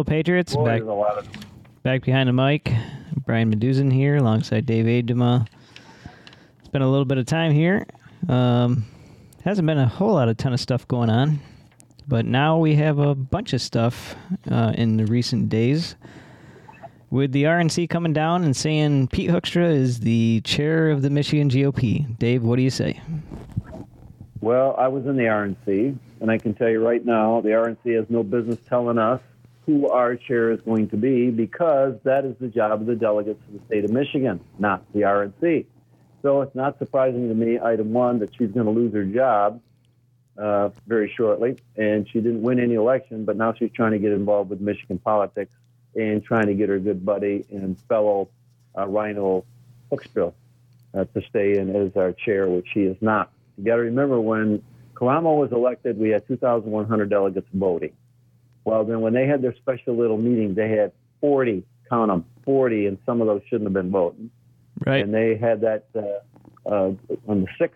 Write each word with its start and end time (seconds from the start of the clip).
Hello, 0.00 0.04
Patriots. 0.16 0.56
Boy, 0.56 0.64
back, 0.64 0.78
there's 0.78 0.88
a 0.88 0.92
lot 0.94 1.18
of 1.18 1.28
back 1.82 2.02
behind 2.06 2.26
the 2.26 2.32
mic. 2.32 2.72
Brian 3.26 3.54
Meduzin 3.54 3.92
here 3.92 4.16
alongside 4.16 4.64
Dave 4.64 4.86
Agema. 4.86 5.46
It's 6.58 6.68
been 6.68 6.80
a 6.80 6.90
little 6.90 7.04
bit 7.04 7.18
of 7.18 7.26
time 7.26 7.52
here. 7.52 7.84
Um, 8.26 8.86
hasn't 9.44 9.66
been 9.66 9.76
a 9.76 9.86
whole 9.86 10.14
lot 10.14 10.30
of 10.30 10.38
ton 10.38 10.54
of 10.54 10.60
stuff 10.60 10.88
going 10.88 11.10
on, 11.10 11.38
but 12.08 12.24
now 12.24 12.56
we 12.56 12.76
have 12.76 12.98
a 12.98 13.14
bunch 13.14 13.52
of 13.52 13.60
stuff 13.60 14.16
uh, 14.50 14.72
in 14.74 14.96
the 14.96 15.04
recent 15.04 15.50
days. 15.50 15.96
With 17.10 17.32
the 17.32 17.42
RNC 17.42 17.90
coming 17.90 18.14
down 18.14 18.42
and 18.42 18.56
saying 18.56 19.08
Pete 19.08 19.28
Hoekstra 19.28 19.70
is 19.70 20.00
the 20.00 20.40
chair 20.46 20.88
of 20.88 21.02
the 21.02 21.10
Michigan 21.10 21.50
GOP. 21.50 22.18
Dave, 22.18 22.42
what 22.42 22.56
do 22.56 22.62
you 22.62 22.70
say? 22.70 23.02
Well, 24.40 24.74
I 24.78 24.88
was 24.88 25.04
in 25.04 25.16
the 25.16 25.24
RNC, 25.24 25.94
and 26.20 26.30
I 26.30 26.38
can 26.38 26.54
tell 26.54 26.70
you 26.70 26.82
right 26.82 27.04
now, 27.04 27.42
the 27.42 27.50
RNC 27.50 27.96
has 27.96 28.08
no 28.08 28.22
business 28.22 28.56
telling 28.66 28.96
us 28.96 29.20
who 29.66 29.88
our 29.88 30.16
chair 30.16 30.50
is 30.50 30.60
going 30.62 30.88
to 30.88 30.96
be 30.96 31.30
because 31.30 31.94
that 32.04 32.24
is 32.24 32.34
the 32.40 32.48
job 32.48 32.80
of 32.80 32.86
the 32.86 32.96
delegates 32.96 33.40
of 33.46 33.60
the 33.60 33.66
state 33.66 33.84
of 33.84 33.90
Michigan, 33.90 34.40
not 34.58 34.82
the 34.92 35.00
RNC. 35.00 35.66
So 36.22 36.42
it's 36.42 36.54
not 36.54 36.78
surprising 36.78 37.28
to 37.28 37.34
me, 37.34 37.58
item 37.58 37.92
one, 37.92 38.18
that 38.18 38.30
she's 38.36 38.50
going 38.50 38.66
to 38.66 38.72
lose 38.72 38.92
her 38.92 39.04
job 39.04 39.60
uh, 40.36 40.70
very 40.86 41.12
shortly, 41.16 41.56
and 41.76 42.08
she 42.08 42.20
didn't 42.20 42.42
win 42.42 42.60
any 42.60 42.74
election, 42.74 43.24
but 43.24 43.36
now 43.36 43.52
she's 43.52 43.70
trying 43.72 43.92
to 43.92 43.98
get 43.98 44.12
involved 44.12 44.50
with 44.50 44.60
Michigan 44.60 44.98
politics 44.98 45.54
and 45.94 46.22
trying 46.24 46.46
to 46.46 46.54
get 46.54 46.68
her 46.68 46.78
good 46.78 47.04
buddy 47.04 47.44
and 47.50 47.78
fellow 47.88 48.28
uh, 48.76 48.86
RINO 48.86 49.44
Hoekstra 49.90 50.32
uh, 50.94 51.04
to 51.04 51.22
stay 51.28 51.58
in 51.58 51.74
as 51.74 51.96
our 51.96 52.12
chair, 52.12 52.48
which 52.48 52.66
she 52.72 52.80
is 52.80 52.96
not. 53.00 53.30
You 53.56 53.64
got 53.64 53.76
to 53.76 53.82
remember 53.82 54.20
when 54.20 54.62
Karamo 54.94 55.38
was 55.38 55.52
elected, 55.52 55.98
we 55.98 56.10
had 56.10 56.26
2,100 56.26 57.10
delegates 57.10 57.48
voting. 57.52 57.92
Well, 58.64 58.84
then 58.84 59.00
when 59.00 59.12
they 59.12 59.26
had 59.26 59.42
their 59.42 59.54
special 59.56 59.96
little 59.96 60.18
meeting, 60.18 60.54
they 60.54 60.70
had 60.70 60.92
40, 61.20 61.64
count 61.88 62.10
them, 62.10 62.24
40, 62.44 62.86
and 62.86 62.98
some 63.06 63.20
of 63.20 63.26
those 63.26 63.42
shouldn't 63.48 63.66
have 63.66 63.72
been 63.72 63.90
voting. 63.90 64.30
Right. 64.86 65.04
And 65.04 65.12
they 65.12 65.36
had 65.36 65.60
that 65.62 65.86
uh, 65.94 66.68
uh, 66.68 66.92
on 67.26 67.46
the 67.46 67.48
6th 67.58 67.70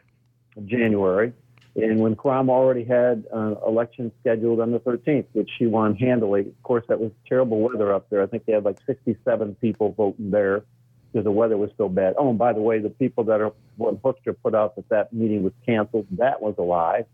of 0.56 0.66
January. 0.66 1.32
And 1.76 1.98
when 1.98 2.14
Karamo 2.14 2.50
already 2.50 2.84
had 2.84 3.24
uh, 3.34 3.56
election 3.66 4.12
scheduled 4.20 4.60
on 4.60 4.70
the 4.70 4.78
13th, 4.78 5.26
which 5.32 5.50
she 5.58 5.66
won 5.66 5.96
handily, 5.96 6.42
of 6.42 6.62
course, 6.62 6.84
that 6.88 7.00
was 7.00 7.10
terrible 7.28 7.60
weather 7.60 7.92
up 7.92 8.08
there. 8.10 8.22
I 8.22 8.26
think 8.26 8.46
they 8.46 8.52
had 8.52 8.64
like 8.64 8.78
67 8.86 9.56
people 9.56 9.92
voting 9.92 10.30
there 10.30 10.64
because 11.12 11.24
the 11.24 11.32
weather 11.32 11.56
was 11.56 11.70
so 11.76 11.88
bad. 11.88 12.14
Oh, 12.16 12.30
and 12.30 12.38
by 12.38 12.52
the 12.52 12.60
way, 12.60 12.78
the 12.78 12.90
people 12.90 13.24
that 13.24 13.40
are 13.40 13.52
what 13.76 14.00
Hoekstra 14.02 14.36
put 14.40 14.54
out 14.54 14.76
that 14.76 14.88
that 14.90 15.12
meeting 15.12 15.42
was 15.42 15.52
canceled, 15.66 16.06
that 16.12 16.40
was 16.40 16.54
a 16.58 16.62
lie. 16.62 17.06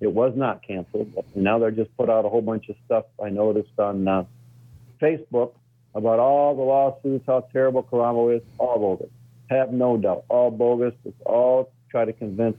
It 0.00 0.12
was 0.12 0.32
not 0.34 0.66
canceled. 0.66 1.12
Now 1.34 1.58
they're 1.58 1.70
just 1.70 1.94
put 1.96 2.08
out 2.08 2.24
a 2.24 2.28
whole 2.28 2.42
bunch 2.42 2.68
of 2.68 2.76
stuff 2.86 3.04
I 3.22 3.28
noticed 3.28 3.78
on 3.78 4.08
uh, 4.08 4.24
Facebook 5.00 5.52
about 5.94 6.18
all 6.18 6.54
the 6.54 6.62
lawsuits, 6.62 7.24
how 7.26 7.40
terrible 7.52 7.82
Karamo 7.82 8.36
is, 8.36 8.42
all 8.58 8.78
bogus. 8.78 9.10
Have 9.50 9.72
no 9.72 9.96
doubt, 9.96 10.24
all 10.28 10.50
bogus. 10.50 10.94
It's 11.04 11.20
all 11.26 11.70
try 11.90 12.04
to 12.04 12.12
convince 12.12 12.56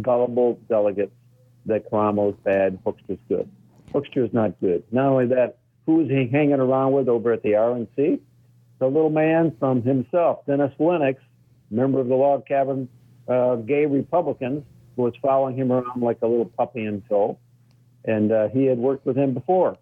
gullible 0.00 0.58
delegates 0.68 1.12
that 1.66 1.90
Karamo's 1.90 2.36
bad, 2.44 2.78
Hoekstra's 2.84 3.20
good. 3.28 3.48
Hoekstra 3.94 4.26
is 4.26 4.34
not 4.34 4.58
good. 4.60 4.82
Not 4.90 5.06
only 5.06 5.26
that, 5.26 5.58
who's 5.86 6.10
he 6.10 6.28
hanging 6.30 6.54
around 6.54 6.92
with 6.92 7.08
over 7.08 7.32
at 7.32 7.42
the 7.42 7.50
RNC? 7.50 8.20
The 8.78 8.86
little 8.86 9.10
man 9.10 9.54
from 9.60 9.82
himself, 9.82 10.44
Dennis 10.46 10.72
Lennox, 10.78 11.20
member 11.70 12.00
of 12.00 12.08
the 12.08 12.14
log 12.14 12.46
cabin 12.46 12.88
uh, 13.28 13.56
gay 13.56 13.86
Republicans, 13.86 14.64
was 14.96 15.14
following 15.20 15.56
him 15.56 15.72
around 15.72 16.02
like 16.02 16.18
a 16.22 16.26
little 16.26 16.46
puppy 16.46 16.86
tow. 17.08 17.38
And 18.04 18.32
uh, 18.32 18.48
he 18.48 18.64
had 18.64 18.78
worked 18.78 19.06
with 19.06 19.16
him 19.16 19.32
before. 19.34 19.78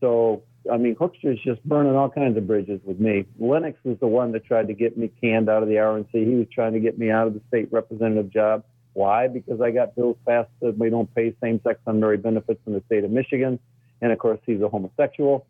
So, 0.00 0.42
I 0.70 0.76
mean, 0.76 0.96
Hoekstra's 0.96 1.40
just 1.44 1.62
burning 1.64 1.94
all 1.94 2.10
kinds 2.10 2.36
of 2.36 2.46
bridges 2.46 2.80
with 2.84 2.98
me. 2.98 3.26
Lennox 3.38 3.78
was 3.84 3.98
the 4.00 4.06
one 4.06 4.32
that 4.32 4.44
tried 4.44 4.66
to 4.68 4.74
get 4.74 4.96
me 4.98 5.10
canned 5.20 5.48
out 5.48 5.62
of 5.62 5.68
the 5.68 5.76
RNC. 5.76 6.10
He 6.12 6.34
was 6.34 6.46
trying 6.52 6.72
to 6.72 6.80
get 6.80 6.98
me 6.98 7.10
out 7.10 7.26
of 7.26 7.34
the 7.34 7.40
state 7.48 7.68
representative 7.70 8.30
job. 8.30 8.64
Why? 8.92 9.28
Because 9.28 9.60
I 9.60 9.70
got 9.70 9.94
bills 9.94 10.16
passed 10.26 10.50
that 10.60 10.76
we 10.76 10.90
don't 10.90 11.12
pay 11.14 11.34
same-sex 11.40 11.78
unmarried 11.86 12.22
benefits 12.22 12.60
in 12.66 12.72
the 12.72 12.82
state 12.86 13.04
of 13.04 13.10
Michigan. 13.10 13.60
And 14.02 14.10
of 14.10 14.18
course, 14.18 14.40
he's 14.46 14.60
a 14.60 14.68
homosexual. 14.68 15.46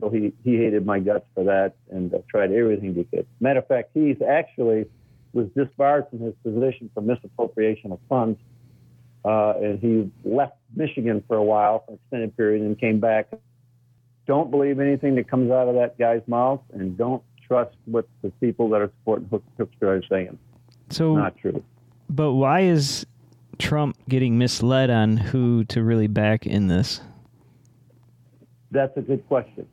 So 0.00 0.10
he, 0.10 0.32
he 0.44 0.56
hated 0.56 0.84
my 0.84 0.98
guts 0.98 1.26
for 1.34 1.44
that 1.44 1.74
and 1.90 2.12
uh, 2.12 2.18
tried 2.28 2.52
everything 2.52 2.94
he 2.94 3.04
could. 3.04 3.26
Matter 3.40 3.60
of 3.60 3.68
fact, 3.68 3.90
he's 3.94 4.20
actually 4.20 4.86
was 5.32 5.48
disbarred 5.56 6.08
from 6.10 6.20
his 6.20 6.34
position 6.42 6.90
for 6.92 7.00
misappropriation 7.00 7.92
of 7.92 7.98
funds. 8.08 8.38
Uh, 9.24 9.54
and 9.62 9.78
he 9.78 10.10
left 10.24 10.56
Michigan 10.74 11.22
for 11.28 11.36
a 11.36 11.42
while 11.42 11.84
for 11.86 11.92
an 11.92 11.98
extended 12.02 12.36
period 12.36 12.62
and 12.62 12.78
came 12.78 12.98
back. 13.00 13.28
Don't 14.26 14.50
believe 14.50 14.80
anything 14.80 15.14
that 15.16 15.28
comes 15.28 15.50
out 15.50 15.68
of 15.68 15.74
that 15.76 15.98
guy's 15.98 16.22
mouth 16.26 16.60
and 16.72 16.96
don't 16.96 17.22
trust 17.46 17.76
what 17.84 18.08
the 18.22 18.30
people 18.40 18.68
that 18.70 18.80
are 18.80 18.90
supporting 19.00 19.28
Hoekstra 19.28 19.82
are 19.82 20.02
saying. 20.08 20.38
So, 20.90 21.14
Not 21.16 21.36
true. 21.36 21.62
but 22.08 22.32
why 22.32 22.60
is 22.60 23.06
Trump 23.58 23.96
getting 24.08 24.38
misled 24.38 24.90
on 24.90 25.16
who 25.16 25.64
to 25.64 25.82
really 25.82 26.06
back 26.06 26.46
in 26.46 26.68
this? 26.68 27.00
That's 28.70 28.96
a 28.96 29.02
good 29.02 29.26
question. 29.28 29.66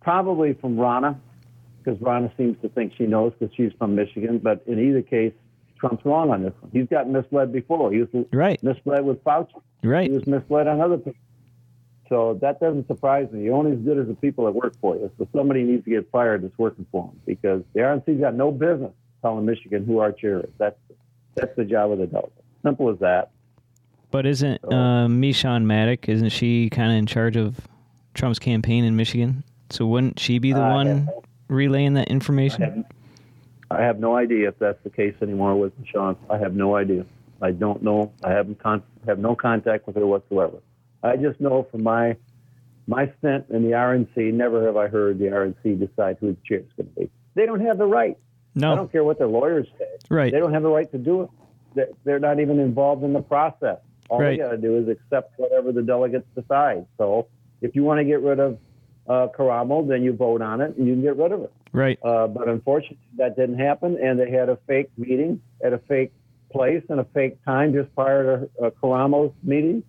Probably 0.00 0.54
from 0.54 0.76
Ronna, 0.76 1.18
because 1.82 1.98
Ronna 2.00 2.34
seems 2.36 2.56
to 2.62 2.68
think 2.68 2.92
she 2.96 3.04
knows 3.06 3.32
because 3.38 3.54
she's 3.56 3.72
from 3.78 3.94
Michigan. 3.94 4.38
But 4.38 4.62
in 4.66 4.78
either 4.78 5.02
case, 5.02 5.32
Trump's 5.78 6.04
wrong 6.04 6.30
on 6.30 6.42
this 6.42 6.52
one. 6.60 6.70
He's 6.72 6.88
got 6.88 7.08
misled 7.08 7.52
before. 7.52 7.92
He 7.92 7.98
was 8.02 8.08
Right. 8.32 8.62
misled 8.62 9.04
with 9.04 9.22
Fauci. 9.24 9.48
Right. 9.84 10.10
He 10.10 10.16
was 10.16 10.26
misled 10.26 10.66
on 10.68 10.80
other 10.80 10.96
people. 10.98 11.14
So 12.08 12.34
that 12.40 12.60
doesn't 12.60 12.86
surprise 12.86 13.30
me. 13.32 13.44
You're 13.44 13.56
only 13.56 13.72
as 13.72 13.78
good 13.78 13.98
as 13.98 14.06
the 14.06 14.14
people 14.14 14.44
that 14.44 14.52
work 14.52 14.74
for 14.80 14.94
you. 14.96 15.10
So 15.18 15.26
somebody 15.34 15.64
needs 15.64 15.84
to 15.84 15.90
get 15.90 16.08
fired 16.10 16.42
that's 16.42 16.56
working 16.56 16.86
for 16.92 17.06
them 17.08 17.20
because 17.26 17.62
the 17.74 17.80
RNC's 17.80 18.20
got 18.20 18.34
no 18.34 18.52
business 18.52 18.92
telling 19.22 19.44
Michigan 19.44 19.84
who 19.84 19.98
our 19.98 20.12
chair 20.12 20.40
is. 20.40 20.50
That's 20.58 20.76
that's 21.34 21.54
the 21.56 21.64
job 21.64 21.90
of 21.90 21.98
the 21.98 22.06
delegate. 22.06 22.32
Simple 22.62 22.88
as 22.90 22.98
that. 23.00 23.30
But 24.10 24.24
isn't 24.24 24.60
So- 24.62 24.68
uh, 24.70 25.06
Meshawn 25.08 25.64
Maddock, 25.64 26.08
isn't 26.08 26.30
she 26.30 26.70
kind 26.70 26.92
of 26.92 26.96
in 26.98 27.06
charge 27.06 27.36
of 27.36 27.58
Trump's 28.14 28.38
campaign 28.38 28.84
in 28.84 28.96
Michigan? 28.96 29.42
So 29.70 29.86
wouldn't 29.86 30.18
she 30.20 30.38
be 30.38 30.52
the 30.52 30.60
I 30.60 30.72
one 30.72 31.08
relaying 31.48 31.94
that 31.94 32.08
information? 32.08 32.84
I 33.70 33.82
have 33.82 33.98
no 33.98 34.16
idea 34.16 34.48
if 34.48 34.58
that's 34.58 34.82
the 34.84 34.90
case 34.90 35.14
anymore 35.22 35.56
with 35.56 35.72
Sean. 35.86 36.16
I 36.30 36.38
have 36.38 36.54
no 36.54 36.76
idea. 36.76 37.04
I 37.42 37.50
don't 37.50 37.82
know. 37.82 38.12
I 38.24 38.30
haven't 38.30 38.58
con- 38.62 38.82
have 39.06 39.18
no 39.18 39.34
contact 39.34 39.86
with 39.86 39.96
her 39.96 40.06
whatsoever. 40.06 40.58
I 41.02 41.16
just 41.16 41.40
know 41.40 41.64
from 41.70 41.82
my 41.82 42.16
my 42.88 43.12
stint 43.18 43.46
in 43.50 43.62
the 43.64 43.70
RNC, 43.72 44.32
never 44.32 44.64
have 44.64 44.76
I 44.76 44.86
heard 44.86 45.18
the 45.18 45.24
RNC 45.26 45.80
decide 45.80 46.18
who 46.20 46.28
the 46.32 46.36
chair 46.46 46.58
is 46.60 46.66
going 46.76 46.88
to 46.94 47.00
be. 47.00 47.10
They 47.34 47.44
don't 47.44 47.60
have 47.60 47.78
the 47.78 47.86
right. 47.86 48.16
No. 48.54 48.72
I 48.72 48.76
don't 48.76 48.90
care 48.92 49.02
what 49.02 49.18
their 49.18 49.26
lawyers 49.26 49.66
say. 49.78 49.86
Right. 50.08 50.32
They 50.32 50.38
don't 50.38 50.52
have 50.54 50.62
the 50.62 50.70
right 50.70 50.90
to 50.92 50.98
do 50.98 51.22
it. 51.22 51.30
They're- 51.74 51.88
They're 52.04 52.18
not 52.20 52.38
even 52.38 52.60
involved 52.60 53.02
in 53.02 53.12
the 53.12 53.20
process. 53.22 53.78
All 54.08 54.20
Right. 54.20 54.38
they 54.38 54.44
got 54.44 54.52
to 54.52 54.56
do 54.56 54.76
is 54.78 54.88
accept 54.88 55.32
whatever 55.36 55.72
the 55.72 55.82
delegates 55.82 56.26
decide. 56.36 56.86
So 56.96 57.26
if 57.60 57.74
you 57.74 57.82
want 57.82 57.98
to 57.98 58.04
get 58.04 58.22
rid 58.22 58.38
of 58.38 58.56
uh, 59.08 59.28
Karamo, 59.36 59.86
then 59.86 60.02
you 60.04 60.12
vote 60.12 60.40
on 60.40 60.60
it 60.60 60.76
and 60.76 60.86
you 60.86 60.94
can 60.94 61.02
get 61.02 61.16
rid 61.16 61.32
of 61.32 61.42
it. 61.42 61.52
Right. 61.76 61.98
Uh, 62.02 62.26
but 62.26 62.48
unfortunately, 62.48 62.98
that 63.18 63.36
didn't 63.36 63.58
happen, 63.58 63.98
and 64.02 64.18
they 64.18 64.30
had 64.30 64.48
a 64.48 64.56
fake 64.66 64.88
meeting 64.96 65.42
at 65.62 65.74
a 65.74 65.78
fake 65.78 66.10
place 66.50 66.82
and 66.88 66.98
a 66.98 67.04
fake 67.12 67.44
time 67.44 67.74
just 67.74 67.94
prior 67.94 68.48
to 68.58 68.66
uh, 68.66 68.70
Karamo's 68.82 69.34
meeting. 69.42 69.82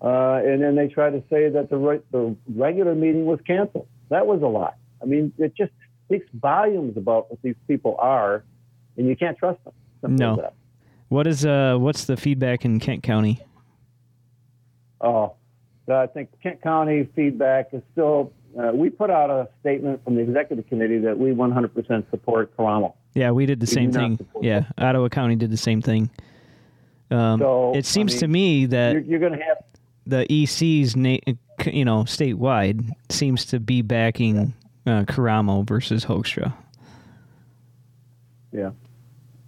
Uh, 0.00 0.40
and 0.42 0.62
then 0.62 0.76
they 0.76 0.88
tried 0.88 1.10
to 1.10 1.22
say 1.28 1.50
that 1.50 1.68
the, 1.68 1.76
re- 1.76 2.00
the 2.10 2.34
regular 2.56 2.94
meeting 2.94 3.26
was 3.26 3.38
canceled. 3.46 3.86
That 4.08 4.26
was 4.26 4.40
a 4.40 4.46
lie. 4.46 4.72
I 5.02 5.04
mean, 5.04 5.30
it 5.36 5.54
just 5.54 5.72
speaks 6.06 6.26
volumes 6.32 6.96
about 6.96 7.30
what 7.30 7.42
these 7.42 7.56
people 7.68 7.96
are, 7.98 8.42
and 8.96 9.06
you 9.06 9.14
can't 9.14 9.36
trust 9.36 9.62
them. 9.64 9.74
Simple 10.00 10.36
No. 10.36 10.52
What 11.08 11.26
is 11.26 11.44
uh 11.44 11.76
what's 11.76 12.04
the 12.04 12.16
feedback 12.16 12.64
in 12.64 12.80
Kent 12.80 13.02
County? 13.02 13.44
Oh, 15.00 15.34
I 15.90 16.06
think 16.06 16.30
Kent 16.42 16.62
County 16.62 17.08
feedback 17.14 17.70
is 17.72 17.82
still. 17.92 18.32
Uh, 18.58 18.72
we 18.74 18.90
put 18.90 19.10
out 19.10 19.30
a 19.30 19.48
statement 19.60 20.02
from 20.04 20.16
the 20.16 20.22
executive 20.22 20.66
committee 20.68 20.98
that 20.98 21.16
we 21.18 21.30
100% 21.30 22.10
support 22.10 22.56
Karamo. 22.56 22.94
Yeah, 23.14 23.30
we 23.30 23.46
did 23.46 23.60
the 23.60 23.64
We 23.64 23.72
same 23.72 23.92
thing. 23.92 24.18
Yeah, 24.40 24.64
Ottawa 24.78 25.08
County 25.08 25.36
did 25.36 25.50
the 25.50 25.56
same 25.56 25.80
thing. 25.82 26.10
Um, 27.10 27.38
So, 27.40 27.72
it 27.74 27.86
seems 27.86 28.16
I 28.16 28.18
to 28.20 28.28
me 28.28 28.66
that 28.66 28.92
You're, 28.92 29.02
you're 29.02 29.20
going 29.20 29.38
to 29.38 29.44
have 29.44 29.58
the 30.06 30.26
EC's, 30.32 30.96
na- 30.96 31.18
you 31.66 31.84
know, 31.84 32.02
statewide 32.04 32.90
seems 33.08 33.44
to 33.46 33.60
be 33.60 33.82
backing 33.82 34.52
uh, 34.86 35.02
Karamo 35.04 35.64
versus 35.66 36.04
Hoekstra. 36.04 36.52
Yeah. 38.52 38.70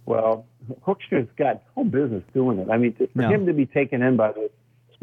Well, 0.05 0.45
Hoekstra's 0.85 1.27
got 1.37 1.61
no 1.75 1.83
business 1.83 2.23
doing 2.33 2.59
it. 2.59 2.69
I 2.69 2.77
mean, 2.77 2.93
for 2.93 3.07
No. 3.15 3.29
him 3.29 3.45
to 3.47 3.53
be 3.53 3.65
taken 3.65 4.01
in 4.01 4.15
by 4.15 4.31
this 4.31 4.51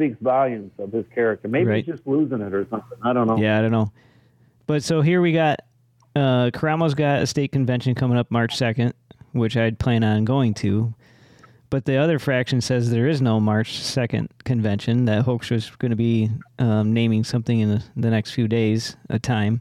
speaks 0.00 0.16
volumes 0.22 0.72
of 0.78 0.92
his 0.92 1.04
character. 1.14 1.46
Maybe 1.46 1.66
Right. 1.66 1.84
he's 1.84 1.94
just 1.94 2.06
losing 2.06 2.40
it 2.40 2.54
or 2.54 2.66
something. 2.70 2.98
I 3.02 3.12
don't 3.12 3.26
know. 3.26 3.36
Yeah, 3.36 3.58
I 3.58 3.62
don't 3.62 3.70
know. 3.70 3.92
But 4.66 4.82
so 4.82 5.02
here 5.02 5.20
we 5.20 5.32
got 5.32 5.60
uh 6.16 6.50
Karamo's 6.52 6.94
got 6.94 7.22
a 7.22 7.26
state 7.26 7.52
convention 7.52 7.94
coming 7.94 8.16
up 8.16 8.30
March 8.30 8.56
2nd, 8.56 8.92
which 9.32 9.56
I'd 9.56 9.78
plan 9.78 10.02
on 10.02 10.24
going 10.24 10.54
to. 10.54 10.94
But 11.68 11.84
the 11.84 11.96
other 11.96 12.18
fraction 12.18 12.60
says 12.60 12.90
there 12.90 13.06
is 13.06 13.20
no 13.20 13.38
March 13.38 13.78
2nd 13.78 14.28
convention, 14.44 15.04
that 15.04 15.24
Hoekstra's 15.24 15.70
going 15.76 15.90
to 15.90 15.96
be 15.96 16.30
um, 16.58 16.92
naming 16.92 17.22
something 17.22 17.60
in 17.60 17.68
the, 17.68 17.84
the 17.94 18.10
next 18.10 18.32
few 18.32 18.48
days, 18.48 18.96
a 19.08 19.18
time. 19.20 19.60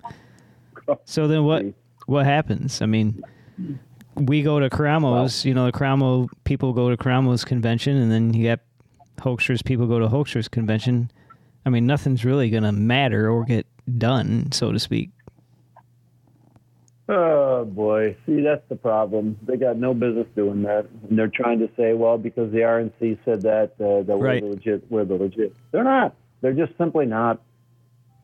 So 1.05 1.27
then 1.27 1.43
what 1.43 1.65
what 2.07 2.25
happens? 2.25 2.81
I 2.81 2.87
mean, 2.87 3.21
we 4.15 4.41
go 4.41 4.59
to 4.59 4.69
Karamo's, 4.71 5.45
you 5.45 5.53
know, 5.53 5.65
the 5.65 5.71
Karamo 5.71 6.29
people 6.45 6.73
go 6.73 6.89
to 6.89 6.97
Karamo's 6.97 7.45
convention, 7.45 7.95
and 7.97 8.11
then 8.11 8.33
you 8.33 8.47
got 8.47 8.59
Hoekstra's 9.19 9.61
people 9.61 9.87
go 9.87 9.99
to 9.99 10.07
Hoekstra's 10.07 10.47
convention. 10.47 11.11
I 11.65 11.69
mean, 11.69 11.85
nothing's 11.85 12.23
really 12.25 12.49
going 12.49 12.63
to 12.63 12.71
matter 12.71 13.29
or 13.29 13.43
get 13.45 13.65
done, 13.97 14.51
so 14.51 14.71
to 14.71 14.79
speak. 14.79 15.09
Oh 17.11 17.65
boy, 17.65 18.15
see 18.27 18.41
that's 18.41 18.61
the 18.69 18.75
problem. 18.75 19.35
They 19.41 19.57
got 19.57 19.77
no 19.77 19.95
business 19.95 20.27
doing 20.35 20.61
that, 20.63 20.85
and 21.09 21.17
they're 21.17 21.27
trying 21.27 21.57
to 21.59 21.69
say, 21.75 21.93
well, 21.93 22.19
because 22.19 22.51
the 22.51 22.59
RNC 22.59 23.17
said 23.25 23.41
that, 23.41 23.71
uh, 23.79 24.03
that 24.03 24.15
Right. 24.15 24.43
we're 24.43 24.49
the 24.49 24.55
legit. 24.55 24.91
We're 24.91 25.05
the 25.05 25.15
legit. 25.15 25.55
They're 25.71 25.83
not. 25.83 26.13
They're 26.41 26.53
just 26.53 26.77
simply 26.77 27.07
not. 27.07 27.41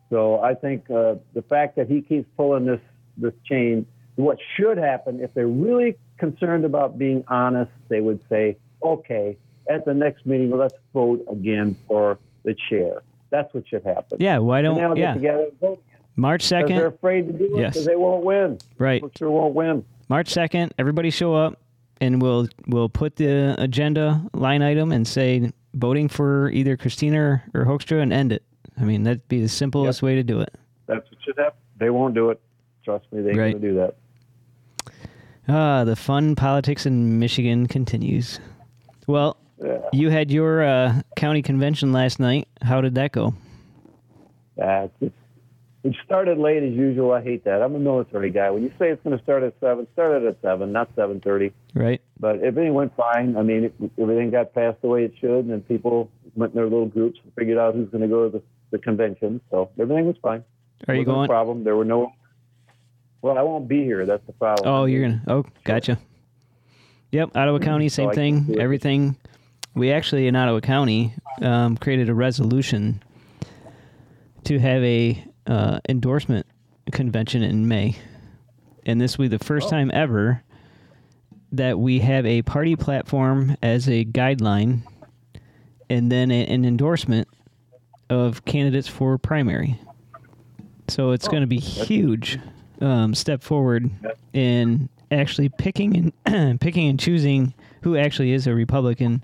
So 0.08 0.38
I 0.38 0.54
think 0.54 0.88
uh, 0.88 1.16
the 1.34 1.42
fact 1.42 1.74
that 1.76 1.88
he 1.88 2.00
keeps 2.00 2.28
pulling 2.36 2.64
this 2.64 2.80
this 3.16 3.32
chain, 3.44 3.86
what 4.14 4.38
should 4.56 4.78
happen 4.78 5.18
if 5.20 5.34
they're 5.34 5.48
really 5.48 5.96
concerned 6.18 6.64
about 6.64 6.96
being 6.96 7.24
honest, 7.26 7.72
they 7.88 8.00
would 8.00 8.20
say, 8.28 8.56
okay, 8.84 9.36
at 9.70 9.84
the 9.84 9.94
next 9.94 10.26
meeting, 10.26 10.50
let's 10.56 10.74
vote 10.92 11.24
again 11.30 11.76
for 11.88 12.18
the 12.44 12.54
chair. 12.68 13.02
That's 13.30 13.52
what 13.54 13.66
should 13.68 13.84
happen. 13.84 14.18
Yeah, 14.20 14.38
why 14.38 14.60
and 14.60 14.76
don't 14.76 14.94
get 14.94 14.98
yeah. 15.00 15.14
together 15.14 15.42
and 15.50 15.60
vote 15.60 15.82
March 16.16 16.48
because 16.48 16.68
they're 16.68 16.90
2nd, 16.90 16.94
afraid 16.94 17.26
to 17.26 17.32
do 17.32 17.56
it 17.56 17.60
Yes. 17.60 17.72
because 17.74 17.86
they 17.86 17.96
won't 17.96 18.24
win. 18.24 18.58
right. 18.78 19.02
Sure 19.18 19.30
won't 19.30 19.54
win. 19.54 19.84
March 20.08 20.32
2nd, 20.32 20.70
everybody 20.78 21.10
show 21.10 21.34
up 21.34 21.60
and 22.00 22.22
we'll 22.22 22.46
we'll 22.68 22.88
put 22.88 23.16
the 23.16 23.54
agenda 23.58 24.22
line 24.32 24.62
item 24.62 24.92
and 24.92 25.06
say 25.06 25.50
voting 25.74 26.08
for 26.08 26.50
either 26.50 26.76
Kristina 26.76 27.42
or 27.54 27.64
Hoekstra 27.64 28.00
and 28.02 28.12
end 28.12 28.32
it. 28.32 28.42
I 28.78 28.84
mean, 28.84 29.02
that'd 29.02 29.26
be 29.28 29.40
the 29.42 29.48
simplest 29.48 30.02
way 30.02 30.14
to 30.14 30.22
do 30.22 30.40
it. 30.40 30.54
That's 30.86 31.10
what 31.10 31.18
should 31.24 31.36
happen. 31.38 31.58
They 31.78 31.90
won't 31.90 32.14
do 32.14 32.30
it. 32.30 32.40
Trust 32.84 33.04
me, 33.12 33.20
they 33.22 33.30
ain't 33.30 33.38
Right. 33.38 33.60
do 33.60 33.74
that. 33.74 33.96
Ah, 35.48 35.84
the 35.84 35.96
fun 35.96 36.34
politics 36.34 36.86
in 36.86 37.18
Michigan 37.18 37.66
continues. 37.66 38.40
Well, 39.06 39.36
Yeah. 39.62 39.78
you 39.92 40.10
had 40.10 40.30
your 40.30 40.62
uh, 40.62 41.00
county 41.16 41.42
convention 41.42 41.92
last 41.92 42.20
night. 42.20 42.48
How 42.62 42.80
did 42.80 42.94
that 42.96 43.12
go? 43.12 43.34
Uh, 44.60 44.88
it 45.86 45.94
started 46.04 46.38
late 46.38 46.62
as 46.62 46.72
usual. 46.72 47.12
I 47.12 47.22
hate 47.22 47.44
that. 47.44 47.62
I'm 47.62 47.74
a 47.74 47.78
military 47.78 48.30
guy. 48.30 48.50
When 48.50 48.62
you 48.64 48.70
say 48.78 48.90
it's 48.90 49.02
going 49.04 49.16
to 49.16 49.22
start 49.22 49.42
at 49.44 49.54
seven, 49.60 49.86
start 49.92 50.22
at 50.22 50.36
seven, 50.42 50.72
not 50.72 50.90
seven 50.96 51.20
thirty. 51.20 51.52
Right? 51.74 52.02
But 52.18 52.42
everything 52.42 52.74
went 52.74 52.96
fine. 52.96 53.36
I 53.36 53.42
mean, 53.42 53.64
it, 53.64 53.74
everything 53.98 54.30
got 54.30 54.52
passed 54.52 54.82
the 54.82 54.88
way 54.88 55.04
it 55.04 55.14
should, 55.20 55.46
and 55.46 55.66
people 55.68 56.10
went 56.34 56.52
in 56.52 56.56
their 56.56 56.64
little 56.64 56.86
groups 56.86 57.20
and 57.22 57.32
figured 57.34 57.56
out 57.56 57.74
who's 57.74 57.88
going 57.90 58.02
to 58.02 58.08
go 58.08 58.28
to 58.28 58.38
the, 58.38 58.42
the 58.72 58.78
convention. 58.78 59.40
So 59.50 59.70
everything 59.78 60.06
was 60.06 60.16
fine. 60.20 60.44
Are 60.88 60.94
you 60.94 61.04
going? 61.04 61.28
problem. 61.28 61.64
There 61.64 61.76
were 61.76 61.84
no. 61.84 62.12
Well, 63.22 63.38
I 63.38 63.42
won't 63.42 63.68
be 63.68 63.82
here. 63.84 64.04
That's 64.06 64.26
the 64.26 64.32
problem. 64.32 64.68
Oh, 64.68 64.84
you're 64.86 65.02
gonna. 65.02 65.22
Oh, 65.28 65.44
gotcha. 65.64 65.98
Yep, 67.12 67.36
Ottawa 67.36 67.58
County, 67.60 67.88
same 67.88 68.10
can 68.10 68.14
thing. 68.44 68.60
Everything. 68.60 69.16
We 69.76 69.92
actually 69.92 70.26
in 70.26 70.34
Ottawa 70.34 70.60
County 70.60 71.12
um, 71.42 71.76
created 71.76 72.08
a 72.08 72.14
resolution 72.14 73.02
to 74.44 74.58
have 74.58 74.82
a 74.82 75.22
uh, 75.46 75.80
endorsement 75.88 76.46
convention 76.92 77.42
in 77.42 77.68
May, 77.68 77.96
and 78.86 78.98
this 79.00 79.18
will 79.18 79.24
be 79.24 79.36
the 79.36 79.44
first 79.44 79.66
Oh. 79.66 79.70
time 79.70 79.90
ever 79.92 80.42
that 81.52 81.78
we 81.78 81.98
have 82.00 82.24
a 82.24 82.40
party 82.42 82.74
platform 82.74 83.54
as 83.62 83.86
a 83.88 84.04
guideline, 84.06 84.80
and 85.90 86.10
then 86.10 86.30
a, 86.30 86.46
an 86.46 86.64
endorsement 86.64 87.28
of 88.08 88.44
candidates 88.46 88.88
for 88.88 89.18
primary. 89.18 89.78
So 90.88 91.10
it's 91.10 91.28
going 91.28 91.42
to 91.42 91.46
be 91.46 91.58
huge 91.58 92.38
um, 92.80 93.14
step 93.14 93.42
forward 93.42 93.90
in 94.32 94.88
actually 95.10 95.50
picking 95.50 96.12
and 96.24 96.60
picking 96.60 96.88
and 96.88 96.98
choosing 96.98 97.52
who 97.82 97.96
actually 97.96 98.32
is 98.32 98.46
a 98.46 98.54
Republican, 98.54 99.22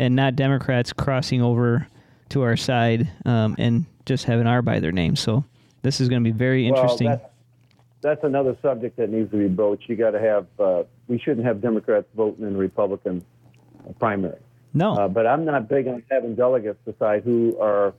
and 0.00 0.16
not 0.16 0.34
Democrats 0.34 0.94
crossing 0.94 1.42
over 1.42 1.86
to 2.30 2.40
our 2.42 2.56
side 2.56 3.06
um, 3.26 3.54
and 3.58 3.84
just 4.06 4.24
having 4.24 4.46
our 4.46 4.62
by 4.62 4.80
their 4.80 4.92
name. 4.92 5.14
So 5.14 5.44
this 5.82 6.00
is 6.00 6.08
going 6.08 6.24
to 6.24 6.28
be 6.28 6.36
very 6.36 6.66
interesting. 6.66 7.08
Well, 7.08 7.18
that's, 7.18 7.32
that's 8.00 8.24
another 8.24 8.56
subject 8.62 8.96
that 8.96 9.10
needs 9.10 9.30
to 9.30 9.36
be 9.36 9.46
broached. 9.46 9.88
You 9.88 9.96
got 9.96 10.12
to 10.12 10.20
have. 10.20 10.46
Uh, 10.58 10.84
we 11.06 11.18
shouldn't 11.18 11.46
have 11.46 11.60
Democrats 11.60 12.06
voting 12.16 12.46
in 12.46 12.56
Republican 12.56 13.22
primary. 13.98 14.38
no, 14.72 14.94
Uh, 14.94 15.08
but 15.08 15.26
I'm 15.26 15.44
not 15.44 15.68
big 15.68 15.86
on 15.86 16.02
having 16.10 16.34
delegates 16.34 16.78
decide 16.86 17.22
who 17.22 17.58
our 17.60 17.92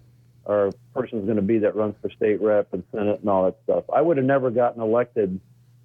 our 0.47 0.71
person's 0.95 1.25
going 1.25 1.35
to 1.35 1.43
be 1.43 1.59
that 1.59 1.75
runs 1.75 1.93
for 2.01 2.09
state 2.09 2.41
rep 2.41 2.73
and 2.73 2.83
senate 2.91 3.19
and 3.19 3.29
all 3.29 3.45
that 3.45 3.57
stuff. 3.63 3.83
I 3.93 4.01
would 4.01 4.17
have 4.17 4.25
never 4.25 4.49
gotten 4.49 4.81
elected 4.81 5.39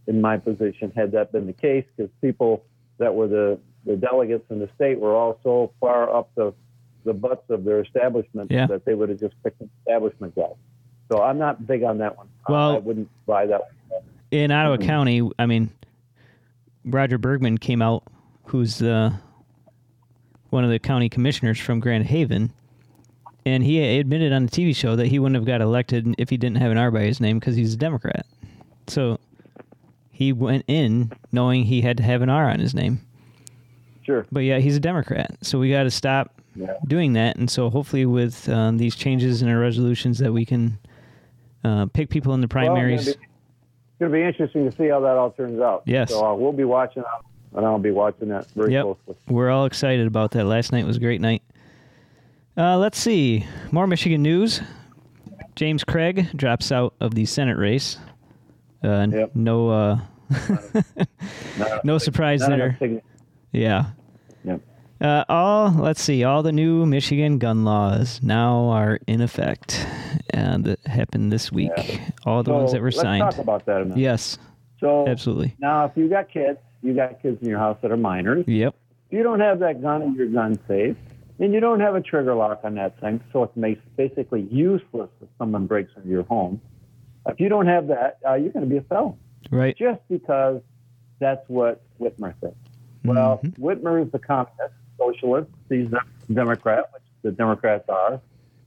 in 0.07 0.21
my 0.23 0.39
position 0.39 0.93
had 0.97 1.13
that 1.13 1.31
been 1.31 1.47
the 1.47 1.53
case 1.53 1.85
because 1.95 2.11
people 2.23 2.65
that 2.97 3.15
were 3.15 3.29
the 3.29 3.59
the 3.87 3.97
delegates 3.97 4.45
in 4.51 4.59
the 4.59 4.69
state 4.75 4.99
were 5.01 5.15
all 5.15 5.39
so 5.43 5.73
far 5.81 6.15
up 6.15 6.29
the 6.35 6.53
the 7.05 7.15
butts 7.15 7.49
of 7.51 7.63
their 7.65 7.81
establishment 7.81 8.51
Yeah. 8.51 8.67
that 8.67 8.85
they 8.85 8.93
would 8.95 9.09
have 9.11 9.21
just 9.21 9.35
picked 9.45 9.61
an 9.61 9.71
establishment 9.81 10.35
guy. 10.35 10.51
So 11.11 11.23
I'm 11.23 11.39
not 11.39 11.65
big 11.65 11.85
on 11.85 11.99
that 11.99 12.17
one. 12.17 12.27
Well- 12.49 12.75
I 12.75 12.79
wouldn't 12.79 13.09
buy 13.27 13.47
that. 13.47 13.61
One. 13.89 14.03
in 14.33 14.51
Ottawa 14.51 14.77
Mhm. 14.79 14.83
County, 14.83 15.31
I 15.39 15.47
mean, 15.47 15.71
Roger 16.85 17.17
Bergman 17.17 17.59
came 17.59 17.81
out, 17.81 18.03
who's 18.47 18.83
uh, 18.83 19.13
one 20.51 20.65
of 20.65 20.71
the 20.71 20.81
county 20.81 21.09
commissioners 21.09 21.61
from 21.61 21.79
Grand 21.79 22.07
Haven, 22.07 22.51
and 23.45 23.63
he 23.63 23.81
admitted 23.99 24.33
on 24.33 24.47
the 24.47 24.51
TV 24.51 24.73
show 24.75 24.97
that 24.97 25.07
he 25.07 25.21
wouldn't 25.21 25.37
have 25.37 25.45
got 25.45 25.61
elected 25.61 26.13
if 26.19 26.29
he 26.31 26.37
didn't 26.37 26.57
have 26.57 26.73
an 26.73 26.77
R 26.79 26.91
by 26.91 27.03
his 27.03 27.21
name 27.21 27.39
because 27.39 27.55
he's 27.55 27.75
a 27.75 27.77
Democrat. 27.77 28.27
So 28.89 29.19
he 30.11 30.33
went 30.33 30.65
in 30.67 31.13
knowing 31.31 31.65
he 31.67 31.83
had 31.83 31.97
to 31.99 32.03
have 32.03 32.21
an 32.23 32.29
R 32.29 32.51
on 32.51 32.59
his 32.59 32.75
name. 32.75 32.99
Sure. 34.07 34.25
But 34.33 34.41
yeah, 34.41 34.59
he's 34.61 34.77
a 34.77 34.81
Democrat. 34.81 35.37
So 35.43 35.59
we 35.59 35.71
got 35.71 35.83
to 35.83 35.91
stop 35.91 36.41
Yeah. 36.55 36.75
doing 36.87 37.13
that. 37.15 37.37
And 37.37 37.51
so 37.51 37.69
hopefully, 37.69 38.07
with 38.07 38.49
um, 38.49 38.79
these 38.79 38.95
changes 38.97 39.43
in 39.43 39.49
our 39.49 39.59
resolutions, 39.59 40.19
that 40.19 40.33
we 40.33 40.45
can 40.47 40.79
uh, 41.65 41.87
pick 41.87 42.09
people 42.09 42.33
in 42.35 42.41
the 42.41 42.49
primaries. 42.49 43.07
Well, 43.07 43.15
it's 43.17 43.99
going 43.99 44.13
to 44.13 44.17
be 44.19 44.23
interesting 44.23 44.71
to 44.71 44.77
see 44.77 44.89
how 44.89 45.01
that 45.01 45.17
all 45.17 45.33
turns 45.33 45.61
out. 45.61 45.83
Yes. 45.87 46.11
So 46.11 46.25
uh, 46.25 46.35
we'll 46.35 46.53
be 46.53 46.65
watching, 46.65 47.03
that. 47.03 47.57
and 47.59 47.67
I'll 47.67 47.79
be 47.81 47.91
watching 47.91 48.29
that 48.29 48.47
very 48.53 48.73
Yep. 48.73 48.85
closely. 48.85 49.17
We're 49.29 49.51
all 49.51 49.65
excited 49.67 50.07
about 50.07 50.31
that. 50.33 50.45
Last 50.45 50.71
night 50.73 50.87
was 50.87 50.99
a 50.99 51.01
great 51.01 51.21
night. 51.21 51.43
Uh, 52.57 52.79
let's 52.79 52.99
see. 52.99 53.45
More 53.73 53.87
Michigan 53.87 54.23
news. 54.23 54.61
James 55.57 55.83
Craig 55.85 56.29
drops 56.37 56.71
out 56.71 56.95
of 57.01 57.15
the 57.15 57.25
Senate 57.27 57.59
race. 57.59 57.99
Uh, 58.85 59.07
Yep. 59.11 59.31
No, 59.35 59.71
uh, 59.71 59.99
no 61.85 61.99
surprise 61.99 62.41
not 62.41 62.51
there. 62.59 62.79
Yeah. 63.57 63.87
Yep. 64.45 64.61
Uh, 65.01 65.25
all 65.29 65.71
let's 65.73 66.01
see. 66.03 66.25
All 66.25 66.43
the 66.43 66.53
new 66.53 66.87
Michigan 66.87 67.39
gun 67.39 67.65
laws 67.65 68.21
now 68.23 68.69
are 68.69 68.99
in 69.07 69.21
effect, 69.21 69.87
and 70.31 70.65
that 70.65 70.87
happened 70.87 71.33
this 71.33 71.51
week. 71.53 71.73
All 72.25 72.43
the 72.43 72.51
So 72.51 72.57
ones 72.59 72.73
that 72.73 72.81
were 72.81 72.87
let's 72.89 73.01
signed. 73.01 73.21
talk 73.23 73.39
about 73.39 73.67
that 73.67 73.83
a 73.83 73.85
minute. 73.85 73.99
Yes, 73.99 74.39
So 74.81 75.07
absolutely. 75.09 75.55
now, 75.59 75.85
if 75.87 75.93
you 75.97 76.09
got 76.09 76.31
kids, 76.31 76.59
you 76.83 76.95
got 76.95 77.21
kids 77.23 77.43
in 77.43 77.49
your 77.49 77.59
house 77.59 77.77
that 77.83 77.91
are 77.91 77.97
minors. 77.97 78.45
Yep. 78.47 78.75
If 79.11 79.17
you 79.17 79.23
don't 79.23 79.41
have 79.41 79.59
that 79.61 79.83
gun 79.83 80.03
in 80.03 80.15
your 80.15 80.29
gun 80.29 80.59
safe, 80.67 80.97
and 81.39 81.53
you 81.53 81.61
don't 81.61 81.81
have 81.81 81.95
a 81.95 82.01
trigger 82.01 82.35
lock 82.35 82.61
on 82.65 82.75
that 82.77 82.99
thing, 83.01 83.21
so 83.33 83.43
it 83.43 83.55
makes 83.57 83.81
basically 83.97 84.43
useless 84.51 85.11
if 85.21 85.29
someone 85.39 85.67
breaks 85.67 85.93
into 85.97 86.09
your 86.09 86.23
home. 86.25 86.61
If 87.27 87.39
you 87.41 87.49
don't 87.51 87.67
have 87.67 87.89
that, 87.89 88.19
uh, 88.27 88.35
you're 88.35 88.53
going 88.53 88.65
to 88.65 88.71
be 88.71 88.79
a 88.79 88.83
felon. 88.83 89.15
Right. 89.51 89.77
just 89.77 90.01
because 90.09 90.61
that's 91.21 91.47
what 91.49 91.83
Whitmer 92.01 92.35
said. 92.41 92.55
Well, 93.07 93.39
Mhm. 93.39 93.59
Whitmer 93.59 94.05
is 94.05 94.11
the 94.11 94.19
communist, 94.19 94.75
socialist. 94.99 95.51
He's 95.69 95.93
a 95.93 96.01
Democrat, 96.33 96.91
which 96.93 97.03
the 97.23 97.33
Democrats 97.33 97.89
are, 97.89 98.21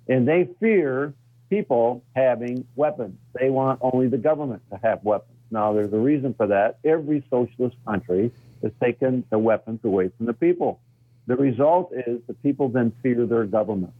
and 0.07 0.27
they 0.27 0.45
fear 0.59 1.13
people 1.49 2.01
having 2.15 2.65
weapons. 2.75 3.17
They 3.33 3.49
want 3.49 3.79
only 3.81 4.07
the 4.07 4.17
government 4.17 4.61
to 4.71 4.77
have 4.77 5.03
weapons. 5.03 5.35
Now, 5.51 5.73
there's 5.73 5.91
a 5.93 5.97
reason 5.97 6.33
for 6.35 6.47
that. 6.47 6.77
Every 6.83 7.23
socialist 7.29 7.75
country 7.85 8.31
has 8.61 8.71
taken 8.79 9.23
the 9.29 9.39
weapons 9.39 9.83
away 9.83 10.09
from 10.09 10.27
the 10.27 10.33
people. 10.33 10.79
The 11.25 11.35
result 11.35 11.91
is 11.93 12.21
the 12.27 12.33
people 12.35 12.69
then 12.69 12.91
fear 13.01 13.25
their 13.25 13.45
government. 13.45 13.93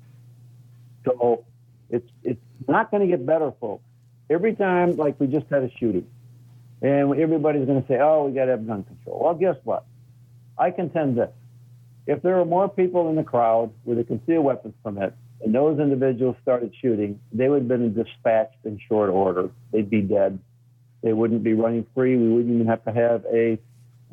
So 1.05 1.43
it's 1.89 2.09
it's 2.23 2.41
not 2.67 2.91
going 2.91 3.01
to 3.01 3.07
get 3.07 3.25
better, 3.25 3.51
folks. 3.59 3.83
Every 4.29 4.53
time, 4.53 4.95
like 4.95 5.19
we 5.19 5.27
just 5.27 5.47
had 5.49 5.63
a 5.63 5.71
shooting, 5.71 6.05
and 6.81 7.15
everybody's 7.15 7.65
going 7.65 7.81
to 7.81 7.87
say, 7.87 7.99
"Oh, 7.99 8.25
we 8.25 8.33
got 8.33 8.45
to 8.45 8.51
have 8.51 8.67
gun 8.67 8.83
control." 8.83 9.21
Well, 9.23 9.33
guess 9.33 9.55
what? 9.63 9.85
I 10.59 10.71
contend 10.71 11.17
this: 11.17 11.31
if 12.05 12.21
there 12.21 12.35
were 12.35 12.45
more 12.45 12.69
people 12.69 13.09
in 13.09 13.15
the 13.15 13.23
crowd 13.23 13.71
with 13.85 13.99
a 13.99 14.03
concealed 14.03 14.45
weapons 14.45 14.73
permit, 14.83 15.13
and 15.41 15.55
those 15.55 15.79
individuals 15.79 16.35
started 16.41 16.73
shooting, 16.81 17.19
they 17.31 17.49
would 17.49 17.61
have 17.61 17.67
been 17.67 17.93
dispatched 17.93 18.65
in 18.65 18.79
short 18.87 19.09
order. 19.09 19.49
They'd 19.71 19.89
be 19.89 20.01
dead. 20.01 20.39
They 21.01 21.13
wouldn't 21.13 21.43
be 21.43 21.53
running 21.53 21.85
free. 21.95 22.17
We 22.17 22.29
wouldn't 22.29 22.53
even 22.53 22.67
have 22.67 22.83
to 22.85 22.91
have 22.91 23.25
a 23.31 23.57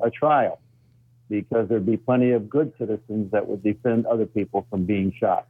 a 0.03 0.11
trial 0.11 0.61
because 1.29 1.69
there'd 1.69 1.87
be 1.87 1.97
plenty 1.97 2.33
of 2.33 2.49
good 2.49 2.73
citizens 2.79 3.33
that 3.33 3.49
would 3.49 3.63
defend 3.63 4.07
other 4.07 4.27
people 4.27 4.67
from 4.71 4.85
being 4.85 5.13
shot. 5.19 5.49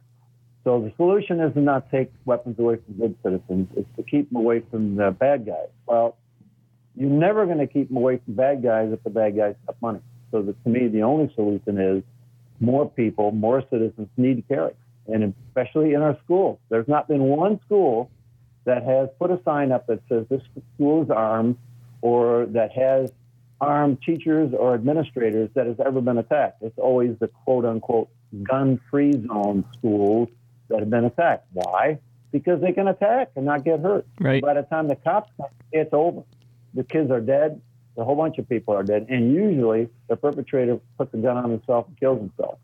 So 0.63 0.81
the 0.81 0.91
solution 0.97 1.39
is 1.39 1.53
to 1.53 1.61
not 1.61 1.89
take 1.91 2.11
weapons 2.25 2.57
away 2.59 2.77
from 2.77 2.95
good 2.95 3.15
citizens. 3.23 3.69
It's 3.77 3.87
to 3.95 4.03
keep 4.03 4.29
them 4.29 4.37
away 4.37 4.63
from 4.71 4.95
the 4.95 5.11
bad 5.11 5.45
guys. 5.45 5.69
Well, 5.85 6.17
you're 6.95 7.09
never 7.09 7.45
going 7.45 7.59
to 7.59 7.67
keep 7.67 7.89
them 7.89 7.97
away 7.97 8.19
from 8.25 8.33
bad 8.33 8.63
guys 8.63 8.91
if 8.91 9.03
the 9.03 9.09
bad 9.09 9.37
guys 9.37 9.55
have 9.67 9.75
money. 9.81 10.01
So 10.31 10.41
the, 10.41 10.53
to 10.53 10.69
me, 10.69 10.87
the 10.87 11.03
only 11.03 11.33
solution 11.35 11.79
is 11.79 12.03
more 12.59 12.89
people, 12.89 13.31
more 13.31 13.63
citizens 13.69 14.09
need 14.17 14.35
to 14.35 14.41
carry, 14.41 14.73
and 15.07 15.33
especially 15.47 15.93
in 15.93 16.01
our 16.01 16.17
schools. 16.23 16.59
There's 16.69 16.87
not 16.87 17.07
been 17.07 17.23
one 17.23 17.59
school 17.65 18.09
that 18.65 18.83
has 18.83 19.09
put 19.19 19.31
a 19.31 19.39
sign 19.45 19.71
up 19.71 19.87
that 19.87 20.01
says 20.09 20.25
this 20.29 20.41
school 20.75 21.03
is 21.03 21.09
armed, 21.09 21.57
or 22.01 22.45
that 22.47 22.71
has 22.73 23.11
armed 23.59 24.01
teachers 24.01 24.53
or 24.53 24.73
administrators 24.73 25.49
that 25.55 25.65
has 25.65 25.77
ever 25.83 26.01
been 26.01 26.17
attacked. 26.17 26.61
It's 26.61 26.77
always 26.77 27.17
the 27.19 27.27
quote 27.27 27.65
unquote 27.65 28.09
gun 28.43 28.79
free 28.91 29.13
zone 29.13 29.65
schools 29.77 30.29
that 30.69 30.79
have 30.79 30.89
been 30.89 31.05
attacked. 31.05 31.47
Why? 31.53 31.99
Because 32.31 32.61
they 32.61 32.73
can 32.73 32.87
attack 32.87 33.31
and 33.35 33.45
not 33.45 33.63
get 33.63 33.79
hurt. 33.79 34.05
Right. 34.19 34.41
By 34.41 34.55
the 34.55 34.63
time 34.63 34.87
the 34.87 34.95
cops 34.95 35.31
come, 35.37 35.47
it's 35.71 35.93
over. 35.93 36.23
The 36.73 36.83
kids 36.83 37.09
are 37.09 37.21
dead. 37.21 37.61
A 37.97 38.03
whole 38.03 38.15
bunch 38.15 38.37
of 38.37 38.47
people 38.47 38.75
are 38.75 38.83
dead. 38.83 39.07
And 39.09 39.33
usually 39.33 39.89
the 40.07 40.15
perpetrator 40.15 40.79
puts 40.97 41.13
a 41.13 41.17
gun 41.17 41.37
on 41.37 41.49
himself 41.49 41.87
and 41.87 41.99
kills 41.99 42.19
himself. 42.19 42.59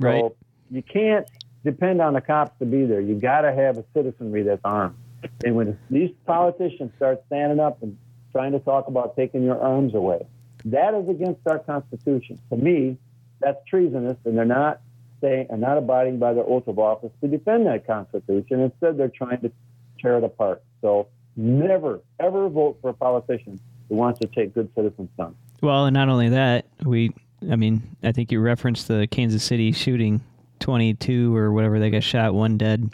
Right. 0.00 0.20
So 0.20 0.34
you 0.70 0.82
can't 0.82 1.26
depend 1.64 2.00
on 2.00 2.14
the 2.14 2.20
cops 2.20 2.58
to 2.58 2.66
be 2.66 2.84
there. 2.84 3.00
You 3.00 3.14
got 3.14 3.42
to 3.42 3.52
have 3.52 3.78
a 3.78 3.84
citizenry 3.94 4.42
that's 4.42 4.60
armed. 4.64 4.96
And 5.44 5.56
when 5.56 5.78
these 5.90 6.10
politicians 6.26 6.92
start 6.96 7.22
standing 7.26 7.60
up 7.60 7.82
and 7.82 7.96
trying 8.32 8.52
to 8.52 8.58
talk 8.60 8.88
about 8.88 9.16
taking 9.16 9.42
your 9.42 9.60
arms 9.60 9.94
away, 9.94 10.26
that 10.66 10.94
is 10.94 11.08
against 11.08 11.40
our 11.46 11.58
Constitution. 11.58 12.38
To 12.50 12.56
me, 12.56 12.96
that's 13.40 13.58
treasonous, 13.68 14.16
and 14.24 14.36
they're 14.36 14.44
not 14.44 14.80
staying 15.18 15.46
and 15.50 15.60
not 15.60 15.78
abiding 15.78 16.18
by 16.18 16.34
their 16.34 16.44
oath 16.44 16.66
of 16.66 16.78
office 16.78 17.12
to 17.20 17.28
defend 17.28 17.66
that 17.66 17.86
Constitution. 17.86 18.60
Instead, 18.60 18.98
they're 18.98 19.08
trying 19.08 19.40
to 19.40 19.52
tear 20.00 20.18
it 20.18 20.24
apart. 20.24 20.62
So 20.80 21.08
never, 21.36 22.00
ever 22.20 22.48
vote 22.48 22.78
for 22.80 22.90
a 22.90 22.94
politician 22.94 23.60
who 23.88 23.96
wants 23.96 24.20
to 24.20 24.26
take 24.28 24.54
good 24.54 24.68
citizens' 24.74 25.08
down. 25.16 25.34
Well, 25.62 25.86
and 25.86 25.94
not 25.94 26.08
only 26.08 26.30
that, 26.30 26.66
we, 26.84 27.12
I 27.50 27.56
mean, 27.56 27.96
I 28.02 28.12
think 28.12 28.30
you 28.32 28.40
referenced 28.40 28.88
the 28.88 29.06
Kansas 29.10 29.42
City 29.42 29.72
shooting, 29.72 30.20
22 30.60 31.34
or 31.36 31.52
whatever, 31.52 31.78
they 31.78 31.90
got 31.90 32.02
shot, 32.02 32.34
one 32.34 32.58
dead. 32.58 32.90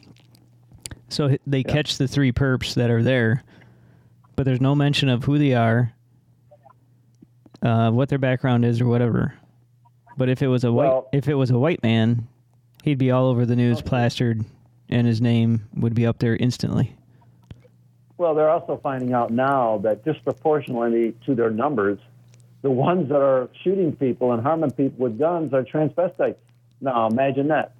So 1.09 1.37
they 1.47 1.63
catch 1.63 1.99
the 1.99 2.09
three 2.09 2.33
perps 2.33 2.75
that 2.75 2.91
are 2.91 3.03
there, 3.03 3.43
but 4.37 4.45
there's 4.45 4.61
no 4.61 4.75
mention 4.75 5.09
of 5.09 5.25
who 5.25 5.39
they 5.39 5.55
are, 5.55 5.93
uh, 7.63 7.91
what 7.91 8.09
their 8.09 8.19
background 8.19 8.65
is, 8.65 8.81
or 8.81 8.87
whatever. 8.87 9.35
But 10.17 10.29
if 10.29 10.43
it 10.43 10.49
was 10.49 10.65
a 10.65 10.73
white, 10.73 10.89
Well- 10.89 11.09
if 11.13 11.29
it 11.29 11.35
was 11.35 11.51
a 11.51 11.59
white 11.59 11.83
man, 11.83 12.27
he'd 12.85 12.99
be 12.99 13.11
all 13.11 13.27
over 13.27 13.45
the 13.47 13.57
news, 13.57 13.83
plastered, 13.83 14.45
and 14.89 15.07
his 15.07 15.21
name 15.21 15.63
would 15.77 15.95
be 15.95 16.07
up 16.07 16.19
there 16.19 16.37
instantly. 16.37 16.95
Well, 18.19 18.35
they're 18.35 18.51
also 18.51 18.79
finding 18.83 19.13
out 19.13 19.31
now 19.31 19.79
that 19.79 20.05
disproportionately 20.05 21.15
to 21.27 21.35
their 21.35 21.51
numbers, 21.51 21.99
the 22.63 22.71
ones 22.71 23.09
that 23.09 23.21
are 23.21 23.49
shooting 23.65 23.97
people 23.97 24.33
and 24.33 24.43
harming 24.43 24.71
people 24.73 25.05
with 25.05 25.19
guns 25.19 25.53
are 25.53 25.65
transvestites. 25.65 26.37
Now, 26.81 27.09
imagine 27.09 27.49
that. 27.49 27.73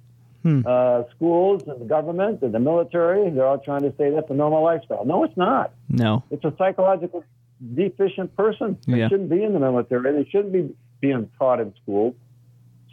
Hmm. 0.43 0.61
Uh, 0.65 1.03
schools 1.15 1.63
and 1.67 1.79
the 1.79 1.85
government 1.85 2.41
and 2.41 2.53
the 2.53 2.59
military, 2.59 3.29
they're 3.29 3.45
all 3.47 3.59
trying 3.59 3.83
to 3.83 3.93
say 3.97 4.09
that's 4.09 4.29
a 4.29 4.33
normal 4.33 4.61
lifestyle. 4.63 5.05
No, 5.05 5.23
it's 5.23 5.37
not. 5.37 5.71
No. 5.87 6.23
It's 6.31 6.43
a 6.43 6.53
psychological 6.57 7.23
deficient 7.75 8.35
person. 8.35 8.77
They 8.85 8.99
Yeah. 8.99 9.07
shouldn't 9.07 9.29
be 9.29 9.41
in 9.41 9.53
the 9.53 9.59
military. 9.59 10.11
They 10.11 10.29
shouldn't 10.29 10.51
be 10.51 10.75
being 10.99 11.29
taught 11.39 11.61
in 11.61 11.73
schools. 11.81 12.15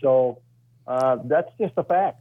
So 0.00 0.38
uh, 0.87 1.18
that's 1.25 1.50
just 1.59 1.73
a 1.76 1.82
fact. 1.82 2.20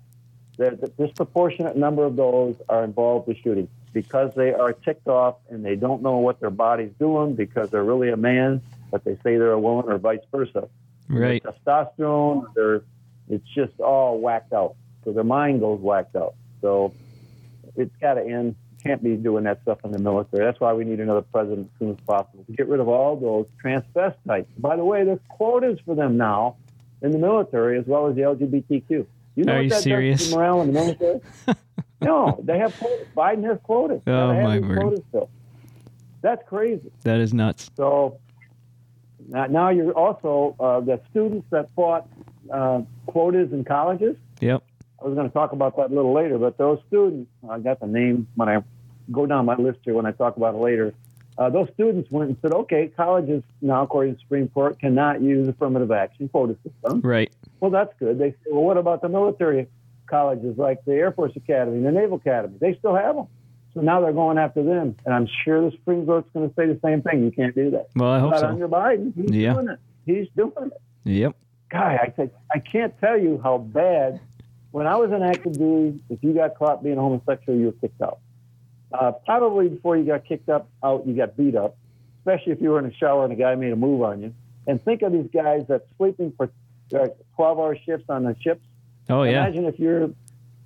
The, 0.58 0.72
the 0.72 0.88
disproportionate 1.06 1.78
number 1.78 2.04
of 2.06 2.16
those 2.16 2.56
are 2.68 2.84
involved 2.84 3.28
with 3.28 3.38
shooting 3.38 3.68
because 4.01 4.34
they 4.34 4.53
are 4.53 4.72
ticked 4.72 5.08
off 5.08 5.36
and 5.50 5.65
they 5.65 5.75
don't 5.75 6.01
know 6.01 6.18
what 6.18 6.39
their 6.39 6.50
body's 6.50 6.94
doing 7.00 7.36
because 7.36 7.70
they're 7.70 7.84
really 7.84 8.10
a 8.10 8.18
man, 8.18 8.62
but 8.91 9.03
they 9.03 9.15
say 9.15 9.38
they're 9.38 9.51
a 9.51 9.60
woman 9.60 9.91
or 9.91 9.98
vice 9.98 10.20
versa. 10.32 10.70
Right. 11.10 11.44
Their 11.44 11.53
testosterone, 11.65 12.53
their 12.53 12.82
it's 13.29 13.48
just 13.53 13.79
all 13.79 14.20
whacked 14.20 14.53
out. 14.53 14.75
So 15.03 15.12
their 15.12 15.25
mind 15.25 15.60
goes 15.60 15.82
whacked 15.82 16.15
out. 16.15 16.36
So 16.62 16.94
it's 17.75 17.96
got 18.00 18.13
to 18.13 18.25
end. 18.25 18.56
Can't 18.84 19.03
be 19.03 19.18
doing 19.18 19.44
that 19.44 19.62
stuff 19.63 19.79
in 19.84 19.91
the 19.91 20.00
military. 20.00 20.46
That's 20.46 20.62
why 20.62 20.72
we 20.72 20.86
need 20.86 21.01
another 21.01 21.22
president 21.22 21.70
as 21.74 21.79
soon 21.79 21.89
as 21.91 21.98
possible 22.08 22.46
to 22.46 22.51
get 22.53 22.70
rid 22.70 22.79
of 22.79 22.88
all 22.88 23.18
those 23.18 23.48
transvestites. 23.62 24.48
By 24.58 24.77
the 24.77 24.86
way, 24.86 25.03
there's 25.03 25.20
quotas 25.27 25.79
for 25.86 25.96
them 25.96 26.15
now 26.15 26.56
in 27.01 27.12
the 27.12 27.18
military 27.18 27.77
as 27.77 27.86
well 27.86 28.08
as 28.08 28.15
the 28.15 28.22
LGBTQ. 28.22 29.06
You 29.36 29.44
know 29.46 29.53
Are 29.53 29.58
what 29.58 29.65
you 29.65 29.72
serious? 29.72 30.34
morale 30.34 30.62
in 30.62 30.68
the 30.68 30.74
military? 30.74 31.20
no, 32.01 32.39
they 32.44 32.58
have 32.58 32.77
quotas. 32.79 33.08
Biden 33.15 33.44
has 33.46 33.58
quotas. 33.63 34.01
Oh, 34.08 34.34
my 34.34 34.60
word. 34.60 34.79
Quotas 34.79 35.03
still. 35.10 35.29
That's 36.22 36.48
crazy. 36.48 36.91
That 37.03 37.20
is 37.20 37.34
nuts. 37.34 37.70
So 37.75 38.20
now, 39.27 39.46
now 39.46 39.70
you're 39.70 39.94
also 39.94 40.56
uh, 40.60 40.79
the 40.82 41.01
students 41.12 41.48
that 41.51 41.70
fought 41.75 42.08
uh, 42.51 42.82
quotas 43.06 43.53
in 43.53 43.63
colleges. 43.63 44.18
Yep. 44.41 44.63
I 45.01 45.06
was 45.06 45.15
going 45.15 45.27
to 45.27 45.34
talk 45.34 45.53
about 45.53 45.77
that 45.77 45.91
a 45.91 45.96
little 45.96 46.13
later, 46.13 46.38
but 46.38 46.58
those 46.58 46.79
students, 46.88 47.29
I 47.50 47.60
got 47.60 47.79
the 47.79 47.88
name 47.88 48.27
when 48.36 48.50
I 48.50 48.63
go 49.12 49.25
down 49.25 49.46
my 49.46 49.56
list 49.56 49.79
here 49.84 49.94
when 49.94 50.06
I 50.06 50.12
talk 50.12 50.36
about 50.36 50.56
it 50.56 50.58
later. 50.58 50.94
Uh, 51.38 51.50
those 51.50 51.70
students 51.74 52.12
went 52.12 52.29
and 52.29 52.38
said, 52.41 52.53
okay, 52.53 52.91
colleges 52.98 53.44
now, 53.62 53.84
according 53.84 54.13
to 54.13 54.18
the 54.18 54.22
Supreme 54.22 54.50
Court, 54.50 54.77
cannot 54.77 55.22
use 55.22 55.48
affirmative 55.48 55.89
action 55.89 56.27
quota 56.27 56.58
system. 56.65 57.00
Right. 57.00 57.32
Well, 57.62 57.72
that's 57.72 57.94
good. 57.98 58.20
They 58.20 58.32
said, 58.32 58.51
well, 58.51 58.63
what 58.63 58.75
about 58.75 59.01
the 59.01 59.08
military 59.08 59.68
colleges 60.10 60.58
like 60.58 60.84
the 60.86 60.94
Air 60.94 61.12
Force 61.12 61.34
Academy, 61.36 61.78
and 61.78 61.86
the 61.86 61.92
Naval 61.92 62.18
Academy? 62.18 62.58
They 62.60 62.75
still 62.75 62.96
have 62.96 63.16
them. 63.16 63.28
So 63.74 63.82
now 63.82 64.01
they're 64.01 64.13
going 64.13 64.38
after 64.38 64.63
them. 64.63 64.96
And 65.06 65.13
I'm 65.13 65.28
sure 65.46 65.62
the 65.70 65.72
Supreme 65.78 66.06
Court's 66.06 66.30
going 66.34 66.50
to 66.50 66.56
say 66.56 66.66
the 66.66 66.80
same 66.84 67.01
thing. 67.01 67.24
You 67.24 67.32
can't 67.32 67.54
do 67.54 67.70
that. 67.72 67.89
Well, 67.96 68.10
I 68.10 68.20
hope 68.20 68.32
Not 68.32 68.39
so. 68.39 68.48
under 68.48 68.68
Biden. 68.68 69.13
He's 69.16 69.30
Yeah. 69.32 69.54
doing 69.54 69.70
it. 69.70 69.80
He's 70.06 70.28
doing 70.36 70.54
it. 70.58 70.82
Yep. 71.04 71.36
Guy, 71.70 72.00
I 72.01 72.13
said, 72.16 72.32
I 72.54 72.60
can't 72.60 72.98
tell 73.00 73.18
you 73.18 73.39
how 73.44 73.60
bad. 73.60 74.20
When 74.72 74.88
I 74.88 74.96
was 74.98 75.12
in 75.12 75.22
active 75.22 75.54
duty, 75.54 76.00
if 76.10 76.24
you 76.24 76.34
got 76.34 76.56
caught 76.56 76.84
being 76.84 76.98
homosexual, 76.98 77.58
you 77.60 77.68
were 77.68 77.72
kicked 77.74 78.01
out. 78.01 78.20
Uh, 78.92 79.12
probably 79.12 79.70
before 79.70 79.98
you 79.98 80.04
got 80.06 80.25
kicked 80.25 80.50
up 80.50 80.68
out, 80.84 81.06
you 81.06 81.13
got 81.16 81.38
beat 81.38 81.56
up, 81.56 81.75
especially 82.20 82.54
if 82.54 82.62
you 82.62 82.70
were 82.72 82.80
in 82.80 82.86
a 82.86 82.94
shower 82.94 83.24
and 83.24 83.32
a 83.34 83.36
guy 83.36 83.54
made 83.56 83.72
a 83.72 83.75
move 83.75 84.01
on 84.01 84.22
you. 84.22 84.34
And 84.66 84.84
think 84.84 85.04
of 85.04 85.12
these 85.12 85.30
guys 85.32 85.66
that's 85.68 85.86
sleeping 85.98 86.34
for 86.38 86.50
uh, 86.96 87.08
12-hour 87.38 87.78
shifts 87.86 88.06
on 88.10 88.24
the 88.24 88.36
ships. 88.42 88.62
Oh 89.10 89.24
yeah. 89.24 89.44
Imagine 89.44 89.66
if 89.66 89.80
you're 89.80 90.10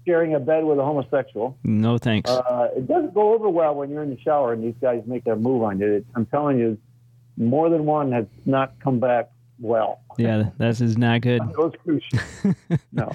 sharing 0.06 0.36
a 0.36 0.40
bed 0.40 0.66
with 0.66 0.80
a 0.80 0.84
homosexual. 0.84 1.58
No 1.64 1.98
thanks. 1.98 2.30
Uh, 2.30 2.70
it 2.76 2.88
doesn't 2.88 3.14
go 3.14 3.34
over 3.34 3.50
well 3.50 3.76
when 3.76 3.90
you're 3.90 4.04
in 4.04 4.10
the 4.10 4.20
shower 4.20 4.54
and 4.54 4.64
these 4.64 4.76
guys 4.82 5.02
make 5.06 5.24
their 5.24 5.36
move 5.36 5.64
on 5.64 5.80
you. 5.80 5.94
It, 5.94 6.06
I'm 6.16 6.26
telling 6.26 6.60
you, 6.60 6.78
more 7.38 7.70
than 7.70 7.86
one 7.86 8.12
has 8.12 8.26
not 8.46 8.74
come 8.80 9.00
back 9.00 9.32
well. 9.60 10.02
yeah, 10.18 10.50
this 10.58 10.82
is 10.82 10.98
not 10.98 11.22
good. 11.22 11.42
Those 11.58 11.72
ships. 11.86 12.24
no. 12.92 13.12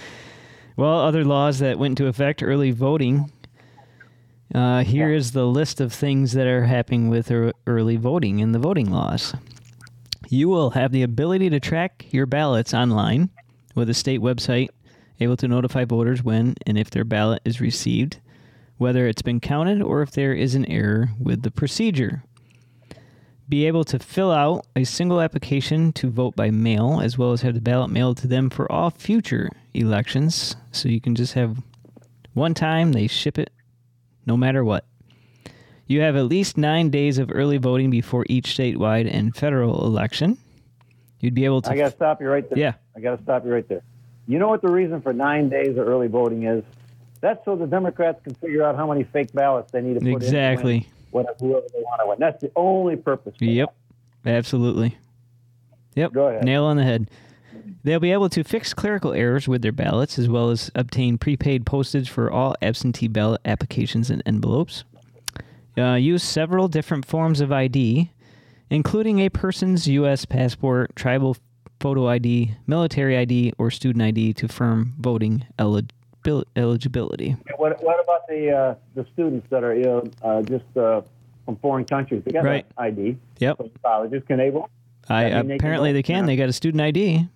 Well, 0.77 1.01
other 1.01 1.25
laws 1.25 1.59
that 1.59 1.79
went 1.79 1.99
into 1.99 2.09
effect: 2.09 2.43
early 2.43 2.71
voting. 2.71 3.31
Uh, 4.55 4.83
here 4.83 5.13
is 5.13 5.33
the 5.33 5.47
list 5.47 5.79
of 5.79 5.93
things 5.93 6.33
that 6.33 6.47
are 6.47 6.65
happening 6.65 7.11
with 7.11 7.31
early 7.67 7.97
voting 7.97 8.39
in 8.39 8.53
the 8.53 8.59
voting 8.59 8.91
laws. 8.91 9.35
You 10.31 10.49
will 10.49 10.71
have 10.71 10.91
the 10.91 11.03
ability 11.03 11.51
to 11.51 11.61
track 11.61 12.07
your 12.11 12.25
ballots 12.25 12.73
online 12.73 13.29
with 13.75 13.91
a 13.91 13.95
state 13.95 14.21
website, 14.21 14.69
able 15.21 15.37
to 15.37 15.49
notify 15.49 15.85
voters 15.85 16.23
when 16.23 16.55
and 16.67 16.79
if 16.79 16.91
their 16.91 17.05
ballot 17.05 17.43
is 17.45 17.61
received, 17.61 18.19
whether 18.77 19.07
it's 19.07 19.23
been 19.23 19.41
counted 19.41 19.83
or 19.83 20.03
if 20.03 20.13
there 20.13 20.33
is 20.33 20.55
an 20.55 20.65
error 20.67 21.11
with 21.21 21.43
the 21.43 21.51
procedure. 21.51 22.23
Be 23.49 23.67
able 23.67 23.85
to 23.85 23.99
fill 23.99 24.31
out 24.31 24.67
a 24.77 24.85
single 24.85 25.21
application 25.21 25.93
to 25.95 26.11
vote 26.11 26.37
by 26.37 26.51
mail, 26.51 27.01
as 27.03 27.17
well 27.17 27.33
as 27.33 27.43
have 27.43 27.55
the 27.55 27.61
ballot 27.61 27.91
mailed 27.91 28.19
to 28.19 28.27
them 28.27 28.51
for 28.51 28.71
all 28.71 28.91
future 28.91 29.51
elections. 29.73 30.55
So 30.71 30.89
you 30.89 31.01
can 31.01 31.15
just 31.15 31.33
have 31.33 31.63
one 32.35 32.55
time, 32.55 32.93
they 32.93 33.07
ship 33.07 33.39
it 33.39 33.51
no 34.27 34.37
matter 34.37 34.63
what. 34.65 34.85
You 35.87 36.03
have 36.03 36.17
at 36.17 36.27
least 36.27 36.59
nine 36.59 36.91
days 36.91 37.17
of 37.17 37.31
early 37.33 37.57
voting 37.57 37.89
before 37.89 38.27
each 38.29 38.49
statewide 38.49 39.11
and 39.11 39.35
federal 39.35 39.87
election. 39.87 40.37
You'd 41.21 41.35
be 41.35 41.47
able 41.47 41.63
to. 41.63 41.71
I 41.71 41.77
got 41.77 41.87
to 41.87 41.97
stop 41.97 42.21
you 42.21 42.29
right 42.29 42.49
there. 42.49 42.59
Yeah. 42.59 42.75
I 42.95 43.01
got 43.01 43.17
to 43.17 43.23
stop 43.23 43.45
you 43.47 43.53
right 43.53 43.67
there. 43.67 43.83
You 44.29 44.39
know 44.39 44.49
what 44.49 44.61
the 44.63 44.71
reason 44.71 45.01
for 45.01 45.13
nine 45.13 45.49
days 45.49 45.71
of 45.79 45.89
early 45.89 46.07
voting 46.07 46.45
is? 46.45 46.63
That's 47.21 47.45
so 47.45 47.57
the 47.57 47.67
Democrats 47.67 48.21
can 48.23 48.35
figure 48.35 48.63
out 48.63 48.77
how 48.77 48.87
many 48.87 49.03
fake 49.05 49.33
ballots 49.33 49.73
they 49.73 49.81
need 49.81 49.95
to 49.95 50.01
put 50.01 50.07
in 50.09 50.15
Exactly. 50.17 50.87
whatever, 51.11 51.35
whoever 51.41 51.67
they 51.73 51.81
want 51.81 52.01
to 52.03 52.07
win. 52.09 52.19
That's 52.21 52.41
the 52.41 52.53
only 52.55 52.95
purpose. 52.97 53.35
Yep. 53.41 53.75
Absolutely. 54.27 54.97
Yep. 55.97 56.13
Go 56.13 56.29
ahead. 56.29 56.45
Nail 56.45 56.65
on 56.65 56.77
the 56.77 56.85
head. 56.85 57.11
They'll 57.83 58.01
be 58.01 58.13
able 58.13 58.29
to 58.31 58.45
fix 58.45 58.75
clerical 58.75 59.13
errors 59.15 59.49
with 59.49 59.63
their 59.63 59.73
ballots 59.73 60.19
as 60.19 60.29
well 60.29 60.51
as 60.51 60.71
obtain 60.75 61.17
prepaid 61.17 61.65
postage 61.65 62.11
for 62.11 62.31
all 62.31 62.55
absentee 62.61 63.09
ballot 63.09 63.41
applications 63.47 64.11
and 64.11 64.23
envelopes. 64.27 64.85
Uh, 65.77 65.95
use 65.95 66.23
several 66.23 66.69
different 66.69 67.07
forms 67.07 67.41
of 67.41 67.51
ID, 67.51 68.11
including 68.69 69.21
a 69.21 69.29
person's 69.29 69.89
U.S. 69.89 70.25
passport, 70.25 70.95
tribal 70.97 71.37
photo 71.81 72.09
ID, 72.09 72.55
military 72.67 73.17
ID, 73.17 73.53
or 73.59 73.71
student 73.71 74.03
ID 74.03 74.33
to 74.35 74.49
firm 74.49 74.95
voting 74.99 75.45
eligibil- 75.59 76.45
eligibility. 76.57 77.37
What, 77.57 77.83
what 77.83 78.03
about 78.03 78.27
the 78.29 78.51
uh, 78.51 78.75
the 78.95 79.07
students 79.13 79.47
that 79.51 79.63
are 79.65 79.75
you 79.75 79.85
know, 79.85 80.05
uh, 80.23 80.43
just 80.43 80.65
uh, 80.77 81.03
from 81.45 81.57
foreign 81.57 81.85
countries? 81.85 82.23
They 82.25 82.33
got 82.33 82.45
Right. 82.45 82.67
that 82.77 82.83
ID 82.83 83.17
Yep. 83.39 83.61
colleges. 83.83 84.23
Can 84.27 84.39
they 84.39 84.51
vote? 84.51 84.71
I, 85.09 85.25
I 85.27 85.29
they 85.29 85.31
can 85.41 85.51
apparently 85.53 85.93
they 85.93 86.03
can. 86.03 86.25
yeah. 86.25 86.27
They 86.27 86.37
got 86.37 86.49
a 86.49 86.53
student 86.53 86.81
ID. 86.83 87.29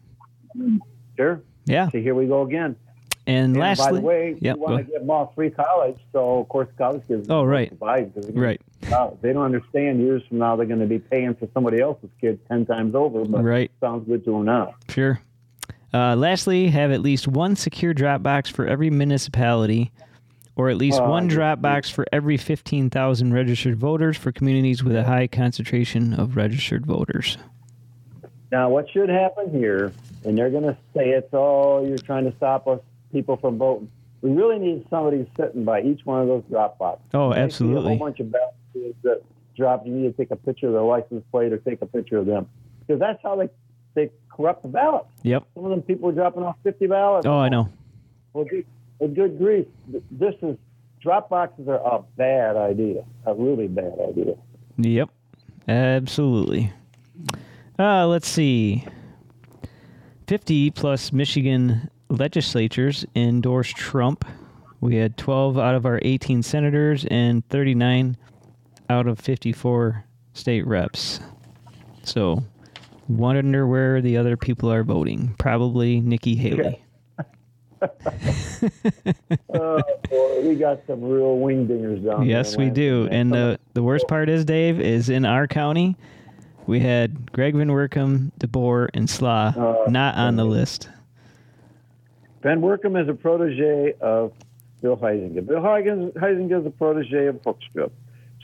Sure. 1.16 1.40
Yeah. 1.64 1.88
So 1.90 1.98
here 1.98 2.14
we 2.14 2.26
go 2.26 2.42
again. 2.42 2.76
And, 3.26 3.52
And 3.52 3.56
lastly, 3.56 3.86
by 3.92 3.92
the 3.92 4.00
way, 4.00 4.36
Yep, 4.40 4.56
you 4.56 4.62
want 4.62 4.78
to 4.78 4.82
give 4.92 5.00
them 5.00 5.10
all 5.10 5.32
free 5.36 5.48
college, 5.50 5.96
so 6.12 6.40
of 6.40 6.48
course 6.48 6.68
college 6.76 7.06
gives 7.06 7.28
them 7.28 7.36
Oh, 7.36 7.44
right. 7.44 7.68
provides 7.68 8.08
because 8.08 8.24
they're 8.24 8.34
gonna 8.34 8.46
right, 8.46 8.60
college. 8.92 9.18
They 9.22 9.32
don't 9.32 9.44
understand 9.44 10.00
years 10.00 10.22
from 10.28 10.38
now 10.38 10.56
they're 10.56 10.66
going 10.66 10.80
to 10.80 10.86
be 10.86 10.98
paying 10.98 11.34
for 11.34 11.48
somebody 11.54 11.80
else's 11.80 12.10
kids 12.20 12.40
ten 12.48 12.66
times 12.66 12.94
over, 12.94 13.24
but 13.24 13.42
right. 13.42 13.70
sounds 13.80 14.06
good 14.06 14.24
to 14.24 14.32
them 14.32 14.44
now. 14.44 14.74
Sure. 14.88 15.20
Uh, 15.94 16.16
lastly, 16.16 16.68
have 16.68 16.90
at 16.90 17.00
least 17.02 17.28
one 17.28 17.54
secure 17.54 17.92
Dropbox 17.92 18.50
for 18.50 18.66
every 18.66 18.88
municipality, 18.88 19.92
or 20.56 20.70
at 20.70 20.76
least 20.78 20.98
Oh, 21.00 21.08
one 21.10 21.28
Dropbox 21.28 21.90
for 21.92 22.06
every 22.12 22.38
15,000 22.38 23.32
registered 23.34 23.76
voters 23.76 24.16
for 24.16 24.32
communities 24.32 24.82
with 24.82 24.96
a 24.96 25.04
high 25.04 25.26
concentration 25.26 26.14
of 26.14 26.34
registered 26.36 26.86
voters. 26.86 27.36
Now, 28.50 28.70
what 28.70 28.88
should 28.90 29.08
happen 29.10 29.50
here, 29.50 29.92
and 30.24 30.36
they're 30.36 30.50
going 30.50 30.64
to 30.64 30.76
say 30.94 31.10
it's, 31.10 31.28
oh, 31.32 31.84
you're 31.86 31.98
trying 31.98 32.30
to 32.30 32.36
stop 32.36 32.66
us 32.68 32.80
people 33.10 33.36
from 33.36 33.58
voting. 33.58 33.90
We 34.22 34.30
really 34.30 34.58
need 34.58 34.86
somebody 34.88 35.28
sitting 35.36 35.64
by 35.64 35.82
each 35.82 36.00
one 36.04 36.22
of 36.22 36.28
those 36.28 36.44
drop 36.50 36.78
boxes. 36.78 37.04
Oh, 37.12 37.32
see 37.32 37.38
A 37.38 37.42
absolutely. 37.42 37.88
whole 37.96 37.98
bunch 37.98 38.20
of 38.20 38.30
ballots 38.30 38.56
that 39.02 39.22
drop. 39.56 39.86
You 39.86 39.92
need 39.92 40.10
to 40.10 40.16
take 40.16 40.30
a 40.30 40.36
picture 40.36 40.66
of 40.66 40.72
their 40.72 40.82
license 40.82 41.24
plate 41.30 41.52
or 41.52 41.58
take 41.58 41.82
a 41.82 41.86
picture 41.86 42.18
of 42.18 42.26
them 42.26 42.48
because 42.80 43.00
that's 43.00 43.22
how 43.22 43.36
they 43.36 43.48
they 43.94 44.10
corrupt 44.30 44.62
the 44.62 44.68
ballots. 44.68 45.08
Yep. 45.22 45.44
Some 45.54 45.64
of 45.64 45.70
them 45.70 45.82
people 45.82 46.08
are 46.08 46.12
dropping 46.12 46.42
off 46.42 46.56
50 46.64 46.86
ballots. 46.86 47.26
Oh, 47.26 47.38
I 47.38 47.48
know. 47.48 47.68
Well, 48.32 48.44
good, 48.46 49.14
good 49.14 49.38
grief. 49.38 49.66
This 50.10 50.34
is 50.42 50.56
drop 51.00 51.28
boxes 51.28 51.68
are 51.68 51.80
a 51.80 52.02
bad 52.16 52.56
idea, 52.56 53.04
a 53.26 53.34
really 53.34 53.68
bad 53.68 53.94
idea. 54.08 54.34
Yep. 54.78 55.10
Absolutely. 55.68 56.72
Uh, 57.78 58.06
let's 58.06 58.28
see. 58.28 58.84
50 60.26 60.70
plus 60.70 61.12
Michigan 61.12 61.90
legislatures 62.08 63.04
endorsed 63.14 63.76
Trump. 63.76 64.24
We 64.80 64.96
had 64.96 65.16
12 65.16 65.58
out 65.58 65.74
of 65.74 65.86
our 65.86 66.00
18 66.02 66.42
senators 66.42 67.04
and 67.10 67.46
39 67.48 68.16
out 68.90 69.06
of 69.06 69.18
54 69.18 70.04
state 70.34 70.66
reps. 70.66 71.20
So, 72.04 72.42
wonder 73.08 73.66
where 73.66 74.00
the 74.00 74.16
other 74.16 74.36
people 74.36 74.72
are 74.72 74.82
voting. 74.82 75.34
Probably 75.38 76.00
Nikki 76.00 76.34
Haley. 76.36 76.82
Oh, 79.54 79.82
boy, 80.08 80.40
we 80.48 80.54
got 80.54 80.80
some 80.86 81.02
real 81.02 81.36
wingdingers 81.36 82.04
down 82.04 82.20
there. 82.20 82.28
Yes, 82.28 82.56
we 82.56 82.70
do. 82.70 83.04
Man, 83.04 83.12
And 83.12 83.32
the 83.32 83.58
the 83.74 83.82
worst 83.82 84.06
part 84.06 84.28
is, 84.28 84.44
Dave, 84.44 84.80
is 84.80 85.08
in 85.08 85.24
our 85.24 85.48
county, 85.48 85.96
we 86.66 86.78
had 86.78 87.32
Greg 87.32 87.54
VanWoerkom, 87.54 88.30
DeBoer, 88.38 88.88
and 88.94 89.10
Slaw 89.10 89.52
Oh, 89.56 89.84
not 89.88 90.14
on 90.14 90.36
the 90.36 90.44
list. 90.44 90.88
VanWoerkom 92.42 93.02
is 93.02 93.08
a 93.08 93.14
protege 93.14 93.94
of 94.00 94.32
Bill 94.80 94.96
Huizenga. 94.96 95.44
Bill 95.46 95.60
Huizenga 95.60 96.60
is 96.60 96.66
a 96.66 96.70
protege 96.70 97.26
of 97.26 97.36
Hoekstra. 97.42 97.90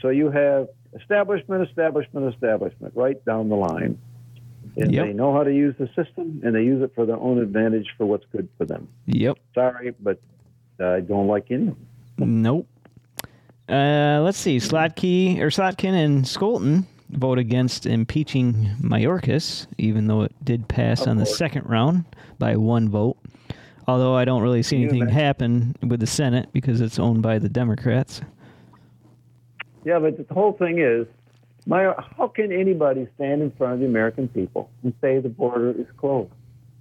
So 0.01 0.09
you 0.09 0.29
have 0.31 0.69
establishment, 0.99 1.67
establishment, 1.67 2.33
establishment 2.33 2.93
right 2.95 3.23
down 3.25 3.49
the 3.49 3.55
line. 3.55 3.97
And 4.77 4.93
Yep. 4.93 5.05
they 5.07 5.13
know 5.13 5.33
how 5.33 5.43
to 5.43 5.53
use 5.53 5.75
the 5.77 5.87
system 5.87 6.41
and 6.43 6.55
they 6.55 6.63
use 6.63 6.81
it 6.81 6.91
for 6.95 7.05
their 7.05 7.17
own 7.17 7.39
advantage 7.39 7.87
for 7.97 8.05
what's 8.05 8.25
good 8.31 8.47
for 8.57 8.65
them. 8.65 8.87
Yep. 9.07 9.37
Sorry, 9.53 9.93
but 9.99 10.19
I 10.79 11.01
don't 11.01 11.27
like 11.27 11.51
any 11.51 11.69
of 11.69 11.75
them. 12.17 12.41
Nope. 12.41 12.67
Uh, 13.67 14.21
let's 14.23 14.37
see. 14.37 14.57
Slotky 14.57 15.39
or 15.39 15.47
Slotkin 15.47 15.93
and 15.93 16.23
Scholten 16.23 16.85
vote 17.11 17.39
against 17.39 17.85
impeaching 17.85 18.71
Mayorkas, 18.81 19.67
even 19.77 20.07
though 20.07 20.21
it 20.21 20.33
did 20.43 20.67
pass 20.67 21.01
Of 21.01 21.09
on 21.09 21.17
the 21.17 21.25
second 21.25 21.65
round 21.67 22.05
by 22.37 22.55
one 22.55 22.89
vote. 22.89 23.17
Although 23.87 24.15
I 24.15 24.23
don't 24.23 24.43
really 24.43 24.61
see 24.61 24.77
anything 24.83 25.07
happen 25.07 25.75
with 25.81 25.99
the 25.99 26.07
Senate 26.07 26.49
because 26.53 26.79
it's 26.79 26.99
owned 26.99 27.23
by 27.23 27.39
the 27.39 27.49
Democrats. 27.49 28.21
Yeah, 29.85 29.99
but 29.99 30.27
the 30.27 30.33
whole 30.33 30.53
thing 30.53 30.79
is, 30.79 31.07
my, 31.65 31.93
how 32.17 32.27
can 32.27 32.51
anybody 32.51 33.07
stand 33.15 33.41
in 33.41 33.51
front 33.51 33.73
of 33.73 33.79
the 33.79 33.85
American 33.85 34.27
people 34.27 34.69
and 34.83 34.93
say 35.01 35.19
the 35.19 35.29
border 35.29 35.71
is 35.71 35.87
closed 35.97 36.31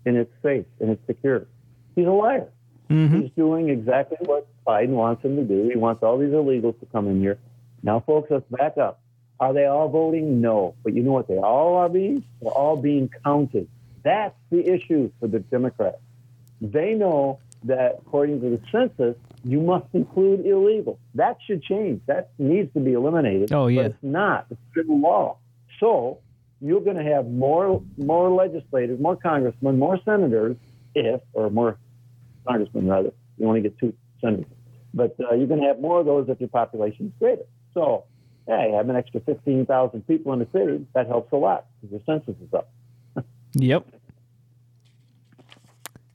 and 0.07 0.17
it's 0.17 0.33
safe 0.43 0.67
and 0.81 0.91
it's 0.91 1.07
secure? 1.07 1.47
He's 1.95 2.07
a 2.07 2.11
liar. 2.11 2.49
hmm 2.89 3.21
He's 3.21 3.31
doing 3.37 3.69
exactly 3.69 4.19
what 4.21 4.47
Biden 4.67 4.91
wants 4.91 5.25
him 5.25 5.37
to 5.37 5.43
do. 5.43 5.69
He 5.69 5.77
wants 5.77 6.03
all 6.03 6.19
these 6.19 6.31
illegals 6.31 6.79
to 6.81 6.87
come 6.87 7.09
in 7.09 7.21
here. 7.21 7.39
Now, 7.83 8.01
folks, 8.01 8.31
let's 8.31 8.45
back 8.51 8.79
up. 8.79 9.01
Are 9.41 9.53
they 9.53 9.67
all 9.67 9.89
voting? 9.89 10.41
No. 10.41 10.75
But 10.83 10.95
you 10.95 11.03
know 11.03 11.13
what 11.13 11.29
they 11.29 11.39
all 11.39 11.77
are 11.77 11.89
being? 11.89 12.25
They're 12.41 12.51
all 12.51 12.77
being 12.77 13.09
counted. 13.25 13.69
That's 14.03 14.35
the 14.51 14.67
issue 14.69 15.11
for 15.21 15.29
the 15.29 15.41
Democrats. 15.41 15.99
They 16.61 16.95
know 16.95 17.39
that 17.65 17.99
according 18.01 18.41
to 18.41 18.51
the 18.51 18.61
census, 18.73 19.17
you 19.45 19.61
must 19.61 19.87
include 19.93 20.47
illegal. 20.47 20.99
That 21.15 21.39
should 21.47 21.63
change. 21.63 22.03
That 22.07 22.31
needs 22.39 22.73
to 22.75 22.81
be 22.81 22.93
eliminated. 22.93 23.53
Oh, 23.53 23.67
yeah. 23.67 23.83
But 23.83 23.91
it's 23.93 24.03
not. 24.03 24.47
It's 24.51 24.61
civil 24.75 25.01
law. 25.01 25.39
So 25.81 26.19
you're 26.61 26.81
going 26.81 26.97
to 26.97 27.05
have 27.05 27.27
more 27.27 27.83
more 27.97 28.31
legislators, 28.31 28.99
more 29.01 29.17
congressmen, 29.17 29.79
more 29.79 29.99
senators, 30.05 30.57
if 30.95 31.21
or 31.33 31.51
more 31.51 31.79
congressmen 32.47 32.89
rather. 32.89 33.13
You 33.39 33.47
only 33.47 33.61
get 33.61 33.79
two 33.79 33.95
senators, 34.21 34.47
but 34.93 35.15
uh, 35.21 35.35
you're 35.35 35.47
going 35.47 35.61
to 35.61 35.67
have 35.67 35.81
more 35.81 36.01
of 36.01 36.07
those 36.07 36.29
if 36.29 36.41
your 36.41 36.49
population 36.49 37.07
is 37.07 37.13
greater. 37.21 37.45
So, 37.75 38.05
hey, 38.47 38.73
have 38.75 38.89
an 38.89 38.97
extra 38.97 39.21
15,000 39.21 40.07
people 40.07 40.33
in 40.33 40.41
the 40.41 40.49
city. 40.53 40.85
That 40.95 41.07
helps 41.07 41.33
a 41.33 41.37
lot 41.37 41.67
because 41.81 41.93
your 41.93 42.01
census 42.07 42.41
is 42.43 42.53
up. 42.55 42.71
Yep. 43.55 43.87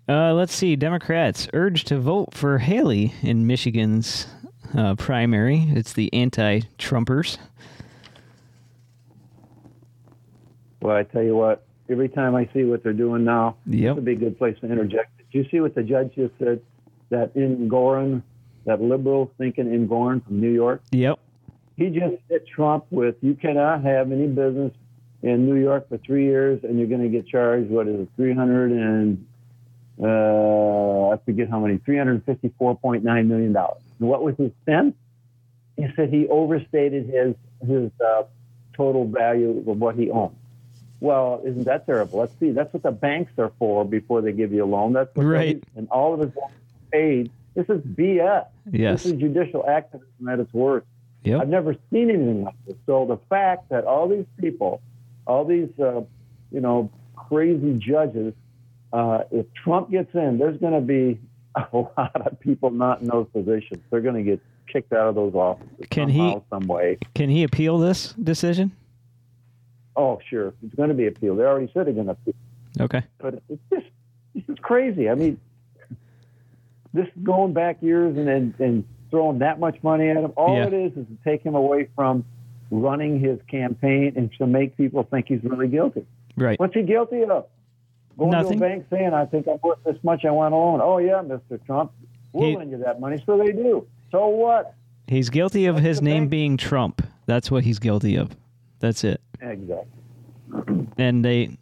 Uh, 0.08 0.34
let's 0.34 0.54
see. 0.54 0.76
Democrats 0.76 1.48
urged 1.54 1.88
to 1.88 1.98
vote 2.00 2.34
for 2.34 2.58
Haley 2.58 3.14
in 3.22 3.48
Michigan's 3.48 4.28
uh, 4.78 4.96
primary. 4.96 5.66
It's 5.70 5.94
the 5.94 6.14
anti-Trumpers. 6.14 7.38
Well, 10.82 10.98
I 10.98 11.04
tell 11.04 11.24
you 11.24 11.36
what, 11.36 11.66
every 11.90 12.10
time 12.10 12.36
I 12.36 12.50
see 12.54 12.64
what 12.66 12.84
they're 12.84 12.92
doing 12.92 13.24
now, 13.24 13.56
Yep. 13.68 13.96
Would 13.96 14.06
be 14.06 14.12
a 14.14 14.16
good 14.16 14.38
place 14.38 14.58
to 14.60 14.70
interject. 14.70 15.18
Did 15.32 15.44
you 15.46 15.50
see 15.50 15.62
what 15.62 15.76
the 15.76 15.84
judge 15.84 16.14
just 16.16 16.34
said? 16.40 16.62
That 17.10 17.34
Engoron, 17.36 18.24
that 18.66 18.82
liberal 18.82 19.32
thinking 19.38 19.66
Engoron 19.68 20.26
from 20.26 20.42
New 20.42 20.50
York, 20.52 20.82
Yep. 20.92 21.20
he 21.78 21.90
just 21.90 22.16
hit 22.28 22.46
Trump 22.48 22.86
with 22.90 23.16
you 23.22 23.36
cannot 23.36 23.84
have 23.84 24.12
any 24.12 24.28
business 24.28 24.74
in 25.22 25.46
New 25.46 25.56
York 25.56 25.88
for 25.88 25.98
three 26.00 26.26
years 26.26 26.62
and 26.64 26.78
you're 26.80 26.88
going 26.88 27.04
to 27.04 27.08
get 27.10 27.28
charged, 27.28 27.70
what 27.70 27.88
is 27.88 28.02
it, 28.02 28.10
300 28.18 28.72
and, 28.72 29.26
uh, 30.02 31.10
I 31.10 31.18
forget 31.26 31.50
how 31.50 31.60
many, 31.60 31.78
$354.9 31.80 33.04
million. 33.28 33.56
And 33.56 34.10
what 34.10 34.24
was 34.24 34.36
his 34.38 34.52
sin? 34.66 34.94
He 35.78 35.88
said 35.96 36.10
he 36.10 36.28
overstated 36.28 37.08
his, 37.08 37.36
his 37.68 37.92
uh, 38.04 38.24
total 38.76 39.06
value 39.08 39.64
of 39.68 39.80
what 39.80 39.96
he 39.96 40.10
owned. 40.12 40.36
Well, 41.00 41.42
isn't 41.44 41.66
that 41.66 41.86
terrible? 41.86 42.20
Let's 42.20 42.34
see. 42.40 42.52
That's 42.52 42.74
what 42.74 42.84
the 42.84 42.92
banks 42.92 43.34
are 43.38 43.52
for 43.60 43.84
before 43.84 44.22
they 44.22 44.32
give 44.32 44.54
you 44.54 44.64
a 44.64 44.66
loan. 44.66 44.94
That's 44.94 45.14
what 45.16 45.26
Right. 45.26 45.62
and 45.76 45.88
all 45.90 46.14
of 46.14 46.22
his 46.22 46.36
loans 46.36 46.54
paid. 46.92 47.32
This 47.56 47.68
is 47.70 47.82
BS. 47.82 48.46
Yes. 48.72 49.04
This 49.04 49.12
is 49.14 49.20
judicial 49.20 49.68
activism 49.68 50.28
at 50.30 50.40
its 50.40 50.54
worst. 50.54 50.88
I've 51.26 51.48
never 51.50 51.76
seen 51.92 52.10
anything 52.10 52.44
like 52.44 52.56
this. 52.68 52.76
So 52.86 53.06
the 53.06 53.18
fact 53.30 53.70
that 53.70 53.86
all 53.86 54.08
these 54.10 54.26
people, 54.40 54.82
all 55.26 55.46
these, 55.46 55.70
uh, 55.80 56.02
you 56.52 56.60
know, 56.62 56.90
crazy 57.16 57.78
judges, 57.80 58.34
uh, 58.94 59.24
if 59.32 59.46
Trump 59.64 59.92
gets 59.92 60.14
in, 60.14 60.38
there's 60.38 60.58
going 60.62 60.74
to 60.74 60.80
be 60.82 61.20
a 61.56 61.68
lot 61.78 62.16
of 62.26 62.40
people 62.40 62.72
not 62.72 63.02
in 63.02 63.08
those 63.08 63.28
positions. 63.34 63.82
They're 63.90 64.00
going 64.02 64.16
to 64.16 64.24
get 64.24 64.40
kicked 64.72 64.94
out 64.94 65.10
of 65.10 65.16
those 65.16 65.34
offices 65.36 65.88
Can 65.90 66.08
he- 66.10 66.20
somehow, 66.20 66.44
some 66.50 66.68
way. 66.68 66.98
Can 67.16 67.30
he 67.30 67.44
appeal 67.44 67.78
this 67.80 68.14
decision? 68.14 68.72
Oh, 69.96 70.20
sure, 70.30 70.54
it's 70.66 70.74
going 70.76 70.90
to 70.90 70.96
be 70.96 71.06
appealed. 71.08 71.38
They 71.40 71.44
already 71.44 71.70
said 71.74 71.86
they're 71.86 71.94
going 71.94 72.08
to 72.08 72.14
appeal. 72.14 72.34
Okay. 72.80 73.04
but 73.20 73.36
it's 73.50 73.62
just 73.72 73.86
is 74.50 74.58
crazy. 74.64 75.08
I 75.10 75.14
mean, 75.16 75.40
this 76.94 77.06
is 77.06 77.24
going 77.24 77.54
back 77.54 77.78
years 77.82 78.18
and 78.18 78.28
and, 78.28 78.54
and 78.60 78.86
throwing 79.12 79.40
that 79.40 79.60
much 79.60 79.78
money 79.84 80.10
at 80.10 80.18
him. 80.18 80.34
All 80.36 80.56
Yeah. 80.56 80.66
it 80.68 80.74
is 80.74 80.92
is 80.94 81.06
to 81.06 81.18
take 81.24 81.44
him 81.44 81.54
away 81.54 81.88
from 81.96 82.26
running 82.72 83.20
his 83.20 83.38
campaign 83.48 84.14
and 84.16 84.32
to 84.40 84.48
make 84.48 84.76
people 84.76 85.04
think 85.04 85.28
he's 85.28 85.44
really 85.44 85.68
guilty. 85.68 86.06
Right. 86.36 86.60
What's 86.60 86.74
he 86.74 86.82
guilty 86.82 87.22
of? 87.24 87.46
Going 88.18 88.32
Nothing. 88.32 88.60
to 88.60 88.66
a 88.66 88.70
bank 88.70 88.86
saying, 88.90 89.14
"I 89.14 89.26
think 89.26 89.48
I'm 89.48 89.58
worth 89.64 89.84
this 89.84 89.98
much. 90.04 90.24
I 90.26 90.32
want 90.32 90.54
a 90.54 90.58
loan." 90.58 90.80
Oh 90.84 91.00
yeah, 91.00 91.22
Mr. 91.24 91.64
Trump, 91.66 91.92
we'll 92.32 92.50
He- 92.50 92.56
lend 92.58 92.72
you 92.72 92.78
that 92.80 93.00
money. 93.00 93.22
So 93.26 93.38
they 93.38 93.52
do. 93.52 93.86
So 94.12 94.28
what? 94.28 94.76
He's 95.08 95.30
guilty 95.30 95.66
of 95.66 95.76
What's 95.76 95.86
his 95.88 96.02
name 96.02 96.24
bank? 96.24 96.30
being 96.32 96.58
Trump. 96.58 97.02
That's 97.26 97.50
what 97.52 97.64
he's 97.64 97.80
guilty 97.80 98.16
of. 98.16 98.36
That's 98.80 99.04
it. 99.04 99.20
Exactly. 99.42 100.88
And 100.98 101.26
they 101.26 101.58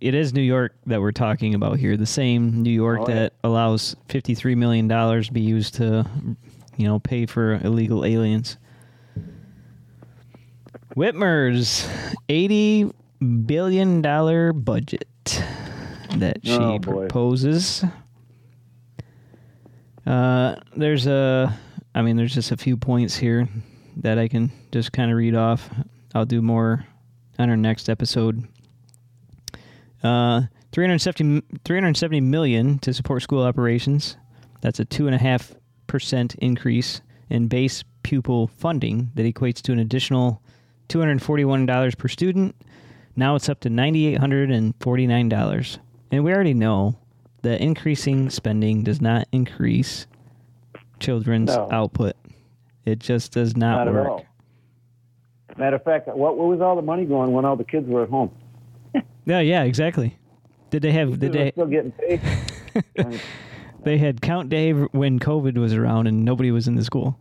it 0.00 0.14
is 0.14 0.34
New 0.34 0.42
York 0.42 0.74
that 0.86 1.00
we're 1.00 1.12
talking 1.12 1.54
about 1.54 1.78
here. 1.78 1.96
The 1.96 2.04
same 2.04 2.62
New 2.62 2.70
York 2.70 3.00
Oh, 3.02 3.08
yeah. 3.08 3.14
that 3.14 3.32
allows 3.42 3.96
53 4.08 4.54
million 4.54 4.86
dollars 4.86 5.30
be 5.30 5.40
used 5.40 5.74
to 5.76 6.04
you 6.76 6.86
know, 6.86 6.98
pay 6.98 7.24
for 7.24 7.54
illegal 7.64 8.04
aliens. 8.04 8.58
Whitmer's 10.96 11.88
80 12.28 12.92
billion 13.46 14.02
dollar 14.02 14.52
budget 14.52 15.06
that 16.20 16.38
she 16.44 16.52
Oh, 16.52 16.78
proposes. 16.78 17.84
Uh, 20.06 20.56
there's 20.76 21.06
a, 21.06 21.58
I 21.94 22.02
mean, 22.02 22.16
there's 22.16 22.34
just 22.34 22.52
a 22.52 22.56
few 22.56 22.76
points 22.76 23.16
here 23.16 23.48
that 23.98 24.18
I 24.18 24.28
can 24.28 24.50
just 24.72 24.92
kind 24.92 25.10
of 25.10 25.16
read 25.16 25.34
off. 25.34 25.70
I'll 26.14 26.26
do 26.26 26.42
more 26.42 26.84
on 27.38 27.48
our 27.50 27.56
next 27.56 27.88
episode. 27.88 28.46
Uh, 30.02 30.42
370, 30.72 31.42
370 31.64 32.20
million 32.20 32.78
to 32.80 32.92
support 32.92 33.22
school 33.22 33.42
operations. 33.42 34.16
That's 34.60 34.80
a 34.80 34.84
two 34.84 35.06
and 35.06 35.14
a 35.14 35.18
half 35.18 35.54
percent 35.86 36.34
increase 36.36 37.00
in 37.30 37.48
base 37.48 37.82
pupil 38.02 38.48
funding 38.48 39.10
that 39.14 39.22
equates 39.22 39.62
to 39.62 39.72
an 39.72 39.78
additional 39.78 40.42
$241 40.90 41.96
per 41.96 42.08
student. 42.08 42.54
Now 43.16 43.34
it's 43.36 43.48
up 43.48 43.60
to 43.60 43.70
$9,849. 43.70 45.78
And 46.14 46.22
we 46.22 46.32
already 46.32 46.54
know 46.54 46.96
that 47.42 47.60
increasing 47.60 48.30
spending 48.30 48.84
does 48.84 49.00
not 49.00 49.26
increase 49.32 50.06
children's 51.00 51.48
No. 51.56 51.68
output. 51.72 52.14
It 52.84 53.00
just 53.00 53.32
does 53.32 53.56
not, 53.56 53.86
Not 53.86 53.92
work. 53.94 54.22
Matter 55.56 55.74
of 55.74 55.82
fact, 55.82 56.06
what, 56.06 56.38
what 56.38 56.46
was 56.46 56.60
all 56.60 56.76
the 56.76 56.82
money 56.82 57.04
going 57.04 57.32
when 57.32 57.44
all 57.44 57.56
the 57.56 57.64
kids 57.64 57.88
were 57.88 58.04
at 58.04 58.10
home? 58.10 58.30
Yeah, 59.26 59.40
yeah, 59.40 59.64
exactly. 59.64 60.16
Did 60.70 60.82
they 60.82 60.92
have 60.92 61.18
did 61.18 61.32
they 61.32 61.50
still 61.50 61.66
getting 61.66 61.90
paid. 61.92 62.20
They 63.82 63.98
had 63.98 64.20
count 64.20 64.50
day 64.50 64.72
when 64.72 65.18
COVID 65.18 65.58
was 65.58 65.74
around 65.74 66.06
and 66.06 66.24
nobody 66.24 66.50
was 66.52 66.68
in 66.68 66.76
the 66.76 66.84
school. 66.84 67.18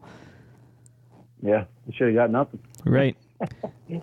yeah, 1.42 1.64
they 1.88 1.94
should 1.94 2.08
have 2.08 2.16
got 2.16 2.30
nothing. 2.30 2.60
Right. 2.86 3.18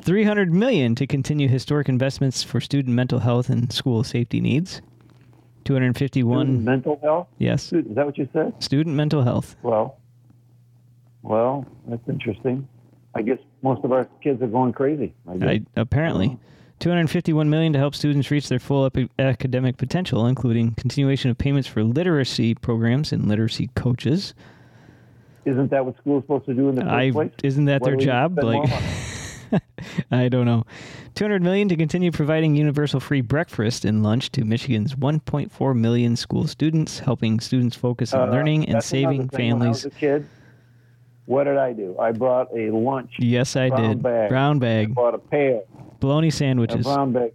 300 0.02 0.52
million 0.52 0.94
to 0.94 1.06
continue 1.06 1.48
historic 1.48 1.88
investments 1.88 2.42
for 2.42 2.60
student 2.60 2.94
mental 2.94 3.18
health 3.20 3.48
and 3.48 3.72
school 3.72 4.04
safety 4.04 4.40
needs. 4.40 4.82
251 5.64 6.46
Student 6.46 6.64
mental 6.64 6.98
health. 7.02 7.28
yes, 7.38 7.62
Student, 7.64 7.90
is 7.90 7.96
that 7.96 8.06
what 8.06 8.16
you 8.18 8.28
said? 8.32 8.54
student 8.62 8.96
mental 8.96 9.22
health. 9.22 9.56
Well, 9.62 9.98
well, 11.22 11.66
that's 11.86 12.08
interesting. 12.08 12.66
I 13.14 13.22
guess 13.22 13.38
most 13.62 13.84
of 13.84 13.92
our 13.92 14.06
kids 14.22 14.40
are 14.42 14.46
going 14.46 14.72
crazy. 14.72 15.14
I. 15.28 15.62
Apparently. 15.76 16.38
251 16.78 17.50
million 17.50 17.74
to 17.74 17.78
help 17.78 17.94
students 17.94 18.30
reach 18.30 18.48
their 18.48 18.58
full 18.58 18.86
epi- 18.86 19.10
academic 19.18 19.76
potential, 19.76 20.26
including 20.26 20.70
continuation 20.76 21.30
of 21.30 21.36
payments 21.36 21.68
for 21.68 21.84
literacy 21.84 22.54
programs 22.54 23.12
and 23.12 23.28
literacy 23.28 23.68
coaches. 23.76 24.32
Isn't 25.44 25.70
that 25.72 25.84
what 25.84 25.98
school's 25.98 26.22
are 26.22 26.24
supposed 26.24 26.46
to 26.46 26.54
do 26.54 26.70
in 26.70 26.76
the 26.76 26.80
first 26.80 26.90
I 26.90 27.10
place? 27.10 27.32
isn't 27.42 27.66
that 27.66 27.82
Why 27.82 27.88
their 27.90 27.96
job? 27.96 28.38
Like? 28.42 28.70
I 30.10 30.28
don't 30.28 30.46
know. 30.46 30.64
200 31.14 31.42
million 31.42 31.68
to 31.68 31.76
continue 31.76 32.10
providing 32.12 32.54
universal 32.54 33.00
free 33.00 33.20
breakfast 33.20 33.84
and 33.84 34.02
lunch 34.02 34.30
to 34.32 34.44
Michigan's 34.44 34.94
1.4 34.94 35.76
million 35.76 36.16
school 36.16 36.46
students, 36.46 36.98
helping 36.98 37.40
students 37.40 37.76
focus 37.76 38.12
on 38.14 38.28
Uh, 38.28 38.32
learning 38.32 38.68
and 38.68 38.82
saving 38.82 39.28
thing. 39.28 39.52
When 39.58 39.62
I 39.66 39.68
was 39.70 39.82
families. 39.82 39.84
a 39.86 39.90
kid, 39.90 40.26
what 41.26 41.44
did 41.44 41.56
I 41.56 41.72
do? 41.72 41.96
I 41.98 42.12
brought 42.12 42.48
a 42.56 42.70
lunch. 42.70 43.12
Yes, 43.18 43.56
I 43.56 43.68
brown 43.68 43.88
did. 43.88 44.02
bag. 44.02 44.28
Brown 44.28 44.56
I 44.56 44.58
bag, 44.60 44.94
bought 44.94 45.14
a 45.14 45.18
pail. 45.18 45.62
bologna 46.00 46.30
sandwiches. 46.30 46.84
brown 46.84 47.12
bag. 47.12 47.32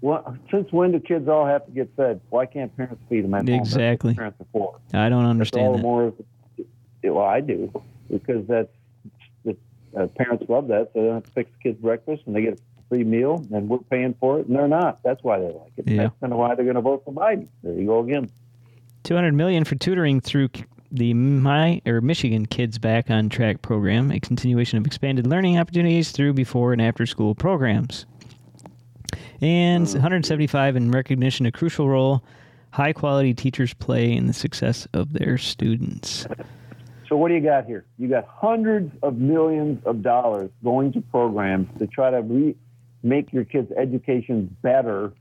Well, 0.00 0.36
since 0.50 0.72
when 0.72 0.90
do 0.90 0.98
kids 0.98 1.28
all 1.28 1.46
have 1.46 1.64
to 1.66 1.70
get 1.70 1.88
fed? 1.96 2.20
Why 2.30 2.44
can't 2.46 2.76
parents 2.76 3.00
feed 3.08 3.22
them 3.22 3.34
at 3.34 3.48
home? 3.48 3.54
Exactly. 3.60 4.14
parents 4.14 4.40
are 4.40 4.46
for. 4.52 4.74
I 4.92 5.08
don't 5.08 5.22
That's 5.22 5.24
all 5.24 5.30
understand 5.30 5.74
the 5.74 5.76
that. 5.78 5.82
more. 5.82 6.12
Well, 7.04 7.24
I 7.24 7.40
do 7.40 7.70
because 8.10 8.44
that's 8.48 8.68
uh, 9.96 10.06
parents 10.08 10.44
love 10.48 10.68
that. 10.68 10.90
So 10.92 11.00
they 11.00 11.06
don't 11.06 11.14
have 11.14 11.24
to 11.24 11.30
fix 11.32 11.50
the 11.52 11.70
kids 11.70 11.80
breakfast 11.80 12.22
and 12.26 12.34
they 12.34 12.42
get 12.42 12.54
a 12.54 12.88
free 12.88 13.04
meal, 13.04 13.46
and 13.52 13.68
we're 13.68 13.78
paying 13.78 14.14
for 14.20 14.40
it, 14.40 14.46
and 14.46 14.56
they're 14.56 14.68
not. 14.68 15.02
That's 15.02 15.22
why 15.22 15.38
they 15.38 15.46
like 15.46 15.72
it. 15.76 15.88
Yeah. 15.88 16.02
That's 16.02 16.14
kind 16.20 16.32
of 16.32 16.38
why 16.38 16.54
they're 16.54 16.64
going 16.64 16.76
to 16.76 16.82
vote 16.82 17.02
for 17.04 17.12
Biden. 17.12 17.48
There 17.62 17.72
you 17.72 17.86
go 17.86 18.00
again. 18.00 18.30
200 19.04 19.32
million 19.34 19.64
for 19.64 19.74
tutoring 19.74 20.20
through 20.20 20.50
the 20.90 21.14
my 21.14 21.80
or 21.86 22.00
Michigan 22.00 22.46
Kids 22.46 22.78
Back 22.78 23.10
on 23.10 23.28
Track 23.28 23.62
program, 23.62 24.10
a 24.10 24.20
continuation 24.20 24.78
of 24.78 24.86
expanded 24.86 25.26
learning 25.26 25.58
opportunities 25.58 26.12
through 26.12 26.34
before 26.34 26.72
and 26.72 26.82
after 26.82 27.06
school 27.06 27.34
programs. 27.34 28.06
And 29.40 29.86
175 29.88 30.76
in 30.76 30.90
recognition 30.90 31.46
of 31.46 31.52
crucial 31.52 31.88
role 31.88 32.22
high 32.72 32.92
quality 32.92 33.34
teachers 33.34 33.74
play 33.74 34.12
in 34.12 34.26
the 34.26 34.32
success 34.32 34.86
of 34.92 35.12
their 35.12 35.38
students. 35.38 36.26
So 37.12 37.16
what 37.16 37.28
do 37.28 37.34
you 37.34 37.42
got 37.42 37.66
here? 37.66 37.84
You 37.98 38.08
got 38.08 38.24
hundreds 38.26 38.90
of 39.02 39.18
millions 39.18 39.82
of 39.84 40.00
dollars 40.00 40.50
going 40.64 40.94
to 40.94 41.02
programs 41.02 41.68
to 41.78 41.86
try 41.86 42.10
to 42.10 42.22
re- 42.22 42.56
make 43.02 43.34
your 43.34 43.44
kids' 43.44 43.70
education 43.76 44.56
better. 44.62 45.12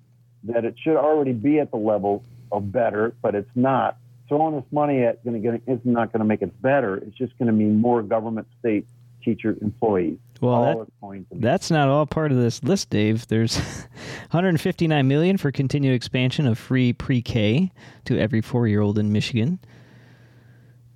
That 0.46 0.64
it 0.64 0.76
should 0.82 0.96
already 0.96 1.34
be 1.34 1.60
at 1.60 1.70
the 1.70 1.76
level 1.76 2.24
of 2.50 2.72
better, 2.72 3.14
but 3.22 3.36
it's 3.36 3.50
not. 3.56 3.98
Throwing 4.30 4.56
this 4.56 4.64
money 4.72 5.04
at 5.04 5.22
going 5.26 5.42
to 5.42 5.62
is 5.70 5.82
not 5.84 6.14
going 6.14 6.22
to 6.22 6.26
make 6.26 6.42
it 6.42 6.62
better. 6.62 6.96
It's 6.96 7.18
just 7.18 7.38
going 7.38 7.48
to 7.48 7.54
mean 7.54 7.82
more 7.82 8.02
government, 8.02 8.48
state 8.62 8.88
teacher 9.22 9.58
employees. 9.62 10.18
Well, 10.40 10.64
that, 10.64 10.78
it's 10.78 10.92
going 11.02 11.26
to 11.26 11.36
be. 11.36 11.42
That's 11.42 11.70
not 11.70 11.90
all 11.90 12.06
part 12.06 12.32
of 12.32 12.38
this 12.38 12.64
list, 12.64 12.90
Dave. 12.90 13.28
There's 13.28 13.58
159 14.32 15.08
million 15.10 15.36
for 15.36 15.52
continued 15.52 15.94
expansion 15.94 16.48
of 16.48 16.58
free 16.58 16.94
pre-K 16.94 17.70
to 18.06 18.18
every 18.18 18.40
four-year-old 18.40 18.98
in 18.98 19.12
Michigan. 19.12 19.60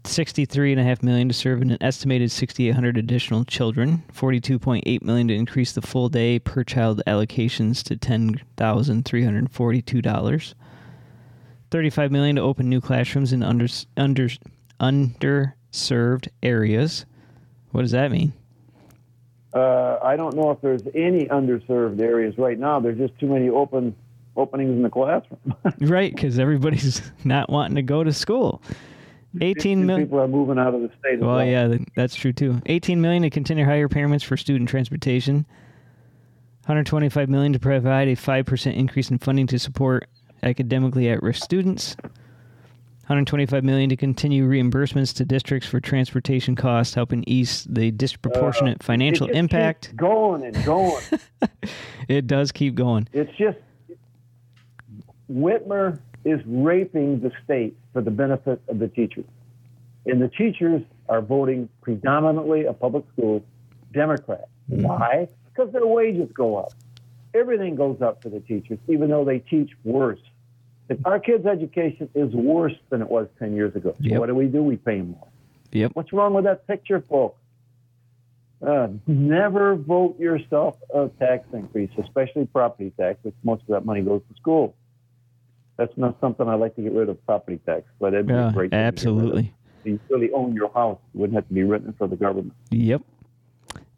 63.5 0.06 1.04
million 1.04 1.28
to 1.28 1.34
serve 1.34 1.62
an 1.62 1.78
estimated 1.82 2.32
6,800 2.32 2.98
additional 2.98 3.44
children. 3.46 4.04
42.8 4.14 5.02
million 5.02 5.28
to 5.28 5.36
increase 5.36 5.74
the 5.74 5.82
full 5.82 6.08
day 6.10 6.40
per 6.40 6.64
child 6.64 7.02
allocations 7.06 7.84
to 7.84 7.96
$10,342. 7.96 10.54
35 11.72 12.12
million 12.12 12.36
to 12.38 12.42
open 12.42 12.70
new 12.70 12.80
classrooms 12.80 13.34
in 13.34 13.44
under, 13.44 13.68
under, 13.98 14.30
underserved 14.80 16.30
areas. 16.42 17.06
What 17.72 17.82
does 17.82 17.92
that 17.92 18.12
mean? 18.12 18.32
Uh, 19.54 19.98
I 20.04 20.16
don't 20.16 20.36
know 20.36 20.52
if 20.52 20.62
there's 20.62 20.84
any 20.94 21.26
underserved 21.28 22.00
areas 22.00 22.38
right 22.38 22.60
now. 22.60 22.80
There's 22.80 22.98
just 22.98 23.18
too 23.20 23.28
many 23.28 23.50
open 23.50 23.96
openings 24.36 24.72
in 24.72 24.82
the 24.82 24.90
classroom. 24.90 25.56
Right, 25.80 26.14
because 26.14 26.40
everybody's 26.40 27.02
not 27.24 27.50
wanting 27.50 27.76
to 27.76 27.82
go 27.82 28.04
to 28.04 28.12
school. 28.12 28.62
18 29.42 29.86
million. 29.86 30.08
People 30.08 30.20
are 30.22 30.28
moving 30.28 30.58
out 30.60 30.74
of 30.74 30.82
the 30.82 30.92
state. 31.00 31.20
Well, 31.20 31.36
well, 31.38 31.46
yeah, 31.46 31.78
that's 31.96 32.16
true 32.16 32.34
too. 32.34 32.62
18 32.66 33.02
million 33.02 33.24
to 33.24 33.30
continue 33.30 33.66
higher 33.66 33.88
payments 33.88 34.24
for 34.24 34.38
student 34.38 34.70
transportation. 34.70 35.46
125 36.66 37.30
million 37.30 37.54
to 37.54 37.60
provide 37.60 38.08
a 38.08 38.16
5% 38.16 38.76
increase 38.76 39.12
in 39.12 39.20
funding 39.20 39.46
to 39.48 39.60
support 39.60 40.08
academically 40.42 41.10
at-risk 41.10 41.44
students. 41.44 41.96
125 43.08 43.64
million 43.64 43.88
to 43.92 43.96
continue 43.96 44.50
reimbursements 44.50 45.14
to 45.14 45.24
districts 45.26 45.70
for 45.70 45.80
transportation 45.80 46.56
costs, 46.56 46.96
helping 46.96 47.24
ease 47.28 47.68
the 47.70 47.92
disproportionate 47.92 48.82
uh, 48.82 48.84
financial 48.84 49.28
It 49.28 49.34
just 49.34 49.38
impact. 49.40 49.82
keeps 49.90 49.94
going 49.96 50.44
and 50.44 50.66
going. 50.66 51.04
It 52.08 52.26
does 52.28 52.52
keep 52.52 52.74
going. 52.76 53.08
it's 53.14 53.36
just 53.38 53.58
Whitmer 55.32 56.00
is 56.24 56.40
raping 56.46 57.20
the 57.20 57.32
state 57.44 57.76
for 57.96 58.02
the 58.02 58.12
benefit 58.12 58.62
of 58.68 58.78
the 58.78 58.90
teachers, 58.90 59.24
and 60.06 60.22
the 60.22 60.28
teachers 60.28 60.82
are 61.08 61.22
voting 61.22 61.70
predominantly 61.82 62.66
of 62.66 62.78
public 62.78 63.06
schools 63.14 63.42
Democrat. 63.94 64.50
Why? 64.68 65.30
Because 65.46 65.72
their 65.72 65.88
wages 65.88 66.30
go 66.34 66.58
up. 66.58 66.74
Everything 67.34 67.78
goes 67.78 68.02
up 68.02 68.22
for 68.22 68.28
the 68.28 68.42
teachers, 68.42 68.80
even 68.90 69.10
though 69.10 69.24
they 69.24 69.40
teach 69.40 69.72
worse. 69.86 70.20
If 70.90 70.98
our 71.06 71.22
kids' 71.22 71.46
education 71.46 72.10
is 72.14 72.34
worse 72.34 72.76
than 72.90 73.02
it 73.02 73.10
was 73.10 73.30
10 73.40 73.56
years 73.56 73.74
ago, 73.78 73.92
so 73.98 74.04
Yep. 74.04 74.20
what 74.20 74.26
do 74.26 74.36
we 74.36 74.48
do? 74.48 74.62
We 74.62 74.76
pay 74.76 75.00
more. 75.02 75.28
Yep. 75.72 75.92
What's 75.94 76.12
wrong 76.12 76.34
with 76.34 76.44
that 76.44 76.68
picture, 76.68 77.00
folks? 77.00 77.40
Uh, 78.62 78.90
never 79.08 79.76
vote 79.76 80.20
yourself 80.20 80.76
a 80.94 81.08
tax 81.18 81.48
increase, 81.54 81.92
especially 81.98 82.46
property 82.46 82.92
tax, 83.00 83.20
which 83.24 83.36
most 83.44 83.62
of 83.62 83.68
that 83.68 83.86
money 83.86 84.02
goes 84.02 84.22
to 84.30 84.36
school. 84.36 84.76
That's 85.78 85.96
not 85.98 86.18
something 86.22 86.48
I'd 86.48 86.56
like 86.60 86.76
to 86.76 86.82
get 86.82 86.94
rid 86.94 87.10
of 87.10 87.24
property 87.26 87.60
tax, 87.66 87.84
but 88.00 88.14
it'd 88.14 88.28
be 88.28 88.34
Yeah, 88.34 88.52
great. 88.54 88.72
thing 88.72 88.78
to 88.78 88.78
get 88.78 88.80
rid 88.80 88.88
of. 88.88 88.94
absolutely. 88.94 89.54
You 89.84 90.00
really 90.10 90.32
own 90.32 90.54
your 90.54 90.72
house. 90.74 90.98
You 91.14 91.20
wouldn't 91.22 91.36
have 91.36 91.48
to 91.48 91.54
be 91.54 91.64
written 91.64 91.94
for 91.98 92.08
the 92.08 92.16
government. 92.16 92.54
Yep. 92.72 93.02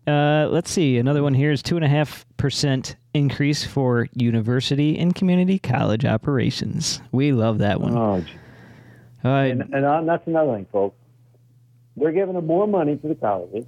Uh, 0.05 0.47
let's 0.49 0.71
see. 0.71 0.97
Another 0.97 1.21
one 1.21 1.33
here 1.33 1.51
is 1.51 1.61
two 1.61 1.75
and 1.75 1.83
a 1.85 1.87
half 1.87 2.25
percent 2.37 2.95
increase 3.13 3.65
for 3.65 4.07
university 4.13 4.97
and 4.97 5.13
community 5.13 5.59
college 5.59 6.05
operations. 6.05 7.01
We 7.11 7.31
love 7.33 7.57
that 7.59 7.81
one. 7.81 7.97
Oh. 7.97 8.23
Uh, 9.25 9.27
and, 9.43 9.61
and 9.73 9.85
uh, 9.85 10.01
that's 10.03 10.25
another 10.27 10.55
thing, 10.55 10.65
folks. 10.71 10.95
They're 11.97 12.11
giving 12.11 12.35
them 12.35 12.47
more 12.47 12.67
money 12.67 12.95
to 12.97 13.07
the 13.07 13.15
colleges. 13.15 13.65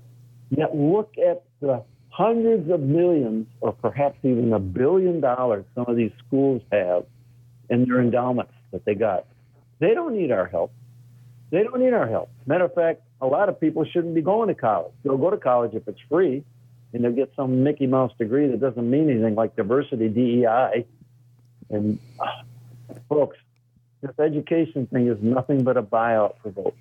Yet 0.49 0.75
look 0.75 1.13
at 1.17 1.43
the 1.61 1.83
hundreds 2.09 2.69
of 2.69 2.79
millions, 2.81 3.47
or 3.61 3.73
perhaps 3.73 4.17
even 4.23 4.53
a 4.53 4.59
billion 4.59 5.19
dollars, 5.19 5.65
some 5.75 5.85
of 5.87 5.95
these 5.97 6.11
schools 6.25 6.61
have 6.71 7.05
in 7.69 7.85
their 7.85 8.01
endowments 8.01 8.53
that 8.71 8.85
they 8.85 8.95
got. 8.95 9.25
They 9.79 9.93
don't 9.93 10.15
need 10.15 10.31
our 10.31 10.45
help. 10.45 10.71
They 11.51 11.63
don't 11.63 11.79
need 11.79 11.93
our 11.93 12.07
help. 12.07 12.29
Matter 12.45 12.65
of 12.65 12.73
fact, 12.73 13.01
a 13.21 13.27
lot 13.27 13.49
of 13.49 13.59
people 13.59 13.85
shouldn't 13.85 14.13
be 14.13 14.21
going 14.21 14.47
to 14.49 14.55
college. 14.55 14.93
They'll 15.03 15.17
go 15.17 15.29
to 15.29 15.37
college 15.37 15.73
if 15.73 15.87
it's 15.87 15.99
free, 16.09 16.43
and 16.93 17.03
they'll 17.03 17.11
get 17.11 17.31
some 17.35 17.63
Mickey 17.63 17.87
Mouse 17.87 18.11
degree 18.17 18.47
that 18.47 18.59
doesn't 18.59 18.89
mean 18.89 19.09
anything, 19.09 19.35
like 19.35 19.55
diversity, 19.55 20.09
DEI. 20.09 20.85
And 21.69 21.99
uh, 22.19 22.95
folks, 23.07 23.37
this 24.01 24.11
education 24.19 24.87
thing 24.87 25.07
is 25.07 25.17
nothing 25.21 25.63
but 25.63 25.77
a 25.77 25.83
buyout 25.83 26.35
for 26.41 26.51
votes. 26.51 26.77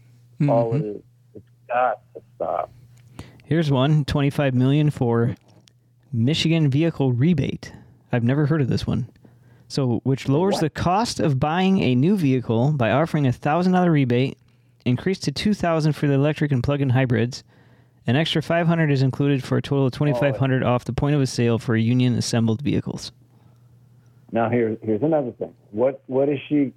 All 0.48 0.74
it 0.74 0.84
is. 0.84 1.02
It's 1.34 1.44
got 1.66 2.00
to 2.14 2.22
stop. 2.36 2.70
Here's 3.44 3.70
one 3.70 4.04
25 4.04 4.54
million 4.54 4.90
for 4.90 5.34
Michigan 6.12 6.70
vehicle 6.70 7.12
rebate. 7.12 7.72
I've 8.12 8.22
never 8.22 8.46
heard 8.46 8.60
of 8.60 8.68
this 8.68 8.86
one. 8.86 9.08
So, 9.68 10.00
which 10.04 10.28
lowers 10.28 10.54
What? 10.54 10.60
the 10.62 10.70
cost 10.70 11.20
of 11.20 11.38
buying 11.38 11.80
a 11.80 11.94
new 11.94 12.16
vehicle 12.16 12.72
by 12.72 12.90
offering 12.90 13.26
a 13.26 13.32
thousand 13.32 13.72
dollar 13.72 13.90
rebate, 13.92 14.38
increased 14.84 15.24
to 15.24 15.32
two 15.32 15.52
thousand 15.54 15.92
for 15.92 16.06
the 16.06 16.14
electric 16.14 16.50
and 16.52 16.62
plug-in 16.62 16.90
hybrids. 16.90 17.44
An 18.06 18.16
extra 18.16 18.40
500 18.40 18.90
is 18.90 19.02
included 19.02 19.44
for 19.44 19.58
a 19.58 19.62
total 19.62 19.84
of 19.84 19.92
2500 19.92 20.62
off 20.62 20.86
the 20.86 20.94
point 20.94 21.14
of 21.14 21.20
a 21.20 21.26
sale 21.26 21.58
for 21.58 21.76
union 21.76 22.14
assembled 22.14 22.62
vehicles. 22.62 23.12
Now 24.32 24.48
here, 24.48 24.78
here's 24.82 25.02
another 25.02 25.32
thing. 25.32 25.52
What 25.72 26.02
what 26.06 26.30
is 26.30 26.38
she 26.48 26.72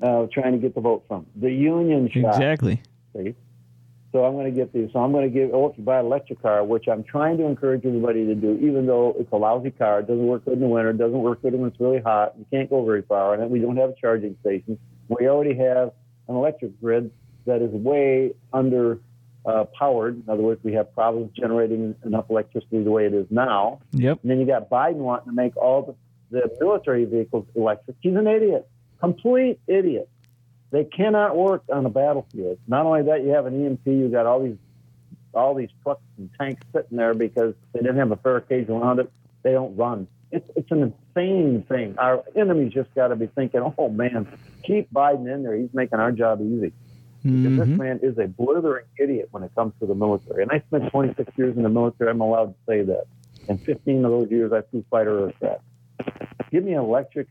uh, 0.00 0.26
trying 0.32 0.52
to 0.52 0.58
get 0.58 0.76
the 0.76 0.80
vote 0.80 1.02
from? 1.08 1.26
The 1.34 1.50
union 1.52 2.08
shop. 2.08 2.34
Exactly. 2.34 2.80
See? 3.16 3.34
So 4.12 4.24
I'm 4.24 4.34
going 4.34 4.46
to 4.46 4.50
get 4.50 4.72
these. 4.72 4.88
So 4.92 5.00
I'm 5.00 5.12
going 5.12 5.24
to 5.24 5.30
give. 5.30 5.50
Oh, 5.52 5.68
if 5.68 5.76
you 5.76 5.84
buy 5.84 5.98
an 5.98 6.06
electric 6.06 6.40
car, 6.40 6.64
which 6.64 6.86
I'm 6.88 7.02
trying 7.02 7.36
to 7.38 7.44
encourage 7.44 7.84
everybody 7.84 8.24
to 8.26 8.34
do, 8.34 8.58
even 8.62 8.86
though 8.86 9.14
it's 9.18 9.30
a 9.32 9.36
lousy 9.36 9.70
car, 9.70 10.00
it 10.00 10.06
doesn't 10.06 10.26
work 10.26 10.44
good 10.44 10.54
in 10.54 10.60
the 10.60 10.68
winter, 10.68 10.90
it 10.90 10.98
doesn't 10.98 11.20
work 11.20 11.42
good 11.42 11.54
when 11.54 11.68
it's 11.68 11.80
really 11.80 12.00
hot. 12.00 12.34
You 12.38 12.46
can't 12.50 12.70
go 12.70 12.84
very 12.84 13.02
far 13.02 13.34
on 13.34 13.42
it. 13.42 13.50
We 13.50 13.58
don't 13.58 13.76
have 13.76 13.90
a 13.90 13.94
charging 14.00 14.36
stations. 14.40 14.78
We 15.08 15.28
already 15.28 15.54
have 15.56 15.92
an 16.28 16.36
electric 16.36 16.80
grid 16.80 17.10
that 17.46 17.62
is 17.62 17.70
way 17.70 18.32
under 18.52 19.00
uh, 19.44 19.64
powered. 19.78 20.16
In 20.16 20.28
other 20.28 20.42
words, 20.42 20.60
we 20.64 20.72
have 20.74 20.92
problems 20.92 21.30
generating 21.36 21.94
enough 22.04 22.26
electricity 22.30 22.82
the 22.82 22.90
way 22.90 23.06
it 23.06 23.14
is 23.14 23.26
now. 23.30 23.80
Yep. 23.92 24.20
And 24.22 24.30
then 24.30 24.40
you 24.40 24.46
got 24.46 24.68
Biden 24.68 24.96
wanting 24.96 25.28
to 25.28 25.34
make 25.34 25.56
all 25.56 25.96
the, 26.30 26.40
the 26.40 26.56
military 26.60 27.04
vehicles 27.04 27.46
electric. 27.54 27.96
He's 28.00 28.16
an 28.16 28.26
idiot, 28.26 28.68
complete 29.00 29.60
idiot. 29.66 30.08
They 30.70 30.84
cannot 30.84 31.36
work 31.36 31.62
on 31.72 31.86
a 31.86 31.90
battlefield. 31.90 32.58
Not 32.66 32.86
only 32.86 33.02
that, 33.02 33.22
you 33.22 33.30
have 33.30 33.46
an 33.46 33.64
EMP. 33.64 33.86
You 33.86 34.08
got 34.08 34.26
all 34.26 34.42
these 34.42 34.56
all 35.34 35.54
these 35.54 35.68
trucks 35.82 36.00
and 36.16 36.30
tanks 36.40 36.62
sitting 36.74 36.96
there 36.96 37.12
because 37.14 37.54
they 37.72 37.80
didn't 37.80 37.98
have 37.98 38.10
a 38.10 38.16
Faraday 38.16 38.60
cage 38.60 38.68
around 38.70 39.00
it. 39.00 39.10
They 39.42 39.52
don't 39.52 39.76
run. 39.76 40.08
It's 40.32 40.48
it's 40.56 40.70
an 40.70 40.92
insane 41.14 41.64
thing. 41.68 41.94
Our 41.98 42.24
enemies 42.34 42.72
just 42.72 42.92
got 42.94 43.08
to 43.08 43.16
be 43.16 43.26
thinking, 43.26 43.60
oh 43.78 43.88
man, 43.88 44.26
keep 44.66 44.92
Biden 44.92 45.32
in 45.32 45.42
there. 45.42 45.54
He's 45.54 45.72
making 45.72 45.98
our 45.98 46.10
job 46.10 46.40
easy. 46.40 46.72
Because 47.22 47.58
this 47.58 47.68
Mhm. 47.68 47.78
man 47.78 48.00
is 48.02 48.18
a 48.18 48.26
blithering 48.28 48.86
idiot 48.98 49.28
when 49.30 49.42
it 49.42 49.54
comes 49.54 49.74
to 49.80 49.86
the 49.86 49.94
military. 49.94 50.42
And 50.42 50.50
I 50.52 50.60
spent 50.60 50.90
26 50.90 51.30
years 51.36 51.56
in 51.56 51.62
the 51.64 51.68
military. 51.68 52.10
I'm 52.10 52.20
allowed 52.20 52.46
to 52.46 52.54
say 52.68 52.82
that. 52.82 53.04
And 53.48 53.60
15 53.62 54.04
of 54.04 54.10
those 54.10 54.30
years 54.30 54.52
I 54.52 54.62
flew 54.62 54.84
fighter 54.90 55.26
aircraft. 55.26 55.62
Give 56.50 56.64
me 56.64 56.72
an 56.74 56.80
electric 56.80 57.28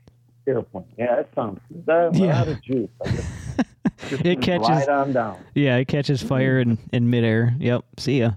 airplane. 0.48 0.86
Yeah, 0.98 1.16
that 1.18 1.30
sounds 1.36 1.60
that, 1.86 2.16
Yeah. 2.16 2.40
out 2.42 2.48
of 2.48 2.62
juice. 2.62 2.90
Just, 3.06 3.28
just 4.10 4.26
It 4.26 4.42
catches- 4.42 4.70
Right 4.70 4.90
on 4.90 5.14
down. 5.14 5.38
Yeah, 5.54 5.78
it 5.78 5.88
catches 5.88 6.22
fire 6.24 6.60
in, 6.60 6.78
in 6.94 7.10
midair. 7.10 7.56
Yep. 7.60 7.84
See 7.98 8.20
ya. 8.20 8.32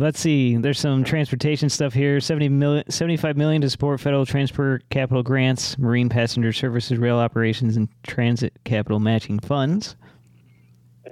Let's 0.00 0.20
see. 0.20 0.56
There's 0.56 0.78
some 0.78 1.02
transportation 1.02 1.68
stuff 1.68 1.92
here. 1.92 2.20
70 2.20 2.50
million, 2.50 2.88
75 2.88 3.36
million 3.36 3.60
to 3.62 3.70
support 3.70 3.98
federal 4.00 4.24
transport 4.24 4.88
capital 4.90 5.24
grants, 5.24 5.76
marine 5.76 6.08
passenger 6.08 6.52
services, 6.52 6.98
rail 6.98 7.16
operations, 7.16 7.76
and 7.76 7.88
transit 8.04 8.52
capital 8.64 9.00
matching 9.00 9.40
funds. 9.40 9.96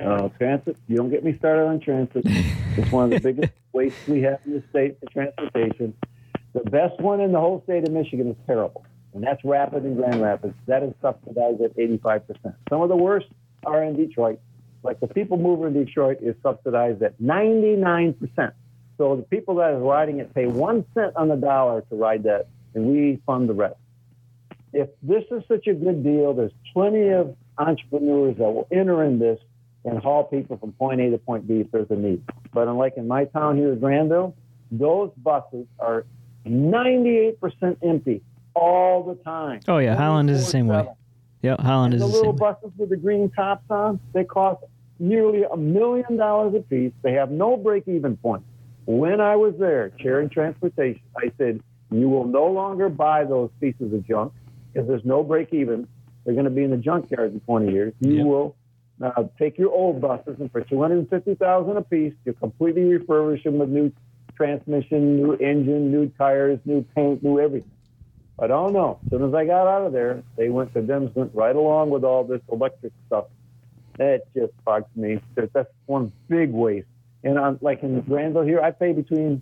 Uh, 0.00 0.28
transit, 0.38 0.76
you 0.86 0.96
don't 0.96 1.10
get 1.10 1.24
me 1.24 1.32
started 1.32 1.66
on 1.66 1.80
transit. 1.80 2.22
It's 2.76 2.92
one 2.92 3.04
of 3.12 3.22
the 3.22 3.32
biggest 3.32 3.52
wastes 3.72 4.06
we 4.06 4.22
have 4.22 4.38
in 4.46 4.52
the 4.52 4.62
state 4.70 4.98
for 5.00 5.10
transportation. 5.10 5.92
The 6.52 6.60
best 6.70 7.00
one 7.00 7.20
in 7.20 7.32
the 7.32 7.40
whole 7.40 7.62
state 7.64 7.88
of 7.88 7.92
Michigan 7.92 8.28
is 8.30 8.36
terrible, 8.46 8.84
and 9.16 9.24
that's 9.24 9.42
Rapid 9.44 9.82
and 9.84 9.96
Grand 9.96 10.20
Rapids. 10.20 10.54
That 10.66 10.82
is 10.82 10.92
subsidized 11.00 11.62
at 11.62 11.74
85%. 11.74 12.54
Some 12.68 12.82
of 12.82 12.90
the 12.90 12.96
worst 12.96 13.26
are 13.64 13.82
in 13.82 13.96
Detroit. 13.96 14.38
Like 14.82 15.00
the 15.00 15.06
people 15.06 15.38
mover 15.38 15.68
in 15.68 15.72
Detroit 15.72 16.18
is 16.20 16.36
subsidized 16.42 17.02
at 17.02 17.18
99%. 17.18 18.52
So 18.98 19.16
the 19.16 19.22
people 19.22 19.54
that 19.54 19.70
are 19.70 19.78
riding 19.78 20.18
it 20.18 20.34
pay 20.34 20.44
one 20.44 20.84
cent 20.92 21.16
on 21.16 21.28
the 21.28 21.36
dollar 21.36 21.80
to 21.80 21.96
ride 21.96 22.24
that, 22.24 22.48
and 22.74 22.88
we 22.88 23.18
fund 23.24 23.48
the 23.48 23.54
rest. 23.54 23.76
If 24.74 24.90
this 25.02 25.24
is 25.30 25.42
such 25.48 25.66
a 25.66 25.72
good 25.72 26.04
deal, 26.04 26.34
there's 26.34 26.52
plenty 26.74 27.08
of 27.08 27.34
entrepreneurs 27.56 28.36
that 28.36 28.44
will 28.44 28.68
enter 28.70 29.02
in 29.02 29.18
this 29.18 29.40
and 29.86 29.98
haul 29.98 30.24
people 30.24 30.58
from 30.58 30.72
point 30.72 31.00
A 31.00 31.10
to 31.10 31.16
point 31.16 31.48
B 31.48 31.60
if 31.60 31.70
there's 31.70 31.90
a 31.90 31.96
need. 31.96 32.22
But 32.52 32.68
unlike 32.68 32.98
in 32.98 33.08
my 33.08 33.24
town 33.24 33.56
here 33.56 33.72
in 33.72 33.80
Grandville, 33.80 34.34
those 34.70 35.10
buses 35.16 35.66
are 35.78 36.04
98% 36.46 37.38
empty 37.82 38.20
all 38.56 39.02
the 39.04 39.14
time. 39.22 39.60
Oh, 39.68 39.78
yeah. 39.78 39.94
Holland 39.94 40.30
is 40.30 40.44
the 40.44 40.50
same 40.50 40.66
way. 40.66 40.76
24/7. 40.82 40.96
Yep. 41.42 41.60
Holland 41.60 41.94
And 41.94 42.02
is 42.02 42.08
the 42.08 42.12
the 42.12 42.18
little 42.18 42.32
buses 42.32 42.70
with 42.76 42.88
the 42.90 42.96
green 42.96 43.30
tops 43.30 43.64
on, 43.70 44.00
they 44.12 44.24
cost 44.24 44.64
nearly 44.98 45.44
a 45.44 45.56
million 45.56 46.16
dollars 46.16 46.54
a 46.54 46.60
piece. 46.60 46.92
They 47.02 47.12
have 47.12 47.30
no 47.30 47.56
break-even 47.56 48.16
point. 48.16 48.42
When 48.86 49.20
I 49.20 49.36
was 49.36 49.54
there 49.58 49.90
chairing 49.98 50.28
transportation, 50.30 51.02
I 51.16 51.30
said, 51.38 51.60
you 51.90 52.08
will 52.08 52.24
no 52.26 52.46
longer 52.46 52.88
buy 52.88 53.24
those 53.24 53.50
pieces 53.60 53.92
of 53.92 54.04
junk 54.06 54.32
because 54.72 54.88
there's 54.88 55.04
no 55.04 55.22
break-even. 55.22 55.86
They're 56.24 56.34
going 56.34 56.44
to 56.46 56.50
be 56.50 56.64
in 56.64 56.70
the 56.70 56.76
junkyard 56.78 57.32
in 57.32 57.40
20 57.40 57.70
years. 57.72 57.92
You 58.00 58.14
Yep. 58.14 58.26
will 58.26 58.56
uh, 59.02 59.24
take 59.38 59.58
your 59.58 59.70
old 59.70 60.00
buses 60.00 60.36
and 60.40 60.50
for 60.50 60.62
250000 60.62 61.76
a 61.76 61.82
piece, 61.82 62.14
you 62.24 62.32
completely 62.32 62.82
refurbish 62.82 63.44
them 63.44 63.58
with 63.58 63.68
new 63.68 63.92
transmission, 64.34 65.16
new 65.16 65.34
engine, 65.34 65.90
new 65.92 66.08
tires, 66.18 66.58
new 66.64 66.82
paint, 66.94 67.22
new 67.22 67.38
everything. 67.38 67.70
But 68.38 68.50
oh 68.50 68.68
no, 68.68 68.98
as 69.04 69.10
soon 69.10 69.28
as 69.28 69.34
I 69.34 69.46
got 69.46 69.66
out 69.66 69.86
of 69.86 69.92
there, 69.92 70.22
they 70.36 70.50
went 70.50 70.74
to 70.74 70.82
them 70.82 71.10
went 71.14 71.34
right 71.34 71.56
along 71.56 71.90
with 71.90 72.04
all 72.04 72.24
this 72.24 72.42
electric 72.52 72.92
stuff. 73.06 73.26
That 73.98 74.22
just 74.34 74.52
bugs 74.64 74.86
me. 74.94 75.20
That's 75.34 75.70
one 75.86 76.12
big 76.28 76.52
waste. 76.52 76.86
And 77.24 77.38
on, 77.38 77.58
like 77.62 77.82
in 77.82 78.00
Grandville 78.02 78.42
here, 78.42 78.60
I 78.60 78.72
pay 78.72 78.92
between 78.92 79.40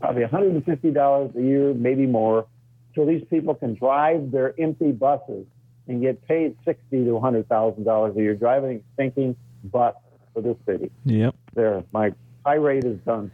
probably 0.00 0.22
$150 0.22 1.36
a 1.36 1.42
year, 1.42 1.74
maybe 1.74 2.06
more, 2.06 2.46
so 2.94 3.04
these 3.04 3.24
people 3.28 3.54
can 3.54 3.74
drive 3.74 4.30
their 4.30 4.54
empty 4.60 4.92
buses 4.92 5.46
and 5.88 6.00
get 6.00 6.26
paid 6.26 6.56
sixty 6.64 7.04
to 7.04 7.10
$100,000 7.10 8.16
a 8.16 8.20
year 8.20 8.34
driving 8.34 8.78
a 8.78 8.82
stinking 8.94 9.36
bus 9.64 9.94
for 10.32 10.40
this 10.40 10.56
city. 10.66 10.90
Yep. 11.04 11.34
There, 11.54 11.84
my 11.92 12.12
tirade 12.44 12.84
is 12.84 12.98
done. 13.00 13.30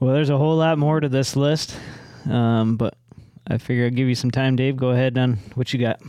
Well, 0.00 0.14
there's 0.14 0.30
a 0.30 0.38
whole 0.38 0.56
lot 0.56 0.78
more 0.78 1.00
to 1.00 1.08
this 1.08 1.36
list, 1.36 1.76
um, 2.28 2.76
but 2.76 2.94
I 3.48 3.58
figure 3.58 3.84
I'll 3.84 3.90
give 3.90 4.08
you 4.08 4.14
some 4.14 4.30
time, 4.30 4.56
Dave. 4.56 4.76
Go 4.76 4.90
ahead 4.90 5.16
on 5.16 5.34
what 5.54 5.72
you 5.72 5.78
got. 5.78 6.00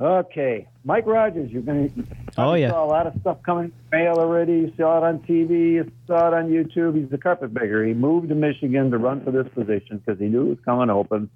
Okay, 0.00 0.66
Mike 0.84 1.06
Rogers, 1.06 1.50
you're 1.50 1.62
to. 1.62 1.90
Oh, 2.36 2.54
yeah. 2.54 2.70
saw 2.70 2.84
a 2.84 2.86
lot 2.86 3.06
of 3.06 3.14
stuff 3.20 3.38
coming 3.44 3.66
in 3.66 3.72
the 3.90 3.96
mail 3.96 4.14
already. 4.14 4.52
You 4.52 4.72
saw 4.76 4.98
it 4.98 5.04
on 5.04 5.20
TV. 5.20 5.74
You 5.74 5.92
saw 6.08 6.28
it 6.28 6.34
on 6.34 6.50
YouTube. 6.50 7.00
He's 7.00 7.12
a 7.12 7.18
carpetbagger. 7.18 7.84
He 7.84 7.94
moved 7.94 8.28
to 8.30 8.34
Michigan 8.34 8.90
to 8.90 8.98
run 8.98 9.24
for 9.24 9.30
this 9.30 9.46
position 9.54 9.98
because 9.98 10.18
he 10.18 10.26
knew 10.26 10.46
it 10.46 10.48
was 10.48 10.58
coming 10.64 10.90
open. 10.90 11.30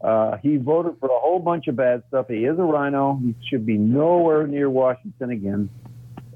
Uh, 0.00 0.36
he 0.36 0.58
voted 0.58 0.94
for 1.00 1.06
a 1.06 1.18
whole 1.18 1.40
bunch 1.40 1.66
of 1.66 1.74
bad 1.74 2.04
stuff. 2.08 2.26
He 2.28 2.44
is 2.44 2.56
a 2.56 2.62
RINO. 2.62 3.20
He 3.20 3.34
should 3.50 3.66
be 3.66 3.76
nowhere 3.76 4.46
near 4.46 4.70
Washington 4.70 5.30
again. 5.30 5.68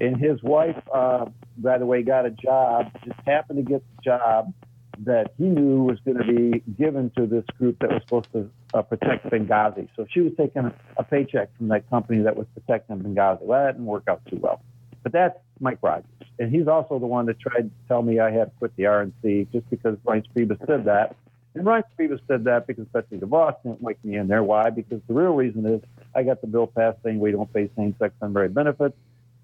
And 0.01 0.17
his 0.17 0.43
wife, 0.43 0.75
uh, 0.93 1.27
by 1.57 1.77
the 1.77 1.85
way, 1.85 2.03
got 2.03 2.25
a 2.25 2.31
job. 2.31 2.91
Just 3.05 3.19
happened 3.25 3.65
to 3.65 3.71
get 3.71 3.81
the 3.95 4.01
job 4.03 4.53
that 4.99 5.33
he 5.37 5.45
knew 5.45 5.83
was 5.83 5.99
going 6.05 6.17
to 6.17 6.23
be 6.23 6.59
given 6.77 7.11
to 7.17 7.25
this 7.25 7.43
group 7.57 7.79
that 7.79 7.89
was 7.89 8.01
supposed 8.03 8.31
to 8.33 8.49
uh, 8.73 8.81
protect 8.81 9.25
Benghazi. 9.29 9.87
So 9.95 10.05
she 10.11 10.21
was 10.21 10.33
taking 10.37 10.71
a, 10.97 11.03
paycheck 11.03 11.55
from 11.57 11.67
that 11.69 11.89
company 11.89 12.23
that 12.23 12.35
was 12.35 12.47
protecting 12.53 12.99
Benghazi. 12.99 13.41
Well, 13.41 13.65
that 13.65 13.73
didn't 13.73 13.85
work 13.85 14.03
out 14.07 14.21
too 14.29 14.37
well. 14.37 14.61
But 15.03 15.11
that's 15.11 15.37
Mike 15.59 15.79
Rogers. 15.81 16.05
And 16.39 16.51
he's 16.51 16.67
also 16.67 16.99
the 16.99 17.05
one 17.05 17.25
that 17.27 17.39
tried 17.39 17.63
to 17.63 17.71
tell 17.87 18.01
me 18.01 18.19
I 18.19 18.31
had 18.31 18.45
to 18.45 18.51
quit 18.57 18.75
the 18.75 18.83
RNC 18.83 19.51
just 19.51 19.69
because 19.69 19.97
Reince 20.05 20.25
Priebus 20.35 20.65
said 20.65 20.85
that. 20.85 21.15
And 21.55 21.65
Reince 21.65 21.83
Priebus 21.99 22.19
said 22.27 22.45
that 22.45 22.65
because 22.67 22.85
Betsy 22.87 23.17
DeVos 23.17 23.61
didn't 23.63 23.81
wake 23.81 24.03
me 24.03 24.17
in 24.17 24.27
there. 24.27 24.43
Why? 24.43 24.69
Because 24.69 25.01
the 25.07 25.13
real 25.13 25.33
reason 25.33 25.65
is 25.65 25.81
I 26.15 26.23
got 26.23 26.41
the 26.41 26.47
bill 26.47 26.67
passed 26.67 26.97
saying 27.03 27.19
we 27.19 27.31
don't 27.31 27.51
pay 27.53 27.69
same-sex 27.75 28.13
unmarried 28.21 28.53
benefits. 28.53 28.95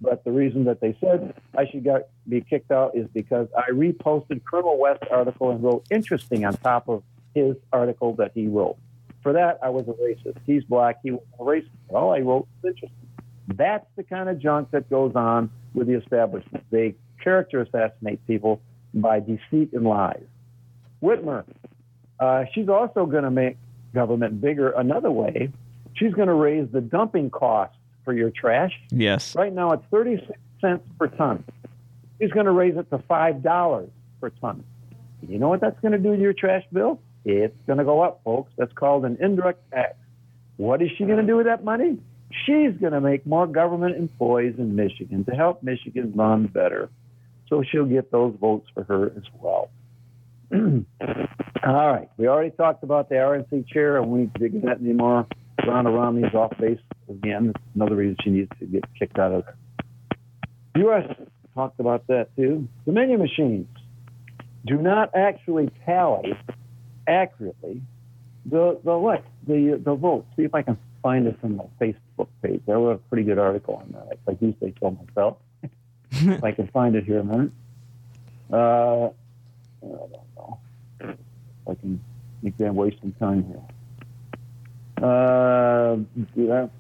But 0.02 0.24
the 0.24 0.32
reason 0.32 0.64
that 0.66 0.80
they 0.80 0.98
said 1.02 1.34
I 1.58 1.66
should 1.68 1.84
get, 1.84 2.10
be 2.28 2.42
kicked 2.42 2.72
out 2.72 2.96
is 2.96 3.08
because 3.14 3.48
I 3.58 3.72
reposted 3.72 4.44
Colonel 4.46 4.78
West's 4.78 5.08
article 5.12 5.52
and 5.52 5.62
wrote 5.62 5.86
interesting 5.92 6.46
on 6.46 6.54
top 6.54 6.88
of 6.88 7.04
his 7.36 7.56
article 7.74 8.16
that 8.16 8.32
he 8.34 8.48
wrote. 8.48 8.78
For 9.22 9.34
that, 9.34 9.60
I 9.62 9.70
was 9.70 9.86
a 9.88 9.92
racist. 9.92 10.38
He's 10.46 10.64
black. 10.64 11.00
He 11.04 11.12
was 11.12 11.22
a 11.40 11.44
racist. 11.44 11.70
All 11.90 12.14
I 12.14 12.20
wrote 12.20 12.48
was 12.62 12.74
interesting. 12.74 13.08
That's 13.56 13.86
the 13.98 14.04
kind 14.04 14.30
of 14.30 14.40
junk 14.40 14.72
that 14.72 14.90
goes 14.90 15.14
on 15.16 15.52
with 15.74 15.88
the 15.88 15.96
establishment. 15.96 16.64
They 16.72 16.96
character 17.22 17.62
assassinate 17.62 18.26
people 18.28 18.62
by 18.94 19.20
deceit 19.20 19.74
and 19.74 19.84
lies. 19.84 20.24
Whitmer, 21.04 21.44
uh, 22.20 22.46
she's 22.54 22.70
also 22.70 23.06
going 23.06 23.24
to 23.24 23.32
make 23.32 23.58
government 23.94 24.40
bigger 24.40 24.72
another 24.72 25.12
way. 25.12 25.52
She's 25.96 26.14
going 26.14 26.28
to 26.28 26.34
raise 26.34 26.68
the 26.72 26.82
dumping 26.82 27.30
costs 27.30 27.76
for 28.04 28.14
your 28.14 28.32
trash. 28.32 28.74
Yes. 28.92 29.36
Right 29.36 29.54
now, 29.54 29.72
it's 29.72 29.84
36 29.92 30.32
cents 30.62 30.84
per 30.98 31.08
ton. 31.08 31.44
She's 32.20 32.32
going 32.32 32.46
to 32.46 32.52
raise 32.52 32.76
it 32.76 32.90
to 32.90 32.98
$5 32.98 33.90
per 34.20 34.30
ton. 34.30 34.64
You 35.28 35.40
know 35.40 35.50
what 35.50 35.62
that's 35.62 35.80
going 35.82 35.92
to 35.92 35.98
do 35.98 36.16
to 36.16 36.22
your 36.22 36.34
trash 36.34 36.64
bill? 36.72 37.00
It's 37.26 37.56
going 37.68 37.80
to 37.80 37.86
go 37.86 38.02
up, 38.02 38.22
folks. 38.24 38.52
That's 38.58 38.74
called 38.74 39.06
an 39.06 39.18
indirect 39.20 39.70
tax. 39.72 39.96
What 40.58 40.82
is 40.82 40.90
she 40.98 41.06
going 41.06 41.18
to 41.18 41.26
do 41.26 41.38
with 41.38 41.46
that 41.46 41.64
money? 41.64 41.98
She's 42.46 42.74
going 42.80 42.94
to 42.94 43.02
make 43.02 43.26
more 43.26 43.48
government 43.48 43.96
employees 43.98 44.56
in 44.58 44.76
Michigan 44.76 45.26
to 45.26 45.32
help 45.32 45.64
Michigan 45.64 46.14
run 46.16 46.48
better. 46.48 46.90
So 47.48 47.64
she'll 47.64 47.86
get 47.86 48.12
those 48.12 48.36
votes 48.40 48.68
for 48.74 48.84
her 48.84 49.08
as 49.16 49.24
well. 49.40 49.70
All 50.54 50.84
right. 51.64 52.10
We 52.18 52.28
already 52.28 52.52
talked 52.52 52.84
about 52.84 53.10
the 53.10 53.16
RNC 53.16 53.68
chair, 53.68 53.98
and 53.98 54.12
we 54.12 54.26
didn't 54.26 54.40
dig 54.40 54.62
that 54.64 54.80
anymore. 54.80 55.28
Ronna 55.70 55.96
Romney's 55.96 56.34
off 56.34 56.58
base 56.58 56.80
again. 57.10 57.54
Another 57.76 57.96
reason 57.96 58.18
she 58.24 58.30
needs 58.30 58.52
to 58.60 58.66
get 58.66 58.84
kicked 58.98 59.20
out 59.20 59.32
of 59.32 59.46
there. 59.46 59.56
U.S. 60.84 61.16
talked 61.54 61.80
about 61.80 62.08
that 62.08 62.36
too. 62.36 62.68
The 62.86 62.92
Dominion 62.92 63.20
machines 63.20 63.68
do 64.66 64.78
not 64.78 65.12
actually 65.16 65.70
tally 65.86 66.34
accurately 67.08 67.82
the 68.46 68.80
the 68.84 68.98
what 68.98 69.24
the 69.48 69.82
the 69.84 69.96
votes. 69.96 70.28
See 70.36 70.44
if 70.44 70.54
I 70.54 70.62
can 70.62 70.78
find 71.02 71.26
this 71.26 71.36
on 71.44 71.58
my 71.58 71.66
Facebook 71.80 72.28
page. 72.42 72.62
There 72.66 72.80
was 72.80 72.98
a 72.98 73.10
pretty 73.10 73.24
good 73.24 73.40
article 73.40 73.76
on 73.76 73.92
that. 73.94 74.18
I 74.28 74.38
usually 74.40 74.74
tell 74.80 74.92
myself. 74.92 75.38
if 76.12 76.44
I 76.44 76.52
can 76.52 76.68
find 76.68 76.96
it 76.96 77.04
here 77.04 77.20
a 77.20 77.24
minute. 77.24 77.52
Uh, 78.52 79.08
I 79.08 79.88
don't 79.88 80.12
know. 80.36 80.60
I 81.70 81.76
can 81.76 82.02
make 82.42 82.58
them 82.58 82.76
waste 82.76 82.98
some 83.02 83.14
time 83.14 83.46
here. 83.46 83.62
Uh, 85.02 85.98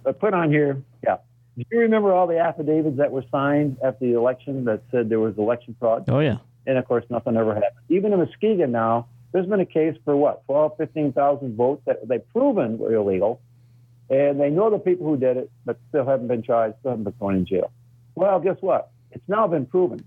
I 0.08 0.12
put 0.12 0.34
on 0.34 0.51
here, 0.51 0.82
yeah. 1.03 1.17
Do 1.58 1.65
you 1.71 1.79
remember 1.79 2.13
all 2.13 2.27
the 2.27 2.39
affidavits 2.39 2.97
that 2.97 3.12
were 3.12 3.23
signed 3.32 3.77
after 3.84 4.05
the 4.05 4.13
election 4.13 4.65
that 4.65 4.84
said 4.91 5.10
there 5.10 5.19
was 5.19 5.38
election 5.38 5.75
fraud? 5.79 6.05
Oh 6.08 6.19
yeah. 6.19 6.38
And 6.65 6.77
of 6.77 6.86
course, 6.86 7.03
nothing 7.10 7.36
ever 7.36 7.53
happened. 7.53 7.71
Even 7.89 8.13
in 8.13 8.19
Muskegon 8.19 8.71
now, 8.71 9.08
there's 9.32 9.45
been 9.45 9.60
a 9.60 9.65
case 9.65 9.95
for 10.05 10.15
what, 10.15 10.45
12, 10.45 10.77
15,000 10.77 11.55
votes 11.55 11.82
that 11.86 12.08
they've 12.08 12.27
proven 12.29 12.77
were 12.77 12.93
illegal. 12.93 13.41
And 14.10 14.39
they 14.39 14.49
know 14.49 14.69
the 14.69 14.79
people 14.79 15.05
who 15.05 15.17
did 15.17 15.38
it, 15.38 15.51
but 15.65 15.77
still 15.89 16.05
haven't 16.05 16.27
been 16.27 16.41
charged, 16.41 16.77
still 16.79 16.91
haven't 16.91 17.03
been 17.03 17.13
thrown 17.13 17.36
in 17.36 17.45
jail. 17.45 17.71
Well, 18.15 18.39
guess 18.39 18.58
what? 18.62 18.91
It's 19.12 19.27
now 19.27 19.47
been 19.47 19.65
proven. 19.65 20.03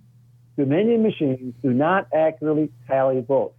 Dominion 0.57 1.03
machines 1.03 1.55
do 1.63 1.73
not 1.73 2.09
accurately 2.13 2.71
tally 2.87 3.21
votes. 3.21 3.55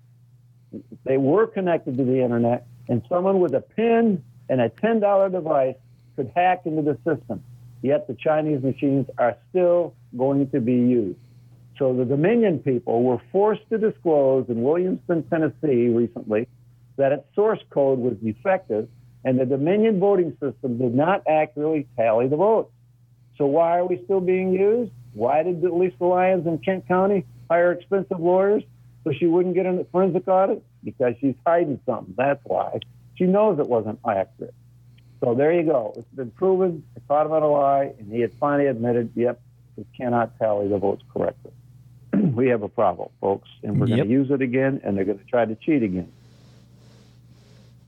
They 1.05 1.17
were 1.17 1.47
connected 1.47 1.97
to 1.97 2.03
the 2.03 2.21
internet, 2.21 2.67
and 2.89 3.01
someone 3.07 3.39
with 3.39 3.53
a 3.53 3.61
pin 3.61 4.23
and 4.53 4.61
a 4.61 4.69
$10 4.69 5.31
device 5.31 5.75
could 6.15 6.31
hack 6.35 6.61
into 6.65 6.83
the 6.83 6.95
system. 6.97 7.43
Yet 7.81 8.07
the 8.07 8.13
Chinese 8.13 8.61
machines 8.61 9.07
are 9.17 9.35
still 9.49 9.95
going 10.15 10.47
to 10.51 10.61
be 10.61 10.73
used. 10.73 11.17
So 11.79 11.95
the 11.95 12.05
Dominion 12.05 12.59
people 12.59 13.01
were 13.01 13.19
forced 13.31 13.67
to 13.71 13.79
disclose 13.79 14.45
in 14.49 14.61
Williamson, 14.61 15.23
Tennessee 15.23 15.87
recently 15.89 16.47
that 16.97 17.11
its 17.11 17.23
source 17.33 17.61
code 17.71 17.97
was 17.97 18.13
defective 18.23 18.87
and 19.25 19.39
the 19.39 19.45
Dominion 19.45 19.99
voting 19.99 20.37
system 20.39 20.77
did 20.77 20.93
not 20.93 21.23
accurately 21.27 21.87
tally 21.97 22.27
the 22.27 22.35
votes. 22.35 22.71
So 23.39 23.47
why 23.47 23.79
are 23.79 23.87
we 23.87 24.03
still 24.03 24.21
being 24.21 24.53
used? 24.53 24.91
Why 25.13 25.41
did 25.41 25.65
at 25.65 25.73
least 25.73 25.97
the 25.97 26.05
Lyons 26.05 26.45
in 26.45 26.59
Kent 26.59 26.87
County 26.87 27.25
hire 27.49 27.71
expensive 27.71 28.19
lawyers 28.19 28.61
so 29.03 29.13
she 29.17 29.25
wouldn't 29.25 29.55
get 29.55 29.65
a 29.65 29.83
forensic 29.91 30.27
audit? 30.27 30.63
Because 30.83 31.15
she's 31.19 31.35
hiding 31.43 31.79
something. 31.87 32.13
That's 32.15 32.41
why. 32.43 32.81
She 33.15 33.25
knows 33.25 33.59
it 33.59 33.67
wasn't 33.67 33.99
accurate. 34.07 34.53
So 35.23 35.35
there 35.35 35.53
you 35.53 35.63
go. 35.63 35.93
It's 35.95 36.07
been 36.13 36.31
proven. 36.31 36.83
They 36.95 37.01
caught 37.07 37.25
him 37.25 37.31
on 37.31 37.43
a 37.43 37.47
lie, 37.47 37.93
and 37.97 38.11
he 38.11 38.19
had 38.21 38.31
finally 38.39 38.67
admitted, 38.67 39.11
yep, 39.15 39.41
we 39.77 39.85
cannot 39.95 40.37
tally 40.37 40.67
the 40.67 40.77
votes 40.77 41.03
correctly. 41.13 41.51
we 42.13 42.49
have 42.49 42.63
a 42.63 42.69
problem, 42.69 43.09
folks, 43.21 43.49
and 43.63 43.79
we're 43.79 43.87
Yep. 43.87 43.97
going 43.97 44.07
to 44.09 44.13
use 44.13 44.31
it 44.31 44.41
again, 44.41 44.81
and 44.83 44.97
they're 44.97 45.05
going 45.05 45.19
to 45.19 45.25
try 45.25 45.45
to 45.45 45.55
cheat 45.55 45.81
again. 45.83 46.11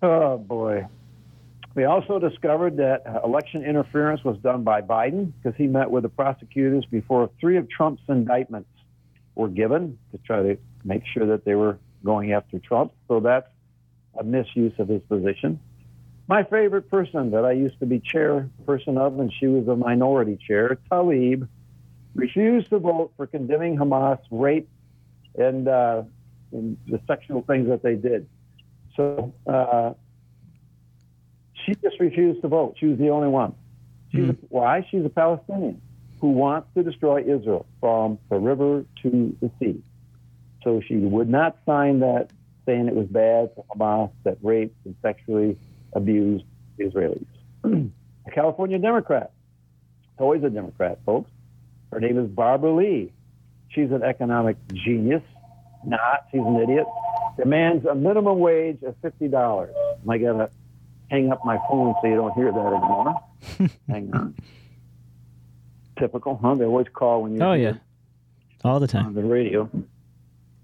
Oh, 0.01 0.37
boy. 0.37 0.87
We 1.73 1.83
also 1.83 2.19
discovered 2.19 2.77
that 2.77 3.03
uh, 3.05 3.19
election 3.25 3.63
interference 3.65 4.23
was 4.23 4.37
done 4.37 4.63
by 4.63 4.81
Biden 4.81 5.33
because 5.43 5.57
he 5.57 5.67
met 5.67 5.91
with 5.91 6.03
the 6.03 6.09
prosecutors 6.09 6.85
before 6.85 7.29
three 7.39 7.57
of 7.57 7.69
Trump's 7.69 8.01
indictments 8.07 8.69
were 9.35 9.49
given 9.49 9.97
to 10.11 10.17
try 10.19 10.41
to 10.41 10.57
make 10.85 11.03
sure 11.05 11.25
that 11.27 11.43
they 11.43 11.55
were 11.55 11.77
going 12.03 12.31
after 12.31 12.59
Trump. 12.59 12.93
So 13.09 13.19
that's 13.19 13.47
a 14.17 14.23
misuse 14.23 14.73
of 14.79 14.87
his 14.87 15.01
position. 15.03 15.59
My 16.27 16.43
favorite 16.43 16.89
person 16.89 17.31
that 17.31 17.45
I 17.45 17.51
used 17.51 17.79
to 17.79 17.85
be 17.85 17.99
chairperson 17.99 18.97
of, 18.97 19.19
and 19.19 19.31
she 19.39 19.47
was 19.47 19.67
a 19.67 19.75
minority 19.75 20.37
chair, 20.47 20.77
Tlaib, 20.91 21.47
refused 22.15 22.69
to 22.69 22.79
vote 22.79 23.13
for 23.15 23.27
condemning 23.27 23.77
Hamas 23.77 24.19
rape 24.31 24.67
and, 25.37 25.67
uh, 25.67 26.03
and 26.51 26.77
the 26.87 26.99
sexual 27.07 27.41
things 27.43 27.67
that 27.67 27.83
they 27.83 27.95
did. 27.95 28.27
So 28.95 29.33
uh, 29.45 29.93
she 31.63 31.75
just 31.75 31.99
refused 31.99 32.41
to 32.41 32.47
vote. 32.47 32.75
She 32.79 32.87
was 32.87 32.97
the 32.97 33.09
only 33.09 33.27
one. 33.27 33.53
She's 34.11 34.29
a, 34.29 34.37
why? 34.49 34.87
She's 34.89 35.03
a 35.03 35.09
Palestinian 35.09 35.81
who 36.21 36.29
wants 36.29 36.69
to 36.75 36.83
destroy 36.83 37.21
Israel 37.21 37.65
from 37.81 38.17
the 38.29 38.37
river 38.37 38.85
to 39.03 39.35
the 39.41 39.51
sea. 39.59 39.83
So 40.63 40.81
she 40.87 40.95
would 40.95 41.29
not 41.29 41.57
sign 41.65 41.99
that, 41.99 42.31
saying 42.65 42.87
it 42.87 42.95
was 42.95 43.07
bad 43.07 43.51
for 43.55 43.65
Hamas 43.75 44.11
that 44.23 44.37
raped 44.41 44.75
and 44.85 44.95
sexually 45.01 45.57
abused 45.93 46.45
Israelis. 46.79 47.25
a 47.63 48.31
California 48.31 48.79
Democrat, 48.79 49.31
always 50.17 50.43
a 50.43 50.49
Democrat, 50.49 50.99
folks. 51.05 51.29
Her 51.91 51.99
name 51.99 52.17
is 52.17 52.27
Barbara 52.29 52.73
Lee. 52.73 53.11
She's 53.69 53.91
an 53.91 54.03
economic 54.03 54.57
genius. 54.73 55.23
Not, 55.85 56.25
she's 56.31 56.41
an 56.41 56.57
idiot. 56.57 56.85
Demands 57.37 57.85
a 57.85 57.93
minimum 57.95 58.39
wage 58.39 58.81
of 58.83 58.95
fifty 59.01 59.27
dollars. 59.27 59.73
Am 60.03 60.09
I 60.09 60.17
gotta 60.17 60.49
hang 61.11 61.31
up 61.31 61.45
my 61.45 61.57
phone 61.69 61.93
so 62.01 62.07
you 62.07 62.15
don't 62.15 62.33
hear 62.33 62.51
that 62.51 62.57
anymore. 62.59 63.15
hang 63.87 64.13
on. 64.13 64.35
Typical, 65.99 66.37
huh? 66.41 66.55
They 66.55 66.65
always 66.65 66.87
call 66.93 67.23
when 67.23 67.35
you 67.35 67.41
Oh 67.41 67.53
yeah. 67.53 67.73
All 68.63 68.79
the 68.79 68.87
time. 68.87 69.05
on 69.07 69.13
the 69.13 69.23
radio. 69.23 69.69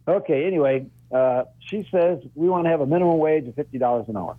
Okay, 0.08 0.46
anyway, 0.48 0.88
uh, 1.14 1.44
she 1.60 1.88
says 1.92 2.20
we 2.36 2.50
want 2.50 2.66
to 2.66 2.70
have 2.70 2.82
a 2.82 2.86
minimum 2.86 3.18
wage 3.18 3.48
of 3.48 3.56
fifty 3.56 3.78
dollars 3.78 4.06
an 4.08 4.18
hour. 4.18 4.36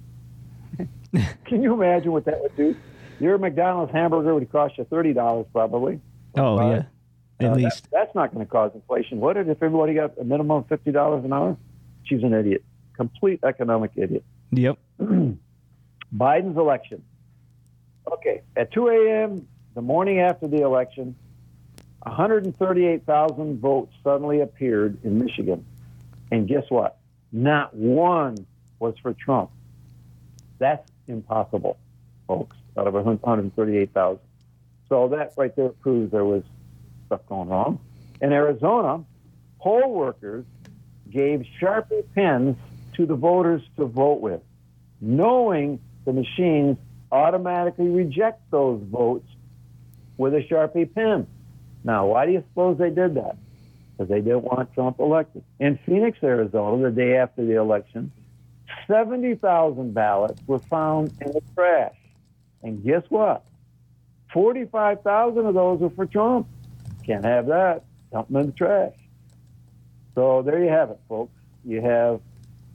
Can 1.45 1.63
you 1.63 1.75
imagine 1.75 2.13
what 2.13 2.25
that 2.25 2.41
would 2.41 2.57
do? 2.57 2.75
Your 3.21 3.39
McDonald's 3.39 3.93
hamburger 3.93 4.35
would 4.35 4.51
cost 4.51 4.79
you 4.79 4.85
thirty 4.85 5.13
dollars 5.13 5.47
probably. 5.53 6.01
Oh 6.37 6.57
Right. 6.59 6.71
yeah. 6.71 6.77
At 7.41 7.47
Uh, 7.53 7.55
that- 7.55 7.57
least. 7.57 7.89
that's 7.93 8.15
not 8.15 8.33
going 8.33 8.45
to 8.45 8.51
cause 8.51 8.71
inflation. 8.75 9.21
What 9.21 9.37
if 9.37 9.49
everybody 9.49 9.95
got 9.95 10.17
a 10.19 10.25
minimum 10.25 10.59
of 10.59 10.67
fifty 10.69 10.93
dollars 10.93 11.25
an 11.25 11.33
hour? 11.33 11.57
She's 12.05 12.23
an 12.23 12.33
idiot, 12.35 12.65
complete 12.97 13.41
economic 13.45 13.93
idiot. 13.97 14.25
Yep. 14.53 14.79
Biden's 15.01 16.57
election. 16.57 17.03
Okay, 18.13 18.43
at 18.57 18.73
2 18.73 18.89
a.m. 18.89 19.47
the 19.75 19.81
morning 19.81 20.19
after 20.19 20.49
the 20.49 20.63
election, 20.63 21.15
138,000 22.05 23.61
votes 23.61 23.93
suddenly 24.03 24.41
appeared 24.41 24.99
in 25.05 25.19
Michigan. 25.19 25.65
And 26.33 26.49
guess 26.49 26.65
what? 26.71 26.97
Not 27.31 27.75
one 27.75 28.47
was 28.79 28.95
for 29.03 29.13
Trump. 29.13 29.51
That's 30.59 30.91
impossible, 31.07 31.77
folks, 32.27 32.57
out 32.77 32.87
of 32.87 32.95
138,000. 32.95 34.19
So 34.89 35.09
that 35.09 35.35
right 35.37 35.55
there 35.55 35.69
proves 35.69 36.11
there 36.11 36.25
was 36.25 36.43
stuff 37.07 37.21
going 37.29 37.51
wrong. 37.51 37.81
In 38.23 38.33
Arizona, 38.33 39.05
poll 39.61 39.93
workers 39.93 40.47
gave 41.11 41.45
Sharpie 41.61 42.05
pens 42.15 42.57
to 42.95 43.05
the 43.05 43.15
voters 43.15 43.61
to 43.77 43.85
vote 43.85 44.21
with, 44.23 44.41
knowing 45.03 45.81
the 46.07 46.15
machines 46.15 46.79
automatically 47.11 47.89
reject 47.89 48.51
those 48.51 48.83
votes 48.91 49.29
with 50.17 50.33
a 50.33 50.41
Sharpie 50.41 50.95
pen. 50.95 51.27
Now, 51.85 52.07
why 52.07 52.25
do 52.25 52.33
you 52.33 52.43
suppose 52.49 52.79
they 52.79 52.89
did 52.89 53.17
that? 53.17 53.37
Because 53.93 54.09
they 54.09 54.21
didn't 54.21 54.43
want 54.43 54.73
Trump 54.75 54.99
elected. 54.99 55.45
In 55.61 55.79
Phoenix, 55.85 56.19
Arizona, 56.23 56.83
the 56.83 56.91
day 56.91 57.17
after 57.17 57.45
the 57.45 57.57
election, 57.57 58.11
70,000 58.87 59.93
ballots 59.93 60.41
were 60.47 60.59
found 60.59 61.13
in 61.21 61.33
the 61.33 61.43
trash. 61.55 61.95
And 62.63 62.83
guess 62.83 63.03
what? 63.09 63.45
45,000 64.33 65.47
of 65.47 65.55
those 65.55 65.81
were 65.81 65.91
for 65.91 66.07
Trump. 66.07 66.47
Can't 67.05 67.25
have 67.25 67.47
that. 67.47 67.85
Dump 68.13 68.29
them 68.29 68.37
in 68.39 68.47
the 68.47 68.53
trash. 68.53 68.95
So 70.15 70.43
there 70.43 70.63
you 70.63 70.71
have 70.71 70.91
it, 70.91 71.01
folks. 71.09 71.33
You 71.65 71.81
have 71.81 72.21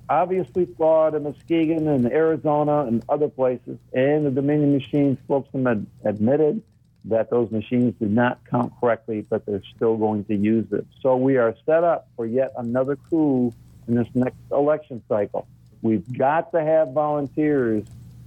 obviously 0.09 0.65
flawed 0.65 1.15
in 1.15 1.23
Muskegon 1.23 1.87
and 1.87 2.05
Arizona 2.11 2.85
and 2.85 3.03
other 3.09 3.27
places, 3.27 3.77
and 3.93 4.25
the 4.25 4.31
Dominion 4.31 4.73
machine 4.73 5.17
spokesman 5.23 5.87
admitted 6.05 6.61
that 7.09 7.29
those 7.29 7.51
machines 7.51 7.93
did 7.99 8.11
not 8.11 8.39
count 8.49 8.73
correctly, 8.79 9.25
but 9.29 9.45
they're 9.45 9.61
still 9.75 9.97
going 9.97 10.25
to 10.25 10.35
use 10.35 10.65
it. 10.71 10.85
So 11.01 11.15
we 11.15 11.37
are 11.37 11.55
set 11.65 11.83
up 11.83 12.07
for 12.15 12.25
yet 12.25 12.53
another 12.57 12.95
coup 12.95 13.53
in 13.87 13.95
this 13.95 14.07
next 14.13 14.37
election 14.51 15.01
cycle. 15.07 15.47
We've 15.81 16.05
got 16.17 16.51
to 16.51 16.61
have 16.61 16.91
volunteers 16.91 17.85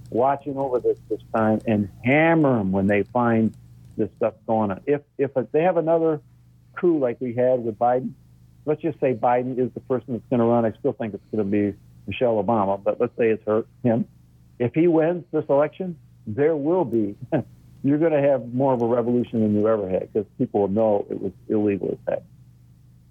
watching 0.09 0.57
over 0.57 0.79
this 0.79 0.97
this 1.09 1.21
time 1.33 1.61
and 1.65 1.89
hammer 2.03 2.57
them 2.57 2.71
when 2.71 2.87
they 2.87 3.03
find 3.03 3.53
this 3.97 4.09
stuff 4.17 4.33
going 4.47 4.71
on. 4.71 4.81
If 4.85 5.01
if 5.17 5.31
they 5.51 5.63
have 5.63 5.77
another 5.77 6.21
coup 6.75 6.99
like 6.99 7.19
we 7.19 7.33
had 7.33 7.63
with 7.63 7.77
Biden, 7.77 8.13
let's 8.65 8.81
just 8.81 8.99
say 8.99 9.13
Biden 9.13 9.59
is 9.59 9.71
the 9.73 9.79
person 9.81 10.13
that's 10.13 10.25
going 10.29 10.39
to 10.39 10.45
run. 10.45 10.65
I 10.65 10.71
still 10.79 10.93
think 10.93 11.13
it's 11.13 11.23
going 11.31 11.43
to 11.43 11.49
be 11.49 11.77
Michelle 12.07 12.41
Obama, 12.41 12.81
but 12.81 12.99
let's 12.99 13.15
say 13.17 13.29
it's 13.29 13.45
her 13.45 13.65
him. 13.83 14.07
If 14.59 14.73
he 14.73 14.87
wins 14.87 15.25
this 15.31 15.45
election, 15.49 15.97
there 16.27 16.55
will 16.55 16.85
be. 16.85 17.15
you're 17.83 17.97
going 17.97 18.11
to 18.11 18.21
have 18.21 18.53
more 18.53 18.73
of 18.73 18.81
a 18.81 18.85
revolution 18.85 19.41
than 19.41 19.55
you 19.55 19.67
ever 19.67 19.89
had 19.89 20.11
because 20.11 20.27
people 20.37 20.61
will 20.61 20.67
know 20.67 21.05
it 21.09 21.19
was 21.19 21.31
illegal 21.49 21.89
as 21.91 21.97
heck. 22.07 22.23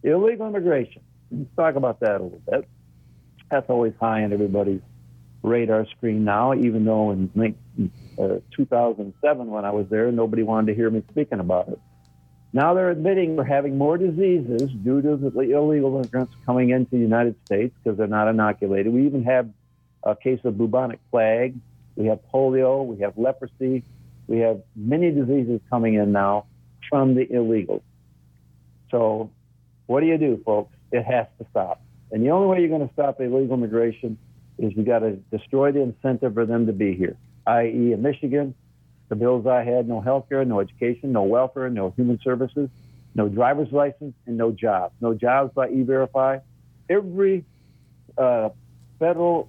Illegal 0.02 0.46
immigration. 0.46 1.02
Let's 1.30 1.50
talk 1.56 1.74
about 1.76 2.00
that 2.00 2.20
a 2.20 2.22
little 2.22 2.42
bit. 2.50 2.68
That's 3.50 3.68
always 3.68 3.92
high 4.00 4.22
on 4.22 4.32
everybody's 4.32 4.80
radar 5.42 5.86
screen 5.96 6.24
now, 6.24 6.54
even 6.54 6.84
though 6.84 7.10
in 7.10 7.54
uh, 8.18 8.40
2007, 8.56 9.46
when 9.46 9.64
I 9.64 9.70
was 9.70 9.86
there, 9.88 10.10
nobody 10.12 10.42
wanted 10.42 10.68
to 10.68 10.74
hear 10.74 10.90
me 10.90 11.02
speaking 11.10 11.40
about 11.40 11.68
it. 11.68 11.80
Now 12.52 12.74
they're 12.74 12.90
admitting 12.90 13.36
we're 13.36 13.44
having 13.44 13.78
more 13.78 13.96
diseases 13.96 14.70
due 14.82 15.00
to 15.02 15.16
the 15.16 15.40
illegal 15.40 15.96
immigrants 15.96 16.34
coming 16.44 16.70
into 16.70 16.90
the 16.90 16.98
United 16.98 17.36
States 17.46 17.74
because 17.82 17.96
they're 17.96 18.08
not 18.08 18.28
inoculated. 18.28 18.92
We 18.92 19.06
even 19.06 19.22
have 19.24 19.48
a 20.02 20.16
case 20.16 20.40
of 20.44 20.58
bubonic 20.58 20.98
plague. 21.10 21.56
We 21.94 22.06
have 22.06 22.18
polio. 22.32 22.84
We 22.84 23.00
have 23.02 23.16
leprosy. 23.16 23.84
We 24.30 24.38
have 24.38 24.62
many 24.76 25.10
diseases 25.10 25.60
coming 25.68 25.94
in 25.94 26.12
now 26.12 26.46
from 26.88 27.16
the 27.16 27.26
illegals. 27.26 27.82
So, 28.92 29.28
what 29.86 30.02
do 30.02 30.06
you 30.06 30.18
do, 30.18 30.40
folks? 30.46 30.72
It 30.92 31.02
has 31.02 31.26
to 31.40 31.46
stop. 31.50 31.82
And 32.12 32.24
the 32.24 32.30
only 32.30 32.46
way 32.46 32.60
you're 32.60 32.68
going 32.68 32.86
to 32.86 32.94
stop 32.94 33.20
illegal 33.20 33.54
immigration 33.54 34.16
is 34.56 34.72
you 34.76 34.84
got 34.84 35.00
to 35.00 35.16
destroy 35.36 35.72
the 35.72 35.80
incentive 35.80 36.34
for 36.34 36.46
them 36.46 36.66
to 36.66 36.72
be 36.72 36.94
here, 36.94 37.16
i.e., 37.48 37.92
in 37.92 38.02
Michigan, 38.02 38.54
the 39.08 39.16
bills 39.16 39.48
I 39.48 39.64
had 39.64 39.88
no 39.88 40.00
health 40.00 40.28
care, 40.28 40.44
no 40.44 40.60
education, 40.60 41.10
no 41.10 41.24
welfare, 41.24 41.68
no 41.68 41.90
human 41.96 42.20
services, 42.22 42.70
no 43.16 43.28
driver's 43.28 43.72
license, 43.72 44.14
and 44.26 44.36
no 44.36 44.52
jobs. 44.52 44.94
No 45.00 45.12
jobs 45.12 45.52
by 45.54 45.70
E 45.70 45.82
Verify. 45.82 46.38
Every 46.88 47.44
uh, 48.16 48.50
federal 49.00 49.48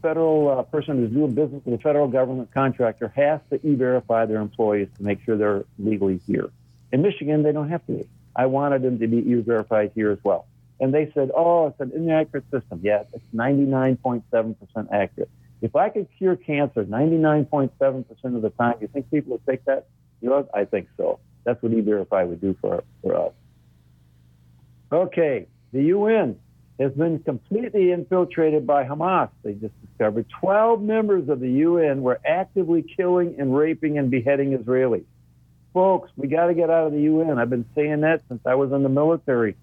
federal 0.00 0.48
uh, 0.48 0.62
person 0.62 0.98
who's 0.98 1.10
doing 1.10 1.34
business 1.34 1.62
with 1.64 1.78
a 1.78 1.82
federal 1.82 2.08
government 2.08 2.52
contractor 2.52 3.08
has 3.14 3.40
to 3.50 3.66
e-verify 3.66 4.26
their 4.26 4.40
employees 4.40 4.88
to 4.96 5.02
make 5.02 5.22
sure 5.24 5.36
they're 5.36 5.64
legally 5.78 6.20
here. 6.26 6.50
In 6.92 7.02
Michigan, 7.02 7.42
they 7.42 7.52
don't 7.52 7.68
have 7.68 7.84
to 7.86 7.92
be. 7.92 8.08
I 8.34 8.46
wanted 8.46 8.82
them 8.82 8.98
to 8.98 9.06
be 9.06 9.18
e-verified 9.18 9.92
here 9.94 10.10
as 10.10 10.18
well. 10.22 10.46
And 10.80 10.94
they 10.94 11.10
said, 11.12 11.30
oh, 11.34 11.68
it's 11.68 11.80
an 11.80 11.92
inaccurate 11.94 12.44
system. 12.50 12.80
Yes, 12.82 13.04
it's 13.12 13.24
99.7% 13.34 14.54
accurate. 14.92 15.30
If 15.60 15.76
I 15.76 15.90
could 15.90 16.08
cure 16.16 16.36
cancer 16.36 16.84
99.7% 16.84 18.06
of 18.24 18.42
the 18.42 18.50
time, 18.50 18.76
you 18.80 18.88
think 18.88 19.10
people 19.10 19.32
would 19.32 19.46
take 19.46 19.64
that? 19.66 19.88
You 20.22 20.30
know, 20.30 20.48
I 20.54 20.64
think 20.64 20.88
so. 20.96 21.20
That's 21.44 21.62
what 21.62 21.72
e-verify 21.72 22.24
would 22.24 22.40
do 22.40 22.56
for, 22.60 22.82
for 23.02 23.26
us. 23.26 23.32
Okay, 24.92 25.46
the 25.72 25.82
UN 25.84 26.38
has 26.80 26.92
been 26.92 27.18
completely 27.18 27.92
infiltrated 27.92 28.66
by 28.66 28.84
Hamas. 28.84 29.28
They 29.42 29.52
just 29.52 29.74
discovered 29.86 30.26
12 30.40 30.80
members 30.80 31.28
of 31.28 31.38
the 31.38 31.50
UN 31.50 32.00
were 32.00 32.18
actively 32.24 32.82
killing 32.82 33.36
and 33.38 33.54
raping 33.54 33.98
and 33.98 34.10
beheading 34.10 34.56
Israelis. 34.56 35.04
Folks, 35.74 36.10
we 36.16 36.26
got 36.26 36.46
to 36.46 36.54
get 36.54 36.70
out 36.70 36.86
of 36.86 36.92
the 36.92 37.02
UN. 37.02 37.38
I've 37.38 37.50
been 37.50 37.66
saying 37.74 38.00
that 38.00 38.22
since 38.28 38.40
I 38.46 38.54
was 38.54 38.72
in 38.72 38.82
the 38.82 38.88
military 38.88 39.56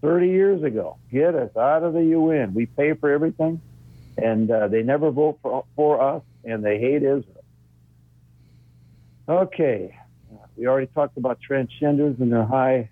30 0.00 0.28
years 0.28 0.62
ago. 0.62 0.96
Get 1.10 1.34
us 1.34 1.56
out 1.56 1.82
of 1.82 1.92
the 1.92 2.04
UN. 2.04 2.54
We 2.54 2.66
pay 2.66 2.92
for 2.94 3.10
everything, 3.10 3.60
and 4.16 4.50
uh, 4.50 4.68
they 4.68 4.82
never 4.82 5.10
vote 5.10 5.38
for, 5.42 5.64
for 5.74 6.00
us, 6.00 6.22
and 6.44 6.64
they 6.64 6.78
hate 6.78 7.02
Israel. 7.02 7.44
Okay, 9.28 9.98
we 10.56 10.66
already 10.66 10.86
talked 10.86 11.16
about 11.16 11.38
transgenders 11.40 12.20
and 12.20 12.30
their 12.30 12.44
high 12.44 12.90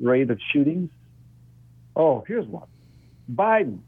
rate 0.00 0.30
of 0.30 0.40
shootings. 0.52 0.90
Oh, 1.94 2.24
here's 2.26 2.46
one. 2.46 2.66
Biden. 3.32 3.78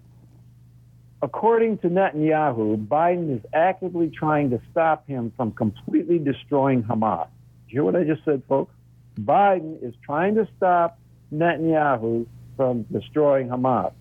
According 1.23 1.79
to 1.79 1.89
Netanyahu, 1.89 2.87
Biden 2.87 3.37
is 3.37 3.45
actively 3.53 4.11
trying 4.11 4.51
to 4.51 4.61
stop 4.71 5.07
him 5.09 5.33
from 5.37 5.53
completely 5.53 6.19
destroying 6.19 6.83
Hamas. 6.83 7.29
You 7.69 7.77
hear 7.77 7.85
what 7.85 7.97
I 7.97 8.05
just 8.05 8.25
said, 8.25 8.43
folks? 8.49 8.75
Biden 9.19 9.83
is 9.83 9.95
trying 10.05 10.35
to 10.35 10.47
stop 10.57 10.99
Netanyahu 11.33 12.27
from 12.57 12.83
destroying 12.93 13.49
Hamas. 13.49 13.93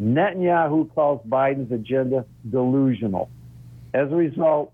Netanyahu 0.00 0.92
calls 0.94 1.20
Biden's 1.28 1.70
agenda 1.72 2.24
delusional. 2.48 3.30
As 3.94 4.10
a 4.10 4.16
result, 4.16 4.72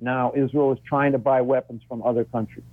now 0.00 0.32
Israel 0.36 0.72
is 0.72 0.78
trying 0.86 1.12
to 1.12 1.18
buy 1.18 1.40
weapons 1.40 1.82
from 1.88 2.02
other 2.02 2.24
countries. 2.24 2.64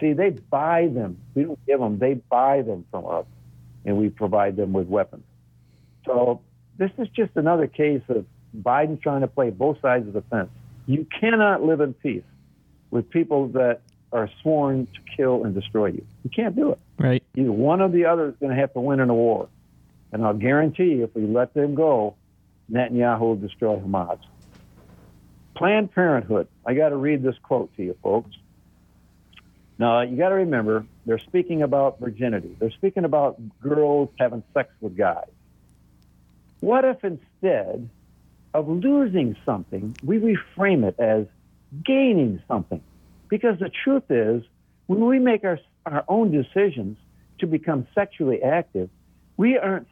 See, 0.00 0.12
they 0.12 0.30
buy 0.30 0.88
them. 0.88 1.18
We 1.34 1.44
don't 1.44 1.66
give 1.66 1.80
them, 1.80 1.98
they 1.98 2.14
buy 2.14 2.62
them 2.62 2.84
from 2.90 3.06
us, 3.06 3.26
and 3.84 3.96
we 3.96 4.08
provide 4.08 4.56
them 4.56 4.72
with 4.72 4.86
weapons. 4.86 5.24
So 6.04 6.40
this 6.78 6.90
is 6.98 7.08
just 7.08 7.32
another 7.36 7.66
case 7.66 8.02
of 8.08 8.26
Biden 8.56 9.00
trying 9.00 9.22
to 9.22 9.26
play 9.26 9.50
both 9.50 9.80
sides 9.80 10.06
of 10.06 10.14
the 10.14 10.22
fence. 10.22 10.50
You 10.86 11.06
cannot 11.20 11.62
live 11.62 11.80
in 11.80 11.94
peace 11.94 12.24
with 12.90 13.08
people 13.10 13.48
that 13.48 13.80
are 14.12 14.30
sworn 14.42 14.86
to 14.86 15.16
kill 15.16 15.44
and 15.44 15.54
destroy 15.54 15.86
you. 15.86 16.06
You 16.22 16.30
can't 16.30 16.54
do 16.54 16.70
it. 16.72 16.78
Right. 16.98 17.22
Either 17.36 17.50
one 17.50 17.80
or 17.80 17.88
the 17.88 18.04
other 18.04 18.28
is 18.28 18.34
going 18.38 18.54
to 18.54 18.60
have 18.60 18.72
to 18.74 18.80
win 18.80 19.00
in 19.00 19.10
a 19.10 19.14
war. 19.14 19.48
And 20.12 20.24
I'll 20.24 20.34
guarantee 20.34 20.94
you, 20.94 21.04
if 21.04 21.14
we 21.14 21.26
let 21.26 21.54
them 21.54 21.74
go, 21.74 22.14
Netanyahu 22.70 23.20
will 23.20 23.36
destroy 23.36 23.76
Hamas. 23.76 24.18
Planned 25.56 25.92
Parenthood. 25.92 26.46
I 26.64 26.74
got 26.74 26.90
to 26.90 26.96
read 26.96 27.22
this 27.22 27.34
quote 27.42 27.74
to 27.76 27.82
you, 27.82 27.96
folks. 28.02 28.30
Now, 29.78 30.02
you 30.02 30.16
got 30.16 30.28
to 30.28 30.36
remember, 30.36 30.86
they're 31.04 31.18
speaking 31.18 31.62
about 31.62 31.98
virginity. 31.98 32.56
They're 32.60 32.70
speaking 32.70 33.04
about 33.04 33.40
girls 33.60 34.10
having 34.20 34.44
sex 34.52 34.72
with 34.80 34.96
guys. 34.96 35.26
What 36.64 36.86
if 36.86 37.04
instead 37.04 37.90
of 38.54 38.66
losing 38.66 39.36
something, 39.44 39.94
we 40.02 40.16
reframe 40.16 40.88
it 40.88 40.98
as 40.98 41.26
gaining 41.84 42.42
something? 42.48 42.80
Because 43.28 43.58
the 43.58 43.68
truth 43.68 44.04
is, 44.08 44.42
when 44.86 45.04
we 45.04 45.18
make 45.18 45.44
our, 45.44 45.60
our 45.84 46.06
own 46.08 46.30
decisions 46.30 46.96
to 47.40 47.46
become 47.46 47.86
sexually 47.94 48.42
active, 48.42 48.88
we 49.36 49.58
aren't 49.58 49.86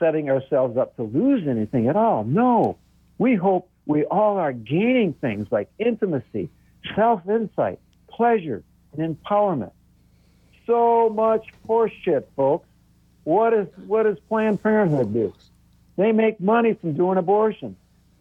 setting 0.00 0.28
ourselves 0.28 0.76
up 0.76 0.96
to 0.96 1.04
lose 1.04 1.46
anything 1.46 1.86
at 1.86 1.94
all. 1.94 2.24
No, 2.24 2.76
we 3.18 3.36
hope 3.36 3.70
we 3.86 4.04
all 4.04 4.36
are 4.36 4.52
gaining 4.52 5.12
things 5.12 5.46
like 5.52 5.70
intimacy, 5.78 6.50
self 6.96 7.22
insight, 7.28 7.78
pleasure, 8.10 8.64
and 8.96 9.16
empowerment. 9.16 9.70
So 10.66 11.08
much 11.08 11.46
horseshit, 11.68 12.24
folks. 12.34 12.66
What 13.22 13.54
is 13.54 13.68
what 13.86 14.02
does 14.02 14.18
Planned 14.28 14.60
Parenthood 14.60 15.14
do? 15.14 15.32
They 15.98 16.12
make 16.12 16.40
money 16.40 16.74
from 16.74 16.92
doing 16.92 17.18
abortion. 17.18 17.76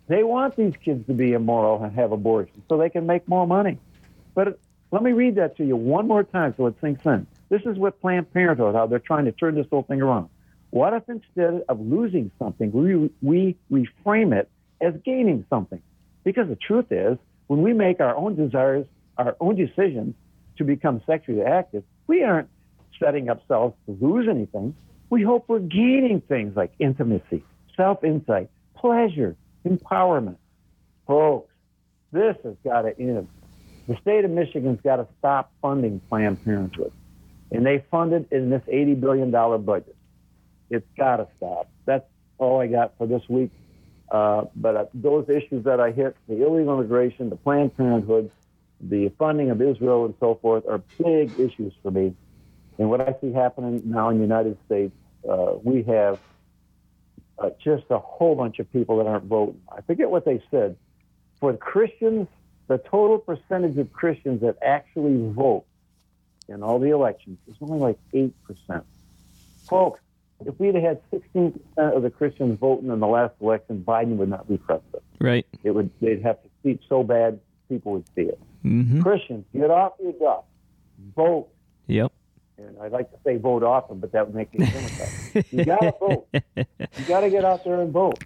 They 0.07 0.23
want 0.23 0.55
these 0.55 0.73
kids 0.83 1.05
to 1.05 1.13
be 1.13 1.33
immoral 1.33 1.83
and 1.83 1.93
have 1.93 2.11
abortions 2.11 2.63
so 2.67 2.77
they 2.77 2.89
can 2.89 3.05
make 3.05 3.27
more 3.27 3.45
money. 3.45 3.77
But 4.33 4.59
let 4.89 5.03
me 5.03 5.11
read 5.11 5.35
that 5.35 5.57
to 5.57 5.65
you 5.65 5.75
one 5.75 6.07
more 6.07 6.23
time 6.23 6.55
so 6.57 6.65
it 6.65 6.75
sinks 6.81 7.05
in. 7.05 7.27
This 7.49 7.61
is 7.65 7.77
what 7.77 8.01
Planned 8.01 8.33
Parenthood, 8.33 8.73
how 8.73 8.87
they're 8.87 8.97
trying 8.97 9.25
to 9.25 9.31
turn 9.31 9.53
this 9.53 9.67
whole 9.69 9.83
thing 9.83 10.01
around. 10.01 10.29
What 10.71 10.93
if 10.93 11.03
instead 11.07 11.61
of 11.69 11.79
losing 11.79 12.31
something, 12.39 12.71
we, 12.71 13.11
we 13.21 13.55
reframe 13.71 14.35
it 14.35 14.49
as 14.81 14.95
gaining 15.05 15.45
something? 15.47 15.81
Because 16.23 16.47
the 16.47 16.55
truth 16.55 16.91
is, 16.91 17.19
when 17.45 17.61
we 17.61 17.73
make 17.73 17.99
our 17.99 18.15
own 18.15 18.35
desires, 18.35 18.87
our 19.19 19.37
own 19.39 19.55
decisions 19.55 20.15
to 20.57 20.63
become 20.63 21.01
sexually 21.05 21.43
active, 21.43 21.83
we 22.07 22.23
aren't 22.23 22.49
setting 22.99 23.29
ourselves 23.29 23.75
to 23.85 23.95
lose 24.01 24.27
anything. 24.27 24.75
We 25.11 25.21
hope 25.21 25.45
we're 25.47 25.59
gaining 25.59 26.21
things 26.21 26.55
like 26.55 26.73
intimacy, 26.79 27.43
self 27.77 28.03
insight, 28.03 28.49
pleasure, 28.75 29.37
empowerment. 29.65 30.37
Folks, 31.05 31.53
this 32.11 32.35
has 32.43 32.55
got 32.63 32.81
to 32.81 32.99
end. 32.99 33.27
The 33.87 33.95
state 34.01 34.25
of 34.25 34.31
Michigan's 34.31 34.81
got 34.81 34.97
to 34.97 35.07
stop 35.19 35.51
funding 35.61 36.01
Planned 36.09 36.43
Parenthood. 36.43 36.91
and 37.51 37.65
they 37.65 37.85
fund 37.89 38.11
it 38.11 38.27
in 38.31 38.49
this 38.49 38.61
$80 38.67 38.99
billion 38.99 39.31
budget. 39.31 39.95
It's 40.69 40.85
got 40.97 41.17
to 41.17 41.27
stop. 41.37 41.69
That's 41.85 42.05
all 42.37 42.59
I 42.59 42.67
got 42.67 42.97
for 42.97 43.07
this 43.07 43.21
week. 43.29 43.51
Uh, 44.11 44.45
but 44.55 44.75
uh, 44.75 44.85
those 44.93 45.29
issues 45.29 45.63
that 45.65 45.79
I 45.79 45.91
hit, 45.91 46.15
the 46.27 46.45
illegal 46.45 46.79
immigration, 46.79 47.29
the 47.29 47.37
Planned 47.37 47.75
Parenthood, 47.77 48.31
the 48.81 49.09
funding 49.17 49.49
of 49.49 49.61
Israel 49.61 50.05
and 50.05 50.13
so 50.19 50.35
forth 50.41 50.65
are 50.67 50.79
big 50.97 51.39
issues 51.39 51.73
for 51.81 51.91
me. 51.91 52.13
And 52.77 52.89
what 52.89 53.01
I 53.01 53.15
see 53.21 53.31
happening 53.31 53.81
now 53.85 54.09
in 54.09 54.17
the 54.17 54.23
United 54.23 54.57
States, 54.65 54.93
uh, 55.27 55.53
we 55.63 55.83
have 55.83 56.19
uh, 57.39 57.49
just 57.63 57.85
a 57.89 57.99
whole 57.99 58.35
bunch 58.35 58.59
of 58.59 58.71
people 58.71 58.97
that 58.97 59.07
aren't 59.07 59.25
voting. 59.25 59.61
I 59.71 59.81
forget 59.81 60.09
what 60.09 60.25
they 60.25 60.41
said. 60.49 60.75
For 61.39 61.55
Christians, 61.55 62.27
the 62.67 62.77
total 62.77 63.19
percentage 63.19 63.77
of 63.77 63.91
Christians 63.93 64.41
that 64.41 64.57
actually 64.61 65.31
vote 65.33 65.65
in 66.49 66.63
all 66.63 66.79
the 66.79 66.89
elections 66.89 67.37
is 67.47 67.55
only 67.61 67.79
like 67.79 67.99
8%. 68.13 68.83
Folks, 69.69 69.99
if 70.45 70.59
we'd 70.59 70.75
had 70.75 71.01
16% 71.11 71.59
of 71.77 72.03
the 72.03 72.09
Christians 72.09 72.59
voting 72.59 72.89
in 72.89 72.99
the 72.99 73.07
last 73.07 73.33
election, 73.41 73.83
Biden 73.85 74.17
would 74.17 74.29
not 74.29 74.47
be 74.47 74.57
president. 74.57 75.03
Right. 75.19 75.45
It 75.63 75.71
would 75.71 75.89
they'd 75.99 76.21
have 76.21 76.41
to 76.43 76.49
speak 76.59 76.81
so 76.87 77.03
bad 77.03 77.39
people 77.69 77.93
would 77.93 78.05
see 78.15 78.21
it. 78.21 78.39
Mm-hmm. 78.63 79.01
Christians, 79.01 79.45
get 79.53 79.71
off 79.71 79.93
your 80.01 80.13
duff. 80.13 80.43
Vote. 81.15 81.47
Yep. 81.87 82.11
And 82.57 82.75
I'd 82.81 82.91
like 82.91 83.11
to 83.11 83.17
say 83.23 83.37
vote 83.37 83.63
often, 83.63 83.99
but 83.99 84.11
that 84.13 84.25
would 84.25 84.35
make 84.35 84.57
me 84.57 84.65
Democrat. 84.65 85.45
you 85.51 85.65
gotta 85.65 85.93
vote. 85.99 86.27
You 86.33 87.05
gotta 87.07 87.29
get 87.29 87.45
out 87.45 87.63
there 87.63 87.81
and 87.81 87.91
vote. 87.91 88.23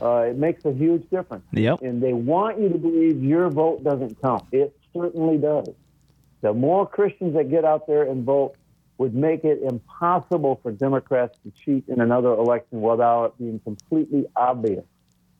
Uh, 0.00 0.26
it 0.28 0.36
makes 0.36 0.64
a 0.64 0.72
huge 0.72 1.08
difference. 1.10 1.44
Yep. 1.52 1.82
And 1.82 2.02
they 2.02 2.12
want 2.12 2.60
you 2.60 2.68
to 2.68 2.78
believe 2.78 3.22
your 3.22 3.48
vote 3.50 3.82
doesn't 3.82 4.20
count. 4.20 4.44
It 4.52 4.76
certainly 4.92 5.38
does. 5.38 5.68
The 6.42 6.52
more 6.52 6.86
Christians 6.86 7.34
that 7.34 7.50
get 7.50 7.64
out 7.64 7.86
there 7.86 8.02
and 8.02 8.24
vote 8.24 8.56
would 8.98 9.14
make 9.14 9.44
it 9.44 9.60
impossible 9.62 10.60
for 10.62 10.70
Democrats 10.72 11.36
to 11.44 11.50
cheat 11.50 11.84
in 11.88 12.00
another 12.00 12.30
election 12.32 12.80
without 12.80 13.24
it 13.26 13.38
being 13.38 13.58
completely 13.60 14.26
obvious. 14.36 14.84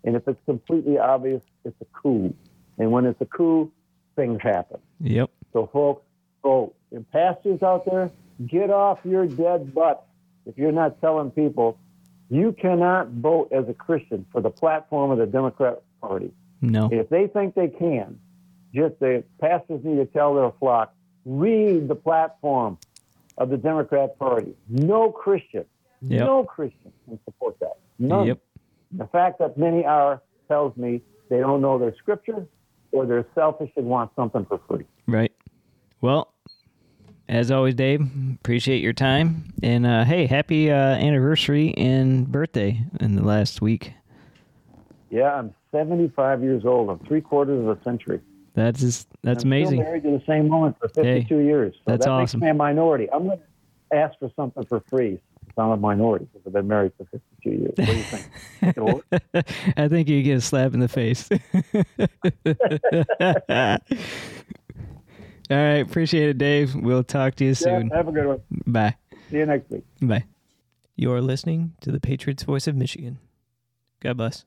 And 0.04 0.16
if 0.16 0.26
it's 0.28 0.40
completely 0.46 0.98
obvious, 0.98 1.42
it's 1.64 1.80
a 1.80 1.84
coup. 1.86 2.34
And 2.78 2.90
when 2.90 3.06
it's 3.06 3.20
a 3.20 3.26
coup, 3.26 3.70
things 4.14 4.40
happen. 4.42 4.78
Yep. 5.00 5.30
So, 5.52 5.68
folks, 5.72 6.02
vote. 6.42 6.74
And 6.96 7.08
pastors 7.10 7.62
out 7.62 7.84
there, 7.84 8.10
get 8.46 8.70
off 8.70 8.98
your 9.04 9.26
dead 9.26 9.74
butts 9.74 10.00
if 10.46 10.56
you're 10.56 10.72
not 10.72 10.98
telling 11.02 11.30
people 11.30 11.78
you 12.30 12.52
cannot 12.58 13.08
vote 13.10 13.52
as 13.52 13.68
a 13.68 13.74
Christian 13.74 14.24
for 14.32 14.40
the 14.40 14.48
platform 14.50 15.10
of 15.10 15.18
the 15.18 15.26
Democrat 15.26 15.82
Party. 16.00 16.32
No. 16.62 16.88
If 16.90 17.10
they 17.10 17.26
think 17.26 17.54
they 17.54 17.68
can, 17.68 18.18
just 18.74 18.98
the 18.98 19.22
pastors 19.40 19.84
need 19.84 19.96
to 19.96 20.06
tell 20.06 20.34
their 20.34 20.50
flock, 20.58 20.94
read 21.26 21.86
the 21.86 21.94
platform 21.94 22.78
of 23.36 23.50
the 23.50 23.58
Democrat 23.58 24.18
Party. 24.18 24.54
No 24.68 25.12
Christian, 25.12 25.66
Yep. 26.00 26.20
no 26.26 26.44
Christian 26.44 26.92
can 27.06 27.18
support 27.26 27.58
that. 27.60 27.76
None. 27.98 28.26
Yep. 28.26 28.38
The 28.92 29.06
fact 29.08 29.38
that 29.40 29.58
many 29.58 29.84
are 29.84 30.22
tells 30.48 30.74
me 30.78 31.02
they 31.28 31.40
don't 31.40 31.60
know 31.60 31.78
their 31.78 31.94
scripture 31.96 32.46
or 32.92 33.04
they're 33.04 33.26
selfish 33.34 33.70
and 33.76 33.86
want 33.86 34.12
something 34.16 34.46
for 34.46 34.60
free. 34.66 34.86
Right. 35.06 35.32
Well, 36.00 36.32
as 37.28 37.50
always, 37.50 37.74
Dave, 37.74 38.06
appreciate 38.34 38.82
your 38.82 38.92
time. 38.92 39.52
And 39.62 39.86
uh, 39.86 40.04
hey, 40.04 40.26
happy 40.26 40.70
uh, 40.70 40.74
anniversary 40.74 41.74
and 41.76 42.30
birthday 42.30 42.82
in 43.00 43.16
the 43.16 43.22
last 43.22 43.60
week. 43.60 43.92
Yeah, 45.10 45.34
I'm 45.34 45.54
75 45.72 46.42
years 46.42 46.64
old. 46.64 46.90
I'm 46.90 46.98
three 47.00 47.20
quarters 47.20 47.60
of 47.60 47.78
a 47.78 47.82
century. 47.82 48.20
That's 48.54 48.80
just, 48.80 49.08
that's 49.22 49.44
I'm 49.44 49.48
amazing. 49.48 49.80
Married 49.80 50.02
to 50.04 50.10
the 50.10 50.22
same 50.26 50.48
woman 50.48 50.74
for 50.80 50.88
52 50.88 51.38
years. 51.38 51.74
So 51.74 51.80
that's 51.86 52.04
that 52.04 52.10
awesome. 52.10 52.40
makes 52.40 52.46
me 52.46 52.50
a 52.50 52.54
minority. 52.54 53.08
I'm 53.12 53.26
going 53.26 53.38
to 53.38 53.96
ask 53.96 54.18
for 54.18 54.30
something 54.34 54.64
for 54.64 54.80
free. 54.88 55.20
I'm 55.58 55.70
a 55.70 55.76
minority 55.76 56.28
because 56.32 56.46
I've 56.46 56.52
been 56.52 56.68
married 56.68 56.92
for 56.98 57.06
52 57.06 57.50
years. 57.50 57.72
What 57.76 57.86
do 57.86 57.96
you 57.96 58.02
think? 58.02 58.28
Think? 59.32 59.46
I 59.76 59.88
think 59.88 60.08
you 60.08 60.22
get 60.22 60.36
a 60.36 60.40
slap 60.42 60.74
in 60.74 60.80
the 60.80 60.88
face. 60.88 61.28
All 65.50 65.56
right, 65.56 65.76
appreciate 65.78 66.28
it, 66.28 66.38
Dave. 66.38 66.74
We'll 66.74 67.04
talk 67.04 67.36
to 67.36 67.44
you 67.44 67.50
Yeah, 67.50 67.54
soon. 67.54 67.90
have 67.90 68.08
a 68.08 68.12
good 68.12 68.26
one. 68.26 68.40
Bye. 68.66 68.96
See 69.30 69.38
you 69.38 69.46
next 69.46 69.70
week. 69.70 69.84
Bye. 70.02 70.24
You're 70.96 71.20
listening 71.20 71.74
to 71.82 71.92
the 71.92 72.00
Patriots 72.00 72.42
Voice 72.42 72.66
of 72.66 72.74
Michigan. 72.74 73.18
God 74.00 74.16
bless. 74.16 74.44